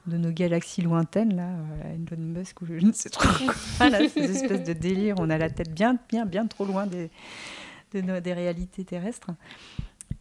de 0.05 0.17
nos 0.17 0.31
galaxies 0.31 0.81
lointaines, 0.81 1.37
là, 1.37 1.47
Elon 1.85 2.21
Musk 2.21 2.61
ou 2.61 2.65
je 2.65 2.85
ne 2.85 2.91
sais 2.91 3.09
trop 3.09 3.29
quoi, 3.45 3.89
là, 3.89 3.99
ces 4.09 4.19
espèces 4.19 4.63
de 4.63 4.73
délire, 4.73 5.15
on 5.19 5.29
a 5.29 5.37
la 5.37 5.49
tête 5.49 5.73
bien, 5.73 5.97
bien, 6.09 6.25
bien 6.25 6.45
trop 6.47 6.65
loin 6.65 6.87
des, 6.87 7.09
des 7.93 8.33
réalités 8.33 8.83
terrestres. 8.83 9.29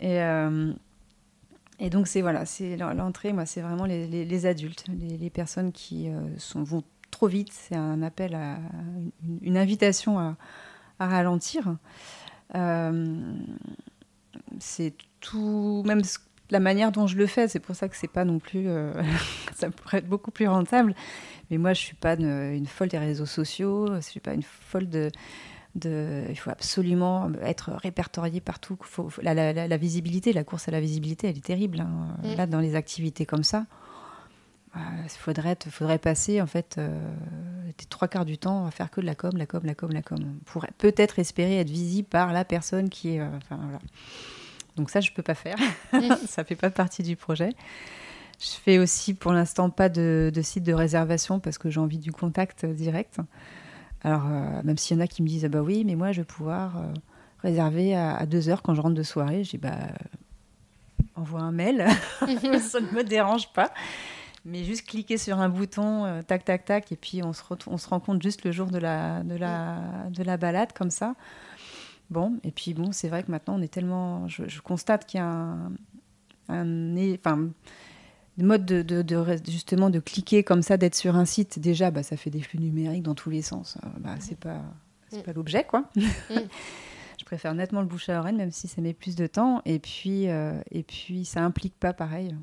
Et, 0.00 0.22
euh, 0.22 0.72
et 1.78 1.90
donc, 1.90 2.08
c'est 2.08 2.20
voilà, 2.22 2.44
c'est 2.46 2.76
l'entrée, 2.76 3.32
moi, 3.32 3.46
c'est 3.46 3.60
vraiment 3.60 3.86
les, 3.86 4.46
adultes, 4.46 4.84
les, 4.88 5.30
personnes 5.30 5.72
qui 5.72 6.08
euh, 6.08 6.20
vont 6.54 6.82
trop 7.10 7.26
vite. 7.26 7.52
C'est 7.52 7.76
un 7.76 8.02
appel 8.02 8.34
à 8.34 8.58
une, 9.42 9.56
invitation 9.56 10.18
à, 10.18 10.36
ralentir. 10.98 11.76
Euh, 12.54 13.34
c'est 14.58 14.94
tout, 15.20 15.82
même 15.86 16.02
la 16.50 16.60
manière 16.60 16.92
dont 16.92 17.06
je 17.06 17.16
le 17.16 17.26
fais, 17.26 17.46
c'est 17.48 17.60
pour 17.60 17.76
ça 17.76 17.88
que 17.88 17.96
c'est 17.96 18.08
pas 18.08 18.24
non 18.24 18.40
plus, 18.40 18.68
ça 19.54 19.70
pourrait 19.70 19.98
être 19.98 20.08
beaucoup 20.08 20.30
plus 20.30 20.48
rentable. 20.48 20.94
Mais 21.50 21.58
moi, 21.58 21.72
je 21.72 21.80
suis 21.80 21.96
pas 21.96 22.14
une, 22.14 22.52
une 22.54 22.66
folle 22.66 22.88
des 22.88 22.98
réseaux 22.98 23.26
sociaux, 23.26 23.94
je 23.96 24.00
suis 24.00 24.20
pas 24.20 24.34
une 24.34 24.42
folle 24.42 24.88
de, 24.88 25.10
il 25.84 26.36
faut 26.36 26.50
absolument 26.50 27.30
être 27.42 27.70
répertorié 27.72 28.40
partout. 28.40 28.76
Faut, 28.80 29.10
la, 29.22 29.76
visibilité, 29.76 30.32
la 30.32 30.44
course 30.44 30.68
à 30.68 30.70
la 30.70 30.80
visibilité, 30.80 31.28
elle 31.28 31.36
est 31.36 31.44
terrible. 31.44 31.80
Hein. 31.80 32.16
Mm. 32.22 32.36
Là, 32.36 32.46
dans 32.46 32.60
les 32.60 32.74
activités 32.74 33.26
comme 33.26 33.44
ça, 33.44 33.66
il 34.74 34.80
euh, 34.80 35.08
faudrait, 35.08 35.56
faudrait 35.68 35.98
passer 35.98 36.40
en 36.40 36.46
fait 36.46 36.76
euh, 36.78 36.90
trois 37.88 38.08
quarts 38.08 38.24
du 38.24 38.38
temps 38.38 38.66
à 38.66 38.70
faire 38.70 38.90
que 38.90 39.00
de 39.00 39.06
la 39.06 39.14
com, 39.14 39.32
la 39.36 39.46
com, 39.46 39.60
la 39.64 39.74
com, 39.74 39.90
la 39.90 40.02
com, 40.02 40.18
pour 40.44 40.64
peut-être 40.78 41.18
espérer 41.18 41.58
être 41.58 41.70
visible 41.70 42.08
par 42.08 42.32
la 42.32 42.44
personne 42.44 42.88
qui 42.88 43.16
est. 43.16 43.20
Euh, 43.20 43.28
Donc 44.76 44.90
ça, 44.90 45.00
je 45.00 45.10
peux 45.12 45.22
pas 45.22 45.34
faire. 45.34 45.56
Mm. 45.92 46.14
ça 46.26 46.44
fait 46.44 46.56
pas 46.56 46.70
partie 46.70 47.02
du 47.02 47.16
projet. 47.16 47.52
Je 48.38 48.52
fais 48.64 48.78
aussi 48.78 49.12
pour 49.12 49.32
l'instant 49.32 49.68
pas 49.70 49.88
de, 49.88 50.30
de, 50.32 50.42
site 50.42 50.62
de 50.62 50.72
réservation 50.72 51.40
parce 51.40 51.58
que 51.58 51.68
j'ai 51.68 51.80
envie 51.80 51.98
du 51.98 52.12
contact 52.12 52.64
direct. 52.64 53.18
Alors, 54.02 54.26
euh, 54.26 54.62
même 54.64 54.78
s'il 54.78 54.96
y 54.96 55.00
en 55.00 55.02
a 55.02 55.06
qui 55.06 55.22
me 55.22 55.28
disent, 55.28 55.44
ah 55.44 55.48
bah 55.48 55.62
oui, 55.62 55.84
mais 55.84 55.94
moi, 55.94 56.12
je 56.12 56.20
vais 56.20 56.26
pouvoir 56.26 56.78
euh, 56.78 56.92
réserver 57.42 57.94
à, 57.94 58.24
deux 58.26 58.48
heures 58.48 58.62
quand 58.62 58.74
je 58.74 58.80
rentre 58.80 58.94
de 58.94 59.02
soirée, 59.02 59.44
j'ai 59.44 59.58
bah, 59.58 59.76
envoie 61.16 61.40
un 61.40 61.52
mail, 61.52 61.86
ça 62.60 62.80
ne 62.80 62.90
me 62.92 63.02
dérange 63.02 63.52
pas. 63.52 63.72
Mais 64.46 64.64
juste 64.64 64.86
cliquer 64.86 65.18
sur 65.18 65.38
un 65.38 65.50
bouton, 65.50 66.06
euh, 66.06 66.22
tac, 66.22 66.46
tac, 66.46 66.64
tac, 66.64 66.92
et 66.92 66.96
puis 66.96 67.22
on 67.22 67.34
se, 67.34 67.42
on 67.66 67.76
se 67.76 67.88
rencontre 67.88 68.22
juste 68.22 68.42
le 68.44 68.52
jour 68.52 68.68
de 68.68 68.78
la, 68.78 69.22
de, 69.22 69.36
la, 69.36 70.06
de 70.08 70.22
la 70.22 70.38
balade, 70.38 70.72
comme 70.72 70.90
ça. 70.90 71.14
Bon, 72.08 72.38
et 72.42 72.50
puis 72.50 72.72
bon, 72.72 72.90
c'est 72.90 73.08
vrai 73.08 73.22
que 73.22 73.30
maintenant, 73.30 73.56
on 73.58 73.62
est 73.62 73.72
tellement. 73.72 74.26
Je, 74.28 74.60
constate 74.60 75.04
qu'il 75.04 75.18
y 75.18 75.22
a 75.22 75.26
un, 75.26 75.72
un, 76.48 76.96
enfin, 77.14 77.50
mode 78.38 78.64
de, 78.64 78.82
de, 78.82 79.36
justement 79.48 79.90
de 79.90 80.00
cliquer 80.00 80.42
comme 80.42 80.62
ça, 80.62 80.76
d'être 80.76 80.94
sur 80.94 81.16
un 81.16 81.24
site. 81.24 81.58
Déjà, 81.58 81.90
bah, 81.90 82.02
ça 82.02 82.16
fait 82.16 82.30
des 82.30 82.40
flux 82.40 82.58
numériques 82.58 83.02
dans 83.02 83.14
tous 83.14 83.30
les 83.30 83.42
sens. 83.42 83.78
Euh, 83.84 83.88
bah, 83.98 84.14
c'est 84.20 84.38
pas, 84.38 84.62
c'est 85.10 85.22
pas 85.22 85.32
l'objet, 85.32 85.64
quoi. 85.64 85.84
Mm. 85.96 86.02
je 87.18 87.24
préfère 87.24 87.54
nettement 87.54 87.80
le 87.80 87.86
bouche 87.86 88.08
à 88.08 88.18
oreille, 88.18 88.34
même 88.34 88.50
si 88.50 88.68
ça 88.68 88.80
met 88.80 88.94
plus 88.94 89.16
de 89.16 89.26
temps. 89.26 89.62
Et 89.64 89.78
puis, 89.78 90.28
euh, 90.28 90.60
et 90.70 90.82
puis 90.82 91.24
ça 91.24 91.42
implique 91.42 91.74
pas 91.78 91.92
pareil. 91.92 92.34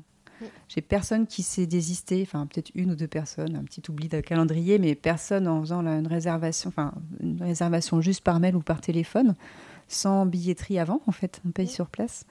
J'ai 0.68 0.80
personne 0.80 1.26
qui 1.26 1.42
s'est 1.42 1.66
désisté, 1.66 2.22
enfin 2.22 2.46
peut-être 2.46 2.70
une 2.76 2.92
ou 2.92 2.94
deux 2.94 3.08
personnes, 3.08 3.56
un 3.56 3.64
petit 3.64 3.82
oubli 3.88 4.08
de 4.08 4.20
calendrier, 4.20 4.78
mais 4.78 4.94
personne 4.94 5.48
en 5.48 5.60
faisant 5.60 5.84
une 5.84 6.06
réservation, 6.06 6.68
enfin 6.68 6.94
une 7.20 7.42
réservation 7.42 8.00
juste 8.00 8.22
par 8.22 8.38
mail 8.38 8.54
ou 8.54 8.60
par 8.60 8.80
téléphone, 8.80 9.34
sans 9.88 10.26
billetterie 10.26 10.78
avant 10.78 11.00
en 11.06 11.12
fait, 11.12 11.40
on 11.44 11.50
paye 11.50 11.66
sur 11.66 11.88
place. 11.88 12.24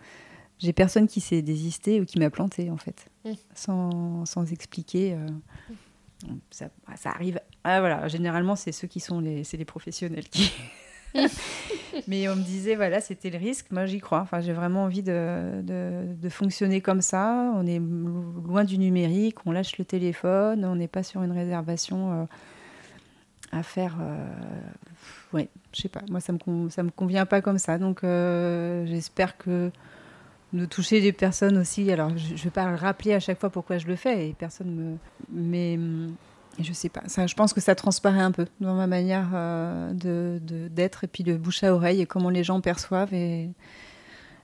J'ai 0.60 0.74
personne 0.74 1.08
qui 1.08 1.22
s'est 1.22 1.42
désisté 1.42 2.02
ou 2.02 2.06
qui 2.06 2.20
m'a 2.20 2.30
planté 2.30 2.70
en 2.72 2.78
fait, 2.78 3.10
sans, 3.54 4.26
sans, 4.26 4.52
expliquer. 4.52 5.14
Euh, 5.14 5.28
ça, 6.50 6.70
ça, 6.96 7.12
arrive. 7.12 7.40
Ah, 7.64 7.80
voilà, 7.80 8.08
généralement 8.08 8.56
c'est 8.56 8.72
ceux 8.72 8.88
qui 8.88 9.00
sont 9.00 9.20
les, 9.20 9.44
c'est 9.44 9.58
les 9.58 9.66
professionnels 9.66 10.28
qui. 10.30 10.52
Mais 12.08 12.28
on 12.30 12.36
me 12.36 12.44
disait, 12.44 12.76
voilà, 12.76 13.02
c'était 13.02 13.30
le 13.30 13.38
risque. 13.38 13.72
Moi, 13.72 13.86
j'y 13.86 14.00
crois. 14.00 14.20
Enfin, 14.20 14.42
j'ai 14.42 14.54
vraiment 14.54 14.84
envie 14.84 15.04
de, 15.04 15.62
de, 15.62 16.30
fonctionner 16.30 16.82
comme 16.82 17.02
ça. 17.02 17.52
On 17.56 17.66
est 17.66 17.80
loin 17.80 18.64
du 18.64 18.78
numérique, 18.78 19.38
on 19.46 19.52
lâche 19.52 19.78
le 19.78 19.86
téléphone, 19.86 20.66
on 20.66 20.76
n'est 20.76 20.88
pas 20.88 21.04
sur 21.04 21.24
une 21.24 21.32
réservation 21.32 22.12
euh, 22.12 22.26
à 23.52 23.64
faire. 23.64 23.98
Euh, 24.02 24.28
oui, 25.34 25.48
je 25.74 25.82
sais 25.82 25.90
pas. 25.90 26.02
Moi, 26.10 26.20
ça 26.20 26.34
me, 26.34 26.70
ça 26.70 26.84
me 26.84 26.92
convient 26.92 27.26
pas 27.26 27.42
comme 27.42 27.58
ça. 27.58 27.78
Donc, 27.78 28.04
euh, 28.04 28.86
j'espère 28.86 29.38
que 29.38 29.72
de 30.54 30.66
toucher 30.66 31.02
des 31.02 31.12
personnes 31.12 31.58
aussi. 31.58 31.92
Alors, 31.92 32.10
je 32.18 32.34
ne 32.34 32.38
vais 32.38 32.50
pas 32.50 32.76
rappeler 32.76 33.14
à 33.14 33.20
chaque 33.20 33.40
fois 33.40 33.50
pourquoi 33.50 33.78
je 33.78 33.88
le 33.88 33.96
fais 33.96 34.30
et 34.30 34.34
personne 34.34 34.72
me. 34.72 34.98
Mais 35.32 35.80
je 36.60 36.74
sais 36.74 36.90
pas, 36.90 37.04
ça, 37.08 37.28
je 37.28 37.36
pense 37.36 37.54
que 37.54 37.62
ça 37.62 37.76
transparaît 37.76 38.22
un 38.22 38.32
peu 38.32 38.48
dans 38.60 38.74
ma 38.74 38.88
manière 38.88 39.30
euh, 39.34 39.94
de 39.94 40.40
d'être 40.70 41.04
et 41.04 41.08
puis 41.08 41.24
de 41.24 41.36
bouche 41.38 41.64
à 41.64 41.74
oreille 41.74 42.02
et 42.02 42.06
comment 42.06 42.32
les 42.32 42.44
gens 42.44 42.62
perçoivent 42.62 43.14
et, 43.14 43.50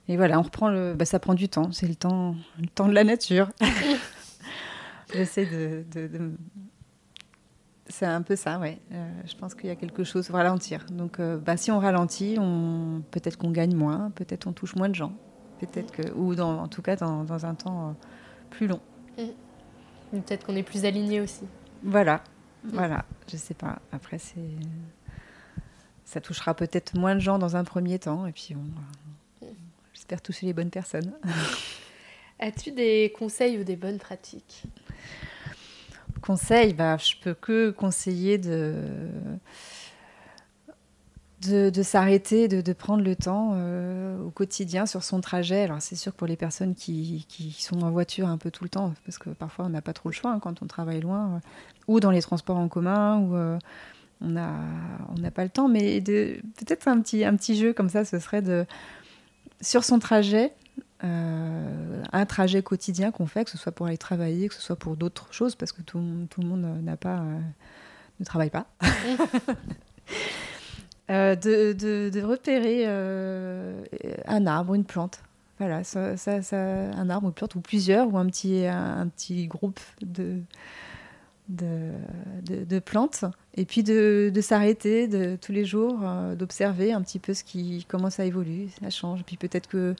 et 0.08 0.16
voilà, 0.16 0.38
on 0.38 0.42
reprend 0.42 0.68
le, 0.68 0.94
bah, 0.94 1.06
ça 1.06 1.18
prend 1.18 1.34
du 1.34 1.48
temps, 1.48 1.72
c'est 1.72 1.88
le 1.88 1.96
temps, 1.96 2.36
le 2.60 2.66
temps 2.68 2.86
de 2.86 2.94
la 2.94 3.04
nature. 3.04 3.50
J'essaie 5.12 5.46
de, 5.46 5.84
de, 5.92 6.30
c'est 7.88 8.06
un 8.06 8.22
peu 8.22 8.36
ça, 8.36 8.58
ouais. 8.58 8.78
Euh, 8.92 9.10
je 9.26 9.34
pense 9.36 9.54
qu'il 9.54 9.66
y 9.66 9.70
a 9.70 9.76
quelque 9.76 10.04
chose, 10.04 10.30
ralentir. 10.30 10.84
Donc, 10.90 11.20
euh, 11.20 11.36
bah, 11.36 11.56
si 11.56 11.70
on 11.70 11.78
ralentit, 11.78 12.36
on... 12.38 13.02
peut-être 13.10 13.36
qu'on 13.36 13.50
gagne 13.50 13.74
moins, 13.74 14.10
peut-être 14.14 14.46
on 14.46 14.52
touche 14.52 14.74
moins 14.74 14.88
de 14.88 14.94
gens, 14.94 15.12
peut-être 15.60 15.92
que, 15.92 16.12
ou 16.12 16.34
dans, 16.34 16.62
en 16.62 16.68
tout 16.68 16.82
cas 16.82 16.96
dans, 16.96 17.24
dans 17.24 17.46
un 17.46 17.54
temps 17.54 17.94
plus 18.50 18.66
long. 18.66 18.80
Peut-être 20.10 20.46
qu'on 20.46 20.56
est 20.56 20.62
plus 20.62 20.84
aligné 20.84 21.20
aussi. 21.20 21.44
Voilà, 21.82 22.22
mm. 22.64 22.70
voilà, 22.72 23.04
je 23.30 23.36
sais 23.36 23.54
pas. 23.54 23.78
Après, 23.92 24.18
c'est. 24.18 24.40
Ça 26.04 26.20
touchera 26.20 26.54
peut-être 26.54 26.96
moins 26.96 27.14
de 27.14 27.20
gens 27.20 27.38
dans 27.38 27.56
un 27.56 27.64
premier 27.64 27.98
temps, 27.98 28.26
et 28.26 28.32
puis 28.32 28.54
on... 28.54 29.46
j'espère 29.94 30.20
toucher 30.20 30.46
les 30.46 30.52
bonnes 30.52 30.70
personnes. 30.70 31.12
As-tu 32.38 32.72
des 32.72 33.12
conseils 33.18 33.58
ou 33.58 33.64
des 33.64 33.76
bonnes 33.76 33.98
pratiques? 33.98 34.64
Conseils, 36.20 36.74
bah, 36.74 36.96
je 36.98 37.14
peux 37.20 37.34
que 37.34 37.70
conseiller 37.70 38.38
de 38.38 38.74
de, 41.48 41.82
s'arrêter, 41.82 42.48
de, 42.48 42.72
prendre 42.72 43.02
le 43.02 43.16
temps 43.16 43.52
euh, 43.54 44.18
au 44.22 44.30
quotidien 44.30 44.86
sur 44.86 45.02
son 45.02 45.20
trajet. 45.20 45.62
Alors 45.62 45.80
c'est 45.80 45.96
sûr 45.96 46.12
que 46.12 46.18
pour 46.18 46.26
les 46.26 46.36
personnes 46.36 46.74
qui, 46.74 47.26
sont 47.58 47.82
en 47.82 47.90
voiture 47.90 48.28
un 48.28 48.38
peu 48.38 48.50
tout 48.50 48.64
le 48.64 48.70
temps, 48.70 48.94
parce 49.04 49.18
que 49.18 49.30
parfois 49.30 49.66
on 49.66 49.68
n'a 49.68 49.82
pas 49.82 49.92
trop 49.92 50.08
le 50.08 50.14
choix 50.14 50.30
hein, 50.30 50.38
quand 50.40 50.62
on 50.62 50.66
travaille 50.66 51.00
loin, 51.00 51.34
euh, 51.34 51.38
ou 51.88 52.00
dans 52.00 52.10
les 52.10 52.22
transports 52.22 52.56
en 52.56 52.68
commun, 52.68 53.18
ou 53.20 53.36
euh, 53.36 53.58
on 54.20 54.28
n'a 54.28 54.52
on 55.16 55.30
pas 55.30 55.44
le 55.44 55.50
temps, 55.50 55.68
mais 55.68 56.00
peut-être 56.00 56.88
un 56.88 57.00
petit, 57.00 57.24
un 57.24 57.36
petit 57.36 57.56
jeu 57.56 57.72
comme 57.72 57.88
ça, 57.88 58.04
ce 58.04 58.18
serait 58.18 58.42
de 58.42 58.66
sur 59.60 59.84
son 59.84 59.98
trajet, 59.98 60.52
un 61.00 62.26
trajet 62.26 62.62
quotidien 62.62 63.10
qu'on 63.10 63.26
fait, 63.26 63.44
que 63.44 63.50
ce 63.50 63.58
soit 63.58 63.72
pour 63.72 63.86
aller 63.86 63.98
travailler, 63.98 64.48
que 64.48 64.54
ce 64.54 64.62
soit 64.62 64.76
pour 64.76 64.96
d'autres 64.96 65.32
choses, 65.32 65.54
parce 65.54 65.72
que 65.72 65.82
tout, 65.82 66.02
tout 66.30 66.40
le 66.40 66.46
monde 66.46 66.66
n'a 66.82 66.96
pas, 66.96 67.22
ne 68.20 68.24
travaille 68.24 68.50
pas. 68.50 68.66
Euh, 71.10 71.36
de, 71.36 72.22
repérer 72.22 72.84
euh, 72.86 73.84
un 74.26 74.46
arbre, 74.46 74.74
une 74.74 74.84
plante. 74.84 75.20
Voilà, 75.58 75.84
ça, 75.84 76.14
un 76.50 77.10
arbre, 77.10 77.28
une 77.28 77.34
plante, 77.34 77.54
ou 77.54 77.60
plusieurs, 77.60 78.12
ou 78.12 78.18
un 78.18 78.26
petit, 78.26 78.66
un, 78.66 79.06
petit 79.08 79.46
groupe 79.46 79.80
de, 80.00 80.40
de, 81.48 82.78
plantes. 82.78 83.24
Et 83.54 83.64
puis 83.64 83.82
de, 83.82 84.32
s'arrêter 84.40 85.06
de, 85.06 85.36
tous 85.36 85.52
les 85.52 85.64
jours, 85.64 86.00
euh, 86.02 86.34
d'observer 86.34 86.92
un 86.92 87.02
petit 87.02 87.18
peu 87.18 87.34
ce 87.34 87.44
qui, 87.44 87.84
comment 87.88 88.10
ça 88.10 88.24
évolue, 88.24 88.68
ça 88.80 88.90
change. 88.90 89.20
Et 89.20 89.24
puis 89.24 89.36
peut-être 89.36 89.68
que 89.68 89.94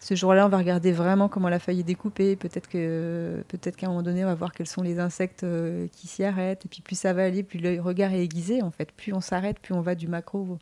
ce 0.00 0.14
jour-là, 0.14 0.46
on 0.46 0.48
va 0.48 0.58
regarder 0.58 0.92
vraiment 0.92 1.28
comment 1.28 1.48
la 1.48 1.58
feuille 1.58 1.80
est 1.80 1.84
découpée. 1.84 2.36
Peut-être 2.36 2.68
peut-être 2.68 3.76
qu'à 3.76 3.86
un 3.86 3.90
moment 3.90 4.02
donné, 4.02 4.24
on 4.24 4.28
va 4.28 4.34
voir 4.34 4.52
quels 4.52 4.68
sont 4.68 4.82
les 4.82 5.00
insectes 5.00 5.42
euh, 5.42 5.88
qui 5.92 6.06
s'y 6.06 6.22
arrêtent. 6.22 6.64
Et 6.66 6.68
puis 6.68 6.82
plus 6.82 6.96
ça 6.96 7.12
va 7.12 7.24
aller, 7.24 7.42
plus 7.42 7.58
le 7.58 7.80
regard 7.80 8.12
est 8.12 8.22
aiguisé. 8.22 8.62
En 8.62 8.70
fait, 8.70 8.92
plus 8.92 9.12
on 9.12 9.20
s'arrête, 9.20 9.58
plus 9.58 9.74
on 9.74 9.80
va 9.80 9.96
du 9.96 10.06
macro 10.06 10.58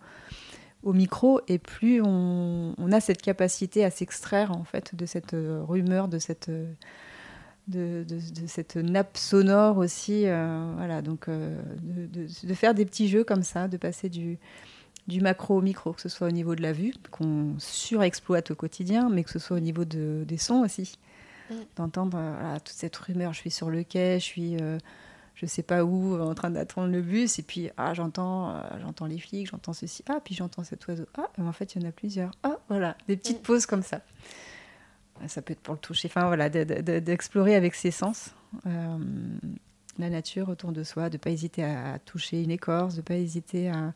au, 0.82 0.93
micro, 0.93 1.41
et 1.49 1.59
plus 1.59 2.01
on, 2.03 2.74
a 2.93 3.01
cette 3.01 3.20
capacité 3.20 3.84
à 3.84 3.91
s'extraire 3.91 4.53
en 4.53 4.64
fait 4.64 4.95
de 4.95 5.05
cette 5.05 5.34
euh, 5.34 5.62
rumeur, 5.62 6.09
de 6.09 6.18
cette 6.18 6.51
de, 7.68 8.07
cette 8.47 8.76
nappe 8.76 9.16
sonore 9.18 9.76
aussi. 9.76 10.22
Euh, 10.26 10.72
voilà, 10.76 11.03
donc 11.03 11.28
de, 11.28 12.55
faire 12.55 12.72
des 12.72 12.87
petits 12.87 13.09
jeux 13.09 13.24
comme 13.24 13.43
ça, 13.43 13.68
de 13.68 13.76
passer 13.76 14.09
du 14.09 14.39
du 15.07 15.21
macro 15.21 15.59
au 15.59 15.63
micro, 15.63 15.93
que 15.93 16.01
ce 16.01 16.09
soit 16.09 16.27
au 16.27 16.33
niveau 16.33 16.55
de 16.55 16.63
la 16.63 16.73
vue, 16.73 16.93
qu'on 17.11 17.55
surexploite 17.59 18.51
au 18.51 18.55
quotidien, 18.55 19.09
mais 19.09 19.23
que 19.25 19.31
ce 19.31 19.39
soit 19.39 19.57
au 19.57 19.61
niveau 19.61 19.85
de, 19.85 20.25
des 20.27 20.39
sons 20.39 20.65
aussi. 20.65 20.99
Mm. 21.51 21.55
D'entendre 21.77 22.19
euh, 22.21 22.57
toute 22.57 22.75
cette 22.75 22.97
rumeur, 22.97 23.33
je 23.33 23.39
suis 23.39 23.51
sur 23.51 23.71
le 23.71 23.85
quai, 23.85 24.19
je 24.19 24.25
suis 24.25 24.57
euh, 24.61 24.79
je 25.35 25.47
sais 25.47 25.63
pas 25.63 25.85
où, 25.85 26.21
en 26.21 26.35
train 26.35 26.51
d'attendre 26.51 26.91
le 26.91 27.03
bus, 27.03 27.39
et 27.39 27.43
puis 27.43 27.71
ah, 27.77 27.95
j'entends 27.95 28.51
euh, 28.51 28.61
j'entends 28.81 29.07
les 29.07 29.19
flics, 29.19 29.49
j'entends 29.49 29.75
ceci, 29.75 30.03
ah, 30.09 30.19
puis 30.25 30.35
j'entends 30.35 30.65
cet 30.65 30.87
oiseau, 30.89 31.07
ah, 31.17 31.29
en 31.39 31.53
fait 31.53 31.75
il 31.75 31.83
y 31.83 31.85
en 31.85 31.89
a 31.89 31.93
plusieurs, 31.93 32.33
ah, 32.43 32.59
voilà, 32.69 32.97
des 33.07 33.17
petites 33.17 33.41
mm. 33.41 33.43
pauses 33.43 33.67
comme 33.67 33.83
ça. 33.83 34.01
Ça 35.29 35.41
peut 35.41 35.53
être 35.53 35.61
pour 35.61 35.73
le 35.73 35.81
toucher, 35.81 36.09
enfin 36.09 36.27
voilà, 36.27 36.51
d'explorer 36.51 37.55
avec 37.55 37.75
ses 37.75 37.91
sens. 37.91 38.35
la 38.65 40.11
nature 40.11 40.51
autour 40.51 40.73
de 40.73 40.83
soi, 40.83 41.09
de 41.09 41.15
ne 41.15 41.19
pas 41.19 41.31
hésiter 41.31 41.65
à 41.65 41.99
toucher 42.01 42.43
une 42.43 42.51
écorce, 42.51 42.97
de 42.97 43.01
ne 43.01 43.03
pas 43.03 43.15
hésiter 43.15 43.71
à, 43.71 43.95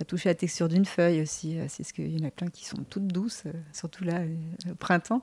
à 0.00 0.04
toucher 0.04 0.28
la 0.28 0.34
texture 0.34 0.68
d'une 0.68 0.84
feuille 0.84 1.22
aussi. 1.22 1.58
Euh, 1.58 1.66
c'est 1.68 1.84
ce 1.84 1.92
qu'il 1.92 2.18
y 2.18 2.22
en 2.22 2.26
a 2.26 2.30
plein 2.30 2.48
qui 2.48 2.64
sont 2.64 2.84
toutes 2.88 3.06
douces, 3.06 3.44
euh, 3.46 3.52
surtout 3.72 4.04
là, 4.04 4.20
au 4.70 4.74
printemps. 4.74 5.22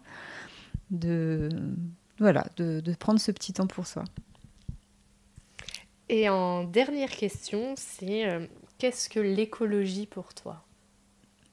De, 0.89 1.49
voilà, 2.19 2.45
de, 2.57 2.81
prendre 2.93 3.19
ce 3.19 3.31
petit 3.31 3.53
temps 3.53 3.67
pour 3.67 3.87
soi. 3.87 4.03
Et 6.09 6.29
en 6.29 6.63
dernière 6.63 7.09
question, 7.09 7.73
c'est 7.77 8.27
euh, 8.27 8.45
qu'est-ce 8.77 9.09
que 9.09 9.19
l'écologie 9.19 10.05
pour 10.05 10.33
toi? 10.33 10.63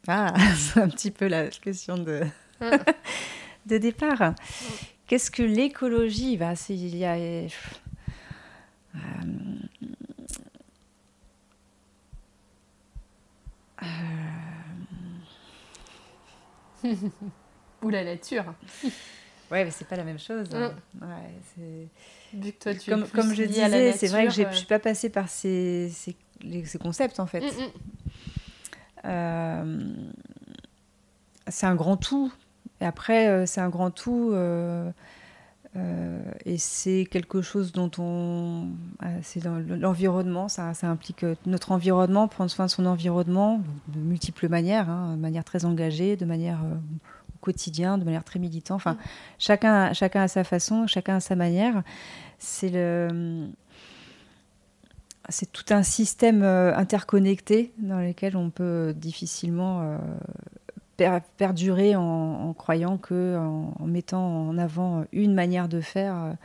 Ah, 0.06 0.34
c'est 0.56 0.80
un 0.80 0.88
petit 0.88 1.10
peu 1.10 1.28
la 1.28 1.48
question 1.48 1.96
de, 1.98 2.22
ah. 2.60 2.78
de 3.66 3.78
départ. 3.78 4.34
Qu'est-ce 5.06 5.30
que 5.30 5.42
l'écologie? 5.42 6.36
Bah, 6.36 6.54
Il 6.68 6.96
y 6.96 7.04
a. 7.04 7.16
Ou 17.82 17.88
la 17.88 18.04
nature. 18.04 18.44
Ouais, 19.50 19.64
mais 19.64 19.72
c'est 19.72 19.88
pas 19.88 19.96
la 19.96 20.04
même 20.04 20.20
chose. 20.20 20.46
Hein. 20.54 20.72
Ouais, 21.02 21.88
Vu 22.32 22.52
que 22.52 22.62
toi, 22.62 22.72
tu 22.72 22.88
comme, 22.88 23.08
comme 23.08 23.34
je 23.34 23.42
disais, 23.42 23.92
c'est 23.92 24.06
vrai 24.06 24.28
que 24.28 24.32
je 24.32 24.48
suis 24.52 24.66
pas 24.66 24.78
passée 24.78 25.10
par 25.10 25.28
ces, 25.28 25.90
ces, 25.92 26.14
ces 26.64 26.78
concepts 26.78 27.18
en 27.18 27.26
fait. 27.26 27.40
Mm, 27.40 27.46
mm. 27.46 27.70
Euh, 29.06 29.94
c'est 31.48 31.66
un 31.66 31.74
grand 31.74 31.96
tout. 31.96 32.32
Et 32.80 32.86
après, 32.86 33.28
euh, 33.28 33.44
c'est 33.46 33.60
un 33.60 33.70
grand 33.70 33.90
tout. 33.90 34.30
Euh, 34.32 34.90
euh, 35.76 36.20
et 36.44 36.58
c'est 36.58 37.06
quelque 37.08 37.42
chose 37.42 37.70
dont 37.70 37.90
on. 37.98 38.70
Euh, 39.04 39.18
c'est 39.22 39.40
dans 39.40 39.58
l'environnement, 39.58 40.48
ça, 40.48 40.72
implique 40.82 41.22
euh, 41.22 41.36
notre 41.46 41.70
environnement, 41.70 42.26
prendre 42.26 42.50
soin 42.50 42.66
de 42.66 42.70
son 42.70 42.86
environnement 42.86 43.62
de 43.88 44.00
multiples 44.00 44.48
manières, 44.48 44.90
hein, 44.90 45.14
de 45.16 45.20
manière 45.20 45.44
très 45.44 45.64
engagée, 45.64 46.16
de 46.16 46.24
manière 46.24 46.58
au 46.64 47.38
quotidien, 47.40 47.98
de 47.98 48.04
manière 48.04 48.24
très 48.24 48.40
militante. 48.40 48.76
Enfin, 48.76 48.96
chacun, 49.38 49.92
chacun 49.92 50.22
a 50.22 50.28
sa 50.28 50.42
façon, 50.42 50.88
chacun 50.88 51.16
a 51.16 51.20
sa 51.20 51.36
manière. 51.36 51.84
C'est 52.38 52.70
le. 52.70 53.48
c'est 55.28 55.52
tout 55.52 55.72
un 55.72 55.84
système 55.84 56.42
interconnecté 56.42 57.72
dans 57.78 58.00
lequel 58.00 58.36
on 58.36 58.50
peut 58.50 58.92
difficilement 58.96 59.98
perdurer 61.36 61.96
en, 61.96 62.52
croyant 62.54 62.98
que 62.98 63.36
en, 63.38 63.86
mettant 63.86 64.48
en 64.48 64.58
avant 64.58 65.04
une 65.12 65.34
manière 65.34 65.68
de 65.68 65.80
faire, 65.80 66.36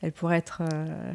elle 0.00 0.12
pourrait 0.12 0.38
être, 0.38 0.62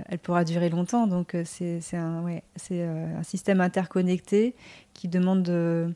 elle 0.07 0.19
pourra 0.19 0.43
durer 0.43 0.69
longtemps. 0.69 1.07
Donc 1.07 1.35
c'est 1.45 1.81
un, 1.93 2.23
ouais, 2.23 2.43
un 2.71 3.23
système 3.23 3.61
interconnecté 3.61 4.55
qui 4.93 5.07
demande 5.07 5.43
de, 5.43 5.93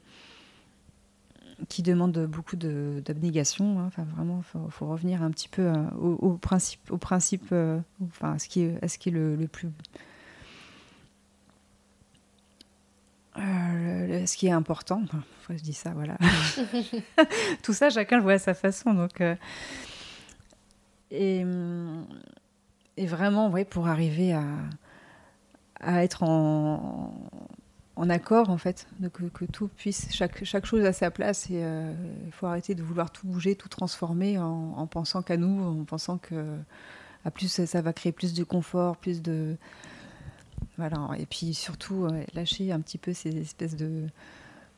qui 1.69 1.81
demande 1.81 2.25
beaucoup 2.25 2.55
d'abnégation. 2.55 3.79
Hein. 3.79 3.85
Enfin, 3.87 4.03
vraiment, 4.15 4.41
il 4.55 4.71
faut, 4.71 4.87
revenir 4.87 5.21
un 5.23 5.31
petit 5.31 5.49
peu 5.49 5.63
euh, 5.63 5.75
au, 5.99 6.33
principe, 6.33 6.91
au 6.91 6.97
principe 6.97 7.47
euh, 7.51 7.79
enfin, 8.03 8.33
à 8.33 8.39
ce 8.39 8.47
qui 8.47 8.61
est, 8.61 8.87
ce 8.87 8.97
qui 8.97 9.09
est 9.09 9.11
le, 9.11 9.37
plus. 9.51 9.69
Euh, 13.37 14.25
ce 14.25 14.35
qui 14.35 14.47
est 14.47 14.51
important, 14.51 15.01
enfin, 15.03 15.23
je 15.49 15.63
dis 15.63 15.73
ça, 15.73 15.91
voilà. 15.91 16.17
Tout 17.63 17.73
ça, 17.73 17.89
chacun 17.89 18.17
le 18.17 18.23
voit 18.23 18.33
à 18.33 18.39
sa 18.39 18.53
façon. 18.53 18.93
Donc, 18.93 19.21
et, 21.11 21.45
et, 22.97 23.05
vraiment, 23.05 23.49
ouais, 23.49 23.65
pour 23.65 23.87
arriver 23.87 24.33
à, 24.33 26.03
être 26.03 26.23
en, 26.23 27.13
accord 28.09 28.49
en 28.49 28.57
fait, 28.57 28.87
de 28.99 29.07
que, 29.07 29.45
tout 29.45 29.67
puisse, 29.67 30.11
chaque, 30.11 30.65
chose 30.65 30.85
à 30.85 30.93
sa 30.93 31.11
place 31.11 31.47
euh, 31.51 31.93
il 32.25 32.31
faut 32.31 32.47
arrêter 32.47 32.75
de 32.75 32.81
vouloir 32.81 33.11
tout 33.11 33.27
bouger, 33.27 33.55
tout 33.55 33.69
transformer 33.69 34.39
en, 34.39 34.87
pensant 34.87 35.21
qu'à 35.21 35.37
nous, 35.37 35.63
en 35.63 35.83
pensant 35.85 36.17
que 36.17 36.57
plus 37.33 37.47
ça, 37.65 37.81
va 37.81 37.93
créer 37.93 38.11
plus 38.11 38.33
de 38.33 38.43
confort, 38.43 38.97
plus 38.97 39.21
de 39.21 39.55
voilà 40.81 41.09
et 41.19 41.25
puis 41.25 41.53
surtout 41.53 42.07
lâcher 42.33 42.71
un 42.71 42.79
petit 42.79 42.97
peu 42.97 43.13
ces 43.13 43.37
espèces 43.37 43.75
de 43.75 44.07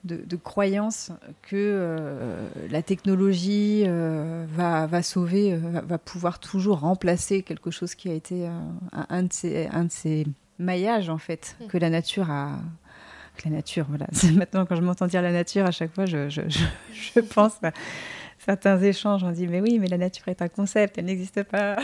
de, 0.03 0.35
croyances 0.35 1.13
que 1.43 1.55
euh, 1.55 2.45
la 2.69 2.81
technologie 2.81 3.83
euh, 3.87 4.45
va, 4.49 4.85
va, 4.85 5.01
sauver, 5.01 5.55
va 5.55 5.97
pouvoir 5.97 6.39
toujours 6.39 6.81
remplacer 6.81 7.41
quelque 7.41 7.71
chose 7.71 7.95
qui 7.95 8.09
a 8.09 8.13
été 8.13 8.49
un, 8.91 9.23
de 9.23 9.31
ces, 9.31 9.67
un 9.67 9.85
de 9.85 9.91
ces 9.91 10.27
maillages 10.59 11.09
en 11.09 11.17
fait 11.17 11.55
mmh. 11.61 11.67
que 11.67 11.77
la 11.77 11.89
nature 11.89 12.29
a, 12.29 12.59
la 13.45 13.51
nature, 13.51 13.85
voilà. 13.89 14.07
Maintenant, 14.35 14.65
quand 14.65 14.75
je 14.75 14.81
m'entends 14.81 15.07
dire 15.07 15.21
la 15.21 15.31
nature, 15.31 15.65
à 15.65 15.71
chaque 15.71 15.93
fois, 15.93 16.05
je, 16.05 16.29
je, 16.29 16.41
je, 16.49 17.19
pense 17.19 17.63
à 17.63 17.71
certains 18.39 18.79
échanges. 18.81 19.23
On 19.23 19.31
dit, 19.31 19.47
mais 19.47 19.61
oui, 19.61 19.79
mais 19.79 19.87
la 19.87 19.97
nature 19.97 20.27
est 20.27 20.41
un 20.41 20.49
concept, 20.49 20.97
elle 20.97 21.05
n'existe 21.05 21.43
pas. 21.43 21.77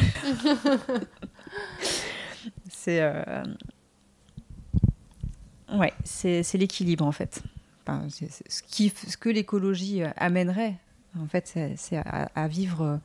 c'est. 2.69 3.01
Euh... 3.01 3.43
Ouais, 5.73 5.93
c'est 6.03 6.43
l'équilibre, 6.55 7.05
en 7.05 7.11
fait. 7.11 7.41
ce, 7.87 8.61
qui, 8.63 8.89
ce 8.89 9.17
que 9.17 9.29
l'écologie 9.29 10.03
euh, 10.03 10.09
amènerait, 10.17 10.75
en 11.19 11.27
fait, 11.27 11.57
c'est 11.75 11.97
à, 11.97 12.47
vivre 12.47 12.81
euh, 12.83 12.97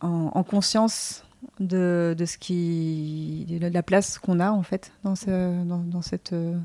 en, 0.00 0.42
conscience 0.42 1.24
de, 1.60 2.14
de, 2.16 2.24
ce 2.24 2.38
qui 2.38 3.46
de 3.48 3.66
la 3.66 3.82
place 3.82 4.18
qu'on 4.18 4.38
a 4.40 4.50
en 4.50 4.62
fait 4.62 4.92
dans, 5.02 5.16
ce, 5.16 5.64
dans, 5.64 5.78
dans 5.78 6.02
cette 6.02 6.32
euh, 6.32 6.58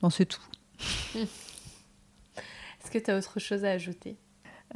dans 0.00 0.10
ce 0.10 0.22
tout. 0.22 0.40
Est-ce 1.14 2.90
que 2.90 2.98
tu 2.98 3.10
as 3.10 3.16
autre 3.18 3.38
chose 3.38 3.64
à 3.64 3.70
ajouter? 3.70 4.16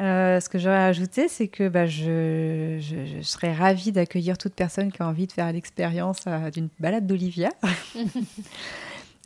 Euh, 0.00 0.40
ce 0.40 0.48
que 0.48 0.58
j'aurais 0.58 0.76
à 0.76 0.86
ajouter, 0.86 1.28
c'est 1.28 1.48
que 1.48 1.68
bah, 1.68 1.86
je, 1.86 2.78
je, 2.80 3.20
serais 3.22 3.52
ravie 3.52 3.92
d'accueillir 3.92 4.38
toute 4.38 4.54
personne 4.54 4.90
qui 4.90 5.02
a 5.02 5.06
envie 5.06 5.26
de 5.26 5.32
faire 5.32 5.52
l'expérience 5.52 6.20
euh, 6.26 6.50
d'une 6.50 6.68
balade 6.80 7.06
d'Olivia. 7.06 7.50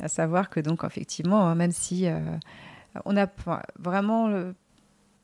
à 0.00 0.08
savoir 0.08 0.50
que 0.50 0.60
donc 0.60 0.84
effectivement, 0.84 1.54
même 1.54 1.72
si 1.72 2.06
euh, 2.06 2.20
on 3.04 3.16
a 3.16 3.26
vraiment 3.78 4.52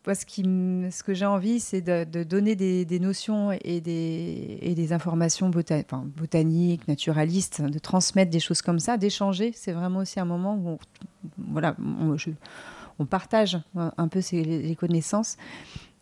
ce, 0.06 1.02
que 1.02 1.14
j'ai 1.14 1.26
envie, 1.26 1.60
c'est 1.60 1.80
de, 1.80 2.24
donner 2.24 2.56
des, 2.56 3.00
notions 3.00 3.52
et 3.52 3.80
des, 3.80 4.58
et 4.60 4.74
des 4.74 4.92
informations 4.92 5.50
botaniques, 5.50 6.88
naturalistes, 6.88 7.62
de 7.62 7.78
transmettre 7.78 8.30
des 8.30 8.40
choses 8.40 8.62
comme 8.62 8.78
ça, 8.78 8.96
d'échanger. 8.96 9.52
C'est 9.54 9.72
vraiment 9.72 10.00
aussi 10.00 10.18
un 10.20 10.24
moment 10.24 10.56
où 10.56 10.68
on, 10.70 10.78
voilà, 11.38 11.76
on, 12.98 13.06
partage 13.06 13.58
un 13.76 14.08
peu 14.08 14.20
les 14.32 14.76
connaissances. 14.76 15.36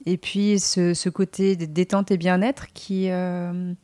Et 0.07 0.17
puis 0.17 0.59
ce, 0.59 1.09
côté 1.09 1.57
détente 1.57 2.11
et 2.11 2.17
bien-être 2.17 2.69
qui, 2.73 3.11
euh, 3.11 3.75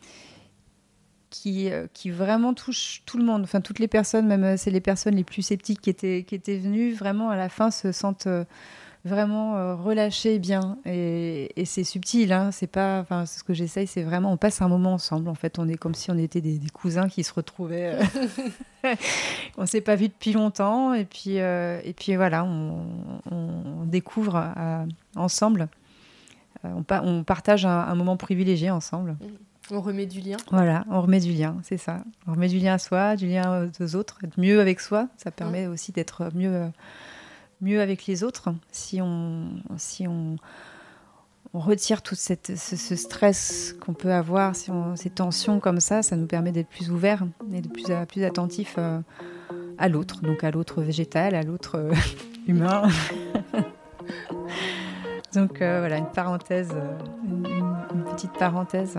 qui, 1.43 1.71
euh, 1.71 1.87
qui 1.93 2.11
vraiment 2.11 2.55
touche 2.55 3.03
tout 3.07 3.19
le 3.19 3.25
monde, 3.25 3.43
enfin 3.43 3.61
toutes 3.61 3.79
les 3.79 3.89
personnes, 3.89 4.27
même 4.27 4.45
euh, 4.45 4.57
c'est 4.57 4.71
les 4.71 4.81
personnes 4.81 5.15
les 5.15 5.25
plus 5.25 5.43
sceptiques 5.43 5.81
qui 5.81 5.91
étaient, 5.91 6.25
qui 6.25 6.35
étaient 6.35 6.59
venues, 6.59 6.93
vraiment 6.93 7.31
à 7.31 7.37
la 7.37 7.49
fin 7.49 7.71
se 7.71 7.93
sentent 7.93 8.29
vraiment 9.07 9.57
euh, 9.57 9.75
relâcher 9.75 10.39
bien. 10.39 10.79
Et, 10.85 11.53
c'est 11.65 11.85
subtil 11.85 12.33
hein, 12.33 12.51
c'est 12.53 12.67
pas 12.67 13.01
enfin 13.01 13.27
ce 13.27 13.43
que 13.43 13.55
j'essaye 13.55 13.87
c'est 13.87 14.03
vraiment 14.03 14.33
on 14.33 14.37
passe 14.37 14.61
un 14.63 14.69
moment 14.69 14.95
ensemble 14.95 15.29
en 15.29 15.35
fait. 15.35 15.59
On 15.59 15.69
est 15.69 15.77
comme 15.77 15.95
si 15.95 16.11
on 16.11 16.19
était 16.19 16.41
des, 16.41 16.61
cousins 16.73 17.09
qui 17.09 17.25
se 17.25 17.33
retrouvaient 17.33 17.99
euh. 18.85 18.95
on 19.57 19.67
s'est 19.67 19.81
pas 19.81 19.97
vu 19.97 20.09
depuis 20.09 20.33
longtemps. 20.33 20.93
Et 20.93 21.05
puis 21.05 21.41
euh, 21.41 21.81
et 21.85 21.93
puis 21.93 22.17
voilà 22.17 22.45
on, 22.45 23.85
découvre 23.87 24.53
ensemble. 25.15 25.69
On, 26.65 26.85
on, 26.91 27.23
partage 27.23 27.65
un, 27.65 27.95
moment 27.95 28.17
privilégié 28.17 28.71
ensemble. 28.71 29.13
Mmh. 29.13 29.27
On 29.71 29.81
remet 29.81 30.07
du 30.07 30.21
lien. 30.21 30.37
Voilà, 30.51 30.85
on 30.91 31.01
remet 31.01 31.21
du 31.21 31.33
lien, 31.33 31.57
c'est 31.63 31.77
ça. 31.77 32.05
On 32.27 32.33
remet 32.33 32.49
du 32.49 32.59
lien 32.59 32.75
à 32.75 32.79
soi, 32.79 33.17
du 33.17 33.27
lien 33.27 33.69
aux 33.81 33.97
autres, 33.97 34.19
être 34.25 34.39
mieux 34.39 34.61
avec 34.61 34.81
soi. 34.81 35.09
Ça 35.17 35.31
permet 35.31 35.67
mmh. 35.67 35.73
aussi 35.73 35.93
d'être 35.93 36.31
mieux 36.35 36.71
mieux 37.61 37.81
avec 37.81 38.07
les 38.07 38.25
autres 38.25 38.55
si 38.71 39.01
on, 39.01 39.49
si 39.77 40.07
on, 40.07 40.37
retire 41.55 42.03
tout 42.03 42.15
cette, 42.15 42.55
ce, 42.59 42.97
stress 42.97 43.75
qu'on 43.81 43.95
peut 43.95 44.13
avoir, 44.13 44.55
si 44.55 44.71
on, 44.71 44.95
ces 44.95 45.09
tensions 45.09 45.59
comme 45.59 45.81
ça, 45.81 46.03
ça 46.03 46.15
nous 46.15 46.27
permet 46.27 46.53
d'être 46.53 46.69
plus 46.69 46.91
ouverts 46.91 47.25
et 47.51 47.63
de 47.63 47.69
plus, 47.69 47.87
plus 48.09 48.25
attentifs 48.25 48.75
euh, 48.77 49.01
à 49.79 49.89
l'autre, 49.89 50.21
donc 50.21 50.45
à 50.45 50.51
l'autre 50.51 50.83
végétal, 50.83 51.35
à 51.35 51.43
l'autre 51.43 51.77
euh, 51.77 51.95
humain. 52.47 52.83
donc 55.35 55.63
euh, 55.63 55.79
voilà, 55.79 55.97
une 55.97 56.11
parenthèse, 56.11 56.75
une, 57.25 58.05
petite 58.13 58.35
parenthèse 58.35 58.99